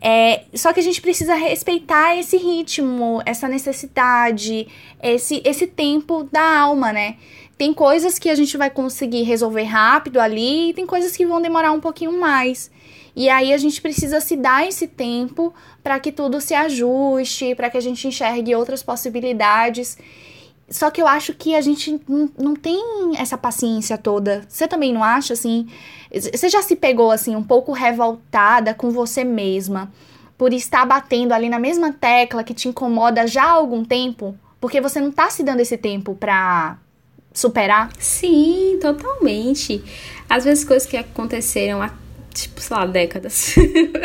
É, 0.00 0.42
só 0.54 0.72
que 0.72 0.80
a 0.80 0.82
gente 0.82 1.00
precisa 1.00 1.34
respeitar 1.34 2.16
esse 2.16 2.36
ritmo, 2.36 3.22
essa 3.24 3.46
necessidade, 3.48 4.66
esse, 5.02 5.40
esse 5.44 5.66
tempo 5.66 6.28
da 6.30 6.58
alma, 6.58 6.92
né? 6.92 7.16
Tem 7.56 7.72
coisas 7.72 8.18
que 8.18 8.28
a 8.28 8.34
gente 8.34 8.56
vai 8.56 8.68
conseguir 8.68 9.22
resolver 9.22 9.62
rápido 9.62 10.18
ali 10.18 10.70
e 10.70 10.74
tem 10.74 10.84
coisas 10.86 11.16
que 11.16 11.24
vão 11.24 11.40
demorar 11.40 11.70
um 11.70 11.80
pouquinho 11.80 12.18
mais. 12.20 12.70
E 13.14 13.28
aí 13.28 13.52
a 13.52 13.58
gente 13.58 13.80
precisa 13.80 14.20
se 14.20 14.36
dar 14.36 14.66
esse 14.66 14.88
tempo 14.88 15.54
para 15.82 16.00
que 16.00 16.10
tudo 16.10 16.40
se 16.40 16.54
ajuste, 16.54 17.54
para 17.54 17.70
que 17.70 17.76
a 17.76 17.80
gente 17.80 18.08
enxergue 18.08 18.54
outras 18.54 18.82
possibilidades. 18.82 19.96
Só 20.72 20.90
que 20.90 21.02
eu 21.02 21.06
acho 21.06 21.34
que 21.34 21.54
a 21.54 21.60
gente 21.60 22.00
não, 22.38 22.56
tem 22.56 22.82
essa 23.18 23.36
paciência 23.36 23.98
toda. 23.98 24.42
Você 24.48 24.66
também 24.66 24.90
não 24.90 25.04
acha 25.04 25.34
assim? 25.34 25.68
Você 26.10 26.48
já 26.48 26.62
se 26.62 26.74
pegou 26.74 27.10
assim 27.10 27.36
um 27.36 27.42
pouco 27.42 27.72
revoltada 27.72 28.72
com 28.72 28.90
você 28.90 29.22
mesma 29.22 29.92
por 30.38 30.52
estar 30.52 30.86
batendo 30.86 31.32
ali 31.32 31.50
na 31.50 31.58
mesma 31.58 31.92
tecla 31.92 32.42
que 32.42 32.54
te 32.54 32.68
incomoda 32.68 33.26
já 33.26 33.44
há 33.44 33.50
algum 33.50 33.84
tempo? 33.84 34.34
Porque 34.58 34.80
você 34.80 34.98
não 34.98 35.12
tá 35.12 35.28
se 35.28 35.42
dando 35.42 35.60
esse 35.60 35.76
tempo 35.76 36.14
pra 36.14 36.78
superar? 37.34 37.90
Sim, 37.98 38.78
totalmente. 38.80 39.84
Às 40.26 40.44
vezes 40.44 40.64
coisas 40.64 40.88
que 40.88 40.96
aconteceram 40.96 41.82
há, 41.82 41.90
tipo, 42.32 42.60
sei 42.60 42.76
lá, 42.76 42.86
décadas. 42.86 43.54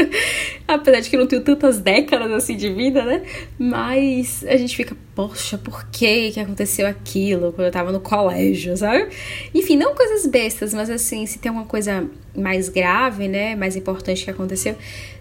Apesar 0.67 0.99
de 0.99 1.09
que 1.09 1.17
não 1.17 1.27
tenho 1.27 1.41
tantas 1.41 1.79
décadas 1.79 2.31
assim 2.31 2.55
de 2.55 2.71
vida, 2.71 3.03
né? 3.03 3.23
Mas 3.57 4.43
a 4.47 4.57
gente 4.57 4.75
fica, 4.75 4.95
poxa, 5.15 5.57
por 5.57 5.85
que 5.89 6.31
que 6.31 6.39
aconteceu 6.39 6.85
aquilo 6.85 7.53
quando 7.53 7.67
eu 7.67 7.71
tava 7.71 7.91
no 7.91 7.99
colégio, 7.99 8.75
sabe? 8.75 9.07
Enfim, 9.53 9.77
não 9.77 9.95
coisas 9.95 10.25
bestas, 10.25 10.73
mas 10.73 10.89
assim, 10.89 11.25
se 11.25 11.39
tem 11.39 11.51
uma 11.51 11.65
coisa 11.65 12.09
mais 12.35 12.69
grave, 12.69 13.27
né? 13.27 13.55
Mais 13.55 13.75
importante 13.75 14.23
que 14.23 14.31
aconteceu. 14.31 14.75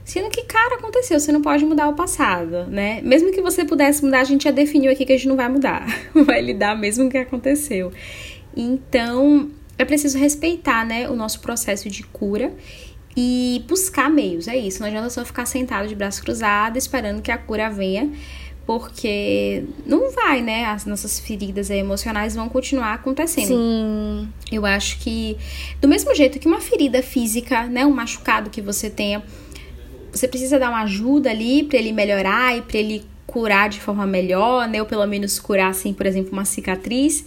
Sendo 0.05 0.31
que, 0.31 0.43
cara, 0.45 0.77
aconteceu, 0.77 1.19
você 1.19 1.33
não 1.33 1.43
pode 1.43 1.65
mudar 1.65 1.89
o 1.89 1.95
passado, 1.95 2.67
né? 2.67 3.01
Mesmo 3.03 3.33
que 3.33 3.41
você 3.41 3.65
pudesse 3.65 4.05
mudar, 4.05 4.21
a 4.21 4.25
gente 4.25 4.45
já 4.45 4.51
definiu 4.51 4.91
aqui 4.93 5.05
que 5.05 5.13
a 5.13 5.17
gente 5.17 5.29
não 5.29 5.37
vai 5.37 5.49
mudar. 5.49 5.87
Vai 6.15 6.41
lidar 6.41 6.79
mesmo 6.79 7.05
com 7.05 7.09
o 7.09 7.11
que 7.11 7.19
aconteceu. 7.19 7.93
Então, 8.57 9.51
é 9.79 9.85
preciso 9.85 10.19
respeitar, 10.19 10.87
né, 10.87 11.09
o 11.09 11.15
nosso 11.15 11.41
processo 11.41 11.91
de 11.91 12.03
cura 12.03 12.53
e 13.17 13.65
buscar 13.67 14.11
meios, 14.11 14.47
é 14.47 14.57
isso. 14.57 14.81
Não 14.81 14.89
adianta 14.89 15.09
só 15.11 15.25
ficar 15.25 15.47
sentado 15.47 15.89
de 15.89 15.95
braço 15.95 16.23
cruzado 16.23 16.77
esperando 16.77 17.23
que 17.23 17.31
a 17.31 17.39
cura 17.39 17.71
venha, 17.71 18.11
porque 18.67 19.65
não 19.87 20.11
vai, 20.11 20.43
né? 20.43 20.67
As 20.67 20.85
nossas 20.85 21.19
feridas 21.19 21.71
emocionais 21.71 22.35
vão 22.35 22.49
continuar 22.49 22.95
acontecendo. 22.95 23.49
Sim. 23.49 24.29
Eu 24.53 24.67
acho 24.67 24.99
que 24.99 25.37
do 25.81 25.89
mesmo 25.89 26.15
jeito 26.15 26.39
que 26.39 26.47
uma 26.47 26.61
ferida 26.61 27.03
física, 27.03 27.65
né, 27.65 27.87
um 27.87 27.93
machucado 27.93 28.51
que 28.51 28.61
você 28.61 28.91
tenha 28.91 29.23
você 30.13 30.27
precisa 30.27 30.59
dar 30.59 30.71
uma 30.71 30.83
ajuda 30.83 31.31
ali 31.31 31.63
para 31.63 31.79
ele 31.79 31.93
melhorar 31.93 32.57
e 32.57 32.63
para 32.63 32.79
ele 32.79 33.05
curar 33.27 33.69
de 33.69 33.81
forma 33.81 34.07
melhor, 34.07 34.67
né? 34.69 34.81
Ou 34.81 34.87
pelo 34.87 35.07
menos 35.07 35.39
curar, 35.39 35.71
assim, 35.71 35.93
por 35.93 36.07
exemplo, 36.07 36.33
uma 36.33 36.45
cicatriz. 36.45 37.27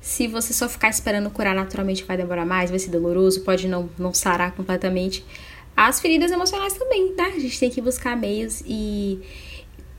Se 0.00 0.26
você 0.26 0.52
só 0.52 0.68
ficar 0.68 0.88
esperando 0.88 1.30
curar 1.30 1.54
naturalmente, 1.54 2.04
vai 2.04 2.16
demorar 2.16 2.46
mais, 2.46 2.70
vai 2.70 2.78
ser 2.78 2.90
doloroso, 2.90 3.42
pode 3.42 3.68
não, 3.68 3.90
não 3.98 4.14
sarar 4.14 4.52
completamente. 4.52 5.24
As 5.76 6.00
feridas 6.00 6.30
emocionais 6.30 6.72
também, 6.72 7.14
tá? 7.14 7.26
A 7.26 7.38
gente 7.38 7.58
tem 7.58 7.70
que 7.70 7.80
buscar 7.80 8.16
meios 8.16 8.62
e 8.66 9.20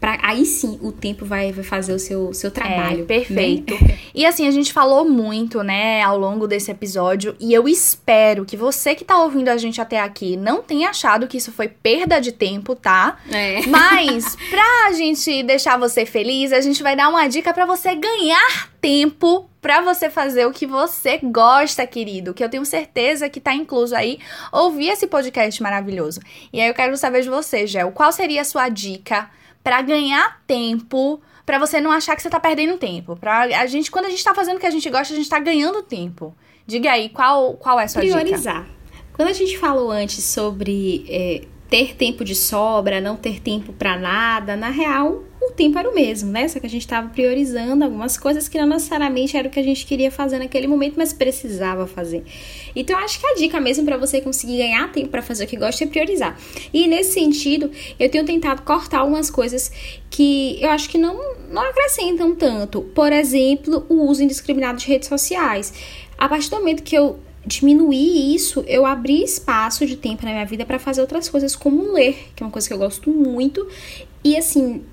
Pra, 0.02 0.18
aí 0.24 0.46
sim 0.48 0.80
o 0.82 0.92
tempo 0.92 1.24
vai, 1.24 1.52
vai 1.52 1.64
fazer 1.64 1.94
o 1.94 2.00
seu, 2.00 2.34
seu 2.34 2.50
trabalho. 2.50 3.04
É, 3.04 3.06
perfeito. 3.06 3.76
Né? 3.76 4.00
E 4.14 4.26
assim, 4.26 4.46
a 4.46 4.52
gente 4.52 4.74
falou 4.74 5.08
muito, 5.08 5.64
né, 5.64 6.02
ao 6.02 6.18
longo 6.18 6.46
desse 6.46 6.70
episódio, 6.70 7.34
e 7.40 7.54
eu 7.54 7.66
espero 7.66 8.44
que 8.44 8.58
você 8.58 8.94
que 8.94 9.06
tá 9.06 9.18
ouvindo 9.24 9.48
a 9.48 9.56
gente 9.56 9.80
até 9.80 10.02
aqui 10.02 10.36
não 10.36 10.62
tenha 10.62 10.90
achado 10.90 11.28
que 11.28 11.38
isso 11.38 11.52
foi 11.52 11.70
perda 11.70 12.20
de 12.20 12.34
tempo, 12.34 12.76
tá? 12.76 13.20
É. 13.32 13.66
Mas, 13.68 14.36
pra 14.50 14.92
gente 14.92 15.44
deixar 15.44 15.78
você 15.78 16.06
feliz, 16.06 16.52
a 16.52 16.60
gente 16.60 16.84
vai 16.84 16.94
dar 16.94 17.08
uma 17.08 17.26
dica 17.28 17.54
para 17.54 17.66
você 17.66 17.96
ganhar 17.96 18.70
tempo 18.82 19.50
para 19.62 19.80
você 19.82 20.10
fazer 20.10 20.46
o 20.46 20.52
que 20.52 20.66
você 20.66 21.20
gosta, 21.24 21.86
querido, 21.86 22.34
que 22.34 22.44
eu 22.44 22.50
tenho 22.50 22.66
certeza 22.66 23.30
que 23.30 23.40
tá 23.40 23.54
incluso 23.54 23.96
aí 23.96 24.20
ouvir 24.52 24.90
esse 24.90 25.06
podcast 25.06 25.62
maravilhoso. 25.62 26.20
E 26.52 26.60
aí 26.60 26.68
eu 26.68 26.74
quero 26.74 26.98
saber 26.98 27.22
de 27.22 27.30
você, 27.30 27.68
Gel, 27.68 27.92
qual 27.92 28.12
seria 28.12 28.42
a 28.42 28.46
sua 28.46 28.68
dica? 28.68 29.30
Para 29.64 29.82
ganhar 29.82 30.42
tempo, 30.48 31.22
para 31.46 31.60
você 31.60 31.80
não 31.80 31.92
achar 31.92 32.16
que 32.16 32.22
você 32.22 32.30
tá 32.30 32.40
perdendo 32.40 32.78
tempo. 32.78 33.16
Pra 33.16 33.42
a 33.42 33.66
gente, 33.66 33.92
quando 33.92 34.06
a 34.06 34.10
gente 34.10 34.24
tá 34.24 34.34
fazendo 34.34 34.58
o 34.58 34.60
que 34.60 34.66
a 34.66 34.72
gente 34.72 34.90
gosta, 34.90 35.14
a 35.14 35.18
gente 35.18 35.30
tá 35.30 35.40
ganhando 35.40 35.82
tempo. 35.82 36.36
Diga 36.66 36.92
aí, 36.92 37.10
qual, 37.10 37.54
qual 37.56 37.80
é 37.80 37.84
a 37.84 37.88
sua 37.88 38.02
Priorizar. 38.02 38.64
dica? 38.64 38.76
Quando 39.14 39.30
a 39.30 39.34
gente 39.34 39.58
falou 39.58 39.92
antes 39.92 40.24
sobre 40.24 41.06
é, 41.10 41.42
ter 41.70 41.96
tempo 41.96 42.24
de 42.24 42.36
sobra, 42.36 43.02
não 43.02 43.16
ter 43.16 43.40
tempo 43.40 43.74
para 43.74 43.98
nada, 43.98 44.56
na 44.56 44.70
real, 44.70 45.24
o 45.42 45.52
tempo 45.52 45.78
era 45.78 45.90
o 45.90 45.94
mesmo, 45.94 46.32
né? 46.32 46.48
Só 46.48 46.60
que 46.60 46.68
a 46.68 46.70
gente 46.70 46.84
estava 46.84 47.10
priorizando 47.10 47.84
algumas 47.84 48.18
coisas 48.18 48.48
que 48.48 48.58
não 48.60 48.68
necessariamente 48.68 49.36
era 49.36 49.48
o 49.48 49.52
que 49.52 49.60
a 49.60 49.64
gente 49.64 49.86
queria 49.86 50.12
fazer 50.12 50.38
naquele 50.38 50.68
momento, 50.68 50.96
mas 50.98 51.12
precisava 51.14 51.88
fazer. 51.88 52.24
Então, 52.76 52.98
acho 53.00 53.20
que 53.20 53.26
a 53.26 53.34
dica 53.34 53.60
mesmo 53.60 53.84
para 53.84 53.98
você 53.98 54.22
conseguir 54.22 54.58
ganhar 54.58 54.92
tempo 54.92 55.10
para 55.10 55.22
fazer 55.22 55.46
o 55.46 55.48
que 55.48 55.58
gosta 55.58 55.84
é 55.84 55.88
priorizar. 55.88 56.38
E 56.72 56.88
nesse 56.88 57.14
sentido, 57.14 57.72
eu 58.00 58.10
tenho 58.10 58.24
tentado 58.24 58.62
cortar 58.62 59.00
algumas 59.00 59.32
coisas 59.32 59.72
que 60.10 60.62
eu 60.62 60.70
acho 60.70 60.88
que 60.90 60.98
não, 60.98 61.18
não 61.50 61.62
acrescentam 61.64 62.36
tanto. 62.36 62.82
Por 62.82 63.12
exemplo, 63.12 63.86
o 63.90 64.08
uso 64.08 64.24
indiscriminado 64.24 64.78
de 64.78 64.88
redes 64.88 65.10
sociais. 65.10 65.74
A 66.18 66.30
partir 66.30 66.52
do 66.52 66.58
momento 66.58 66.84
que 66.84 66.96
eu 66.96 67.20
diminuir 67.46 68.36
isso, 68.36 68.64
eu 68.68 68.86
abri 68.86 69.24
espaço 69.24 69.86
de 69.88 69.98
tempo 69.98 70.24
na 70.24 70.32
minha 70.32 70.46
vida 70.46 70.66
para 70.66 70.78
fazer 70.78 71.02
outras 71.02 71.28
coisas, 71.28 71.56
como 71.56 71.92
ler, 71.94 72.30
que 72.36 72.44
é 72.44 72.46
uma 72.46 72.52
coisa 72.52 72.68
que 72.68 72.74
eu 72.74 72.78
gosto 72.78 73.10
muito. 73.10 73.68
E 74.24 74.38
assim, 74.38 74.84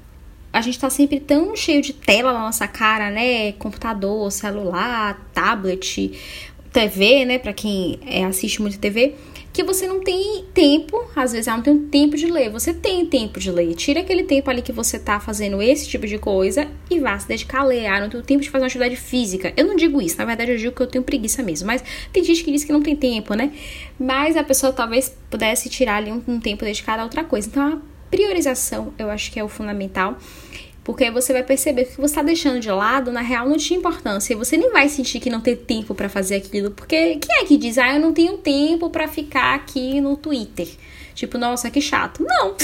a 0.59 0.61
gente 0.61 0.79
tá 0.79 0.91
sempre 0.91 1.21
tão 1.21 1.55
cheio 1.55 1.81
de 1.81 1.93
tela 1.93 2.33
na 2.33 2.41
nossa 2.41 2.67
cara, 2.67 3.11
né? 3.11 3.53
Computador, 3.53 4.31
celular, 4.33 5.29
tablet, 5.33 6.11
TV, 6.73 7.25
né? 7.25 7.39
Para 7.39 7.53
quem 7.53 8.01
é, 8.05 8.25
assiste 8.25 8.61
muito 8.61 8.77
TV, 8.77 9.15
que 9.53 9.63
você 9.63 9.87
não 9.87 10.01
tem 10.01 10.45
tempo, 10.53 11.01
às 11.15 11.31
vezes, 11.31 11.47
ah, 11.47 11.57
não 11.57 11.63
tenho 11.63 11.79
tempo 11.87 12.17
de 12.17 12.27
ler. 12.27 12.51
Você 12.51 12.75
tem 12.75 13.07
tempo 13.07 13.39
de 13.39 13.53
ler. 13.53 13.73
Tira 13.77 14.01
aquele 14.01 14.25
tempo 14.25 14.51
ali 14.51 14.61
que 14.61 14.73
você 14.73 14.99
tá 14.99 15.21
fazendo 15.21 15.63
esse 15.63 15.89
tipo 15.89 16.09
de 16.09 16.19
coisa 16.19 16.67
e 16.91 16.99
vá 16.99 17.17
se 17.17 17.29
dedicar 17.29 17.61
a 17.61 17.65
ler. 17.65 17.87
Ah, 17.87 18.01
não 18.01 18.11
tenho 18.11 18.25
tempo 18.25 18.43
de 18.43 18.51
fazer 18.51 18.63
uma 18.63 18.67
atividade 18.67 18.97
física. 18.97 19.53
Eu 19.57 19.65
não 19.65 19.77
digo 19.77 20.03
isso, 20.03 20.19
na 20.19 20.25
verdade 20.25 20.51
eu 20.51 20.59
digo 20.59 20.75
que 20.75 20.83
eu 20.83 20.89
tenho 20.89 21.05
preguiça 21.05 21.41
mesmo. 21.41 21.69
Mas 21.69 21.85
tem 22.13 22.25
gente 22.25 22.43
que 22.43 22.51
diz 22.51 22.65
que 22.65 22.73
não 22.73 22.83
tem 22.83 22.97
tempo, 22.97 23.35
né? 23.35 23.53
Mas 23.97 24.37
a 24.37 24.43
pessoa 24.43 24.73
talvez 24.73 25.17
pudesse 25.31 25.69
tirar 25.69 25.99
ali 25.99 26.11
um, 26.11 26.21
um 26.27 26.41
tempo 26.41 26.65
dedicado 26.65 27.01
a 27.01 27.05
outra 27.05 27.23
coisa. 27.23 27.49
Então 27.49 27.81
priorização 28.11 28.93
eu 28.99 29.11
acho 29.11 29.31
que 29.33 29.39
é 29.39 29.45
o 29.45 29.49
fundamental. 29.49 30.17
Porque 30.89 31.05
aí 31.05 31.11
você 31.11 31.35
vai 31.35 31.43
perceber 31.43 31.85
que 31.85 31.91
o 31.91 31.95
que 31.97 32.01
você 32.01 32.13
está 32.13 32.23
deixando 32.23 32.61
de 32.61 32.71
lado, 32.71 33.13
na 33.13 33.21
real, 33.21 33.47
não 33.47 33.59
tinha 33.59 33.79
importância. 33.79 34.33
E 34.33 34.37
você 34.37 34.57
nem 34.57 34.73
vai 34.73 34.89
sentir 34.89 35.21
que 35.21 35.29
não 35.29 35.39
tem 35.39 35.55
tempo 35.55 35.95
para 35.95 36.09
fazer 36.09 36.37
aquilo. 36.37 36.71
Porque 36.71 37.17
quem 37.17 37.37
é 37.37 37.45
que 37.45 37.59
diz, 37.59 37.77
ah, 37.77 37.93
eu 37.93 38.01
não 38.01 38.15
tenho 38.15 38.39
tempo 38.39 38.89
para 38.89 39.07
ficar 39.07 39.55
aqui 39.55 40.01
no 40.01 40.17
Twitter? 40.17 40.67
Tipo, 41.15 41.37
nossa, 41.37 41.71
que 41.71 41.81
chato. 41.81 42.25
Não, 42.25 42.55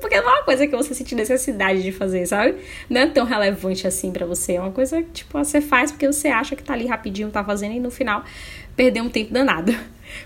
porque 0.00 0.20
não 0.20 0.30
é 0.30 0.34
uma 0.34 0.44
coisa 0.44 0.68
que 0.68 0.76
você 0.76 0.94
sente 0.94 1.16
necessidade 1.16 1.82
de 1.82 1.90
fazer, 1.90 2.24
sabe? 2.26 2.54
Não 2.88 3.00
é 3.00 3.06
tão 3.08 3.26
relevante 3.26 3.88
assim 3.88 4.12
para 4.12 4.24
você. 4.24 4.52
É 4.52 4.60
uma 4.60 4.70
coisa 4.70 5.02
que, 5.02 5.10
tipo, 5.10 5.36
você 5.36 5.60
faz 5.60 5.90
porque 5.90 6.06
você 6.06 6.28
acha 6.28 6.54
que 6.54 6.62
tá 6.62 6.74
ali 6.74 6.86
rapidinho, 6.86 7.28
tá 7.28 7.42
fazendo, 7.42 7.74
e 7.74 7.80
no 7.80 7.90
final 7.90 8.24
perdeu 8.76 9.02
um 9.02 9.10
tempo 9.10 9.32
danado. 9.32 9.74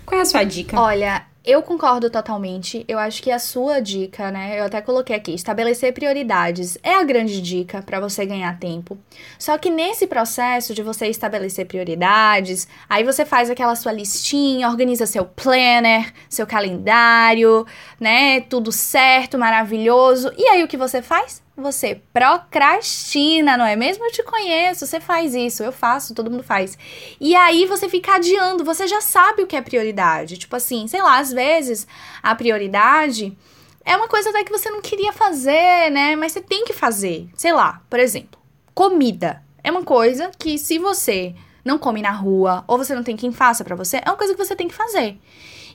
Qual 0.05 0.19
é 0.19 0.21
a 0.21 0.25
sua 0.25 0.43
dica? 0.43 0.79
Olha, 0.79 1.25
eu 1.47 1.63
concordo 1.63 2.09
totalmente. 2.09 2.83
Eu 2.89 2.99
acho 2.99 3.23
que 3.23 3.31
a 3.31 3.39
sua 3.39 3.79
dica, 3.79 4.29
né? 4.29 4.59
Eu 4.59 4.65
até 4.65 4.81
coloquei 4.81 5.15
aqui, 5.15 5.33
estabelecer 5.33 5.93
prioridades 5.93 6.77
é 6.83 6.93
a 6.93 7.03
grande 7.03 7.41
dica 7.41 7.81
para 7.81 8.01
você 8.01 8.25
ganhar 8.25 8.59
tempo. 8.59 8.97
Só 9.39 9.57
que 9.57 9.69
nesse 9.69 10.05
processo 10.07 10.73
de 10.73 10.83
você 10.83 11.07
estabelecer 11.07 11.65
prioridades, 11.65 12.67
aí 12.89 13.03
você 13.03 13.25
faz 13.25 13.49
aquela 13.49 13.75
sua 13.75 13.93
listinha, 13.93 14.67
organiza 14.67 15.05
seu 15.05 15.23
planner, 15.23 16.13
seu 16.29 16.45
calendário, 16.45 17.65
né? 17.97 18.41
Tudo 18.41 18.69
certo, 18.69 19.37
maravilhoso. 19.37 20.33
E 20.37 20.49
aí 20.49 20.63
o 20.63 20.67
que 20.67 20.75
você 20.75 21.01
faz? 21.01 21.46
Você 21.57 22.01
procrastina, 22.13 23.57
não 23.57 23.65
é 23.65 23.75
mesmo? 23.75 24.05
Eu 24.05 24.11
te 24.11 24.21
conheço, 24.21 24.85
você 24.85 24.99
faz 24.99 25.33
isso, 25.33 25.63
eu 25.63 25.71
faço, 25.71 26.13
todo 26.13 26.29
mundo 26.29 26.43
faz. 26.43 26.77
E 27.19 27.35
aí 27.35 27.65
você 27.65 27.89
fica 27.89 28.15
adiando, 28.15 28.63
você 28.63 28.87
já 28.87 29.01
sabe 29.01 29.41
o 29.41 29.47
que 29.47 29.55
é 29.55 29.61
prioridade. 29.61 30.37
Tipo 30.37 30.55
assim, 30.55 30.87
sei 30.87 31.01
lá, 31.01 31.17
às 31.17 31.33
vezes 31.33 31.87
a 32.21 32.35
prioridade 32.35 33.35
é 33.83 33.97
uma 33.97 34.07
coisa 34.07 34.29
até 34.29 34.43
que 34.43 34.51
você 34.51 34.69
não 34.69 34.81
queria 34.81 35.11
fazer, 35.11 35.89
né? 35.91 36.15
Mas 36.15 36.33
você 36.33 36.41
tem 36.41 36.63
que 36.63 36.73
fazer. 36.73 37.27
Sei 37.35 37.51
lá, 37.51 37.81
por 37.89 37.99
exemplo, 37.99 38.39
comida. 38.73 39.41
É 39.63 39.71
uma 39.71 39.83
coisa 39.83 40.29
que 40.37 40.57
se 40.59 40.77
você 40.77 41.33
não 41.65 41.79
come 41.79 42.01
na 42.01 42.11
rua 42.11 42.63
ou 42.67 42.77
você 42.77 42.93
não 42.93 43.03
tem 43.03 43.17
quem 43.17 43.31
faça 43.31 43.63
para 43.63 43.75
você, 43.75 43.97
é 43.97 44.09
uma 44.09 44.15
coisa 44.15 44.33
que 44.33 44.45
você 44.45 44.55
tem 44.55 44.67
que 44.67 44.75
fazer. 44.75 45.19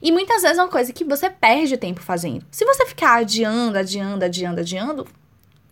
E 0.01 0.11
muitas 0.11 0.43
vezes 0.43 0.59
é 0.59 0.63
uma 0.63 0.69
coisa 0.69 0.93
que 0.93 1.05
você 1.05 1.29
perde 1.29 1.77
tempo 1.77 2.01
fazendo. 2.01 2.45
Se 2.51 2.65
você 2.65 2.87
ficar 2.87 3.19
adiando, 3.19 3.79
adiando, 3.79 4.25
adiando, 4.25 4.61
adiando, 4.61 5.07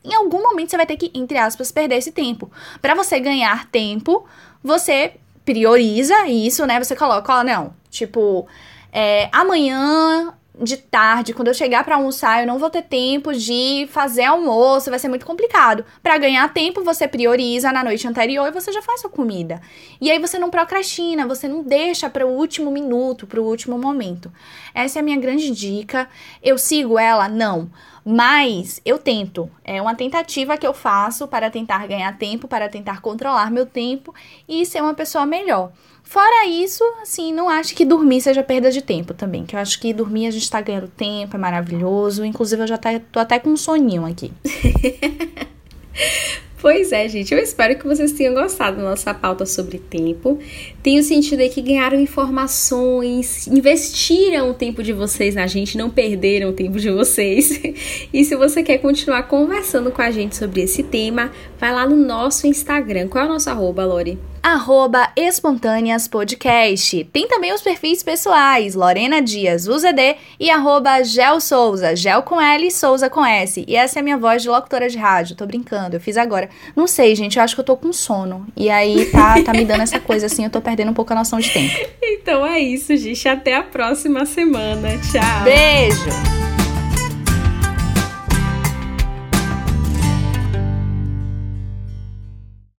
em 0.05 0.15
algum 0.15 0.43
momento 0.43 0.71
você 0.71 0.77
vai 0.77 0.87
ter 0.87 0.97
que, 0.97 1.11
entre 1.15 1.39
aspas, 1.39 1.71
perder 1.71 1.97
esse 1.97 2.13
tempo. 2.13 2.51
Para 2.81 2.95
você 2.95 3.21
ganhar 3.21 3.67
tempo, 3.71 4.27
você 4.63 5.15
prioriza 5.45 6.27
isso, 6.27 6.67
né? 6.67 6.83
Você 6.83 6.97
coloca, 6.97 7.41
ó, 7.41 7.45
não, 7.45 7.75
tipo, 7.91 8.47
é, 8.93 9.29
amanhã 9.33 10.35
de 10.63 10.77
tarde, 10.77 11.33
quando 11.33 11.49
eu 11.49 11.55
chegar 11.55 11.85
para 11.85 11.97
almoçar, 11.97 12.43
eu 12.43 12.47
não 12.47 12.59
vou 12.59 12.69
ter 12.69 12.83
tempo 12.83 13.33
de 13.33 13.89
fazer 13.91 14.25
almoço, 14.25 14.91
vai 14.91 14.99
ser 14.99 15.09
muito 15.09 15.25
complicado. 15.25 15.85
Para 16.03 16.19
ganhar 16.19 16.53
tempo, 16.53 16.85
você 16.85 17.09
prioriza 17.09 17.73
na 17.73 17.83
noite 17.83 18.07
anterior 18.07 18.47
e 18.47 18.51
você 18.51 18.71
já 18.71 18.83
faz 18.83 19.01
sua 19.01 19.11
comida. 19.11 19.61
E 20.01 20.11
aí 20.11 20.19
você 20.19 20.39
não 20.39 20.51
procrastina, 20.51 21.27
você 21.27 21.49
não 21.49 21.63
deixa 21.63 22.11
para 22.11 22.27
o 22.27 22.31
último 22.31 22.71
minuto, 22.71 23.27
para 23.27 23.41
o 23.41 23.45
último 23.45 23.79
momento. 23.79 24.31
Essa 24.75 24.99
é 24.99 25.01
a 25.01 25.03
minha 25.03 25.19
grande 25.19 25.51
dica. 25.51 26.09
Eu 26.43 26.59
sigo 26.59 26.99
ela? 26.99 27.27
Não. 27.29 27.71
Mas 28.05 28.81
eu 28.85 28.99
tento. 28.99 29.51
É 29.65 29.81
uma 29.81 29.95
tentativa 29.95 30.57
que 30.57 30.67
eu 30.67 30.75
faço 30.75 31.29
para 31.29 31.51
tentar 31.51 31.87
ganhar 31.87 32.17
tempo, 32.19 32.49
para 32.49 32.69
tentar 32.69 33.01
controlar 33.01 33.51
meu 33.51 33.67
tempo 33.67 34.15
e 34.49 34.65
ser 34.65 34.83
uma 34.83 34.95
pessoa 34.95 35.27
melhor. 35.27 35.71
Fora 36.03 36.47
isso, 36.47 36.83
assim, 37.03 37.33
não 37.33 37.49
acho 37.49 37.75
que 37.75 37.85
dormir 37.85 38.21
seja 38.21 38.43
perda 38.43 38.71
de 38.71 38.83
tempo 38.83 39.15
também. 39.15 39.47
Que 39.47 39.55
eu 39.55 39.61
acho 39.61 39.79
que 39.79 39.93
dormir 39.93 40.27
a 40.27 40.31
gente 40.31 40.51
tá 40.51 40.61
ganhando 40.61 40.89
tempo, 40.89 41.37
é 41.37 41.39
maravilhoso. 41.39 42.25
Inclusive, 42.25 42.63
eu 42.63 42.67
já 42.67 42.77
tá, 42.77 43.01
tô 43.13 43.21
até 43.21 43.39
com 43.39 43.51
um 43.51 43.57
soninho 43.57 44.05
aqui. 44.05 44.33
Pois 46.61 46.93
é, 46.93 47.09
gente. 47.09 47.33
Eu 47.33 47.41
espero 47.41 47.79
que 47.79 47.87
vocês 47.87 48.13
tenham 48.13 48.35
gostado 48.35 48.77
da 48.77 48.83
nossa 48.83 49.15
pauta 49.15 49.47
sobre 49.47 49.79
tempo. 49.79 50.39
Tenho 50.83 51.03
sentido 51.03 51.41
aí 51.41 51.49
que 51.49 51.63
ganharam 51.63 51.99
informações, 51.99 53.47
investiram 53.47 54.51
o 54.51 54.55
tempo 54.55 54.83
de 54.83 54.93
vocês 54.93 55.35
na 55.35 55.47
gente, 55.47 55.79
não 55.79 55.89
perderam 55.89 56.51
o 56.51 56.53
tempo 56.53 56.79
de 56.79 56.91
vocês. 56.91 57.61
E 58.13 58.25
se 58.25 58.35
você 58.35 58.63
quer 58.63 58.79
continuar 58.79 59.23
conversando 59.25 59.91
com 59.91 60.03
a 60.03 60.11
gente 60.11 60.37
sobre 60.37 60.63
esse 60.63 60.83
tema, 60.83 61.31
vai 61.59 61.73
lá 61.73 61.87
no 61.87 61.97
nosso 61.97 62.47
Instagram. 62.47 63.09
Qual 63.09 63.25
é 63.25 63.27
o 63.27 63.31
nosso 63.31 63.49
arroba, 63.49 63.85
Lori? 63.85 64.19
arroba 64.43 65.13
Espontâneas 65.17 66.09
Podcast. 66.09 67.05
Tem 67.13 67.29
também 67.29 67.53
os 67.53 67.61
perfis 67.61 68.03
pessoais, 68.03 68.75
Lorena 68.75 69.21
Dias, 69.21 69.69
UZD 69.69 70.17
e 70.39 70.51
arroba 70.51 71.03
Gel 71.03 71.41
Souza, 71.41 71.95
Gel 71.95 72.23
com 72.23 72.41
L 72.41 72.71
Souza 72.71 73.11
com 73.11 73.25
S. 73.25 73.65
E 73.69 73.77
essa 73.77 73.99
é 73.99 74.01
a 74.01 74.03
minha 74.03 74.17
voz 74.17 74.43
de 74.43 74.49
locutora 74.49 74.89
de 74.89 74.97
rádio, 74.97 75.37
tô 75.37 75.47
brincando, 75.47 75.97
eu 75.97 76.01
fiz 76.01 76.17
agora. 76.17 76.49
Não 76.75 76.87
sei, 76.87 77.15
gente, 77.15 77.37
eu 77.37 77.43
acho 77.43 77.55
que 77.55 77.61
eu 77.61 77.65
tô 77.65 77.77
com 77.77 77.93
sono. 77.93 78.47
E 78.57 78.71
aí 78.71 79.07
tá, 79.07 79.43
tá 79.43 79.53
me 79.53 79.65
dando 79.65 79.83
essa 79.83 80.01
coisa 80.01 80.27
assim, 80.27 80.45
eu 80.45 80.51
tô 80.51 80.61
perdendo 80.61 80.91
um 80.91 80.95
pouco 80.95 81.13
a 81.13 81.17
noção 81.17 81.39
de 81.39 81.51
tempo. 81.51 81.75
Então 82.03 82.45
é 82.47 82.59
isso, 82.61 82.95
gente. 82.97 83.29
Até 83.29 83.57
a 83.57 83.63
próxima 83.63 84.27
semana. 84.27 84.91
Tchau. 84.99 85.45
Beijo! 85.45 86.60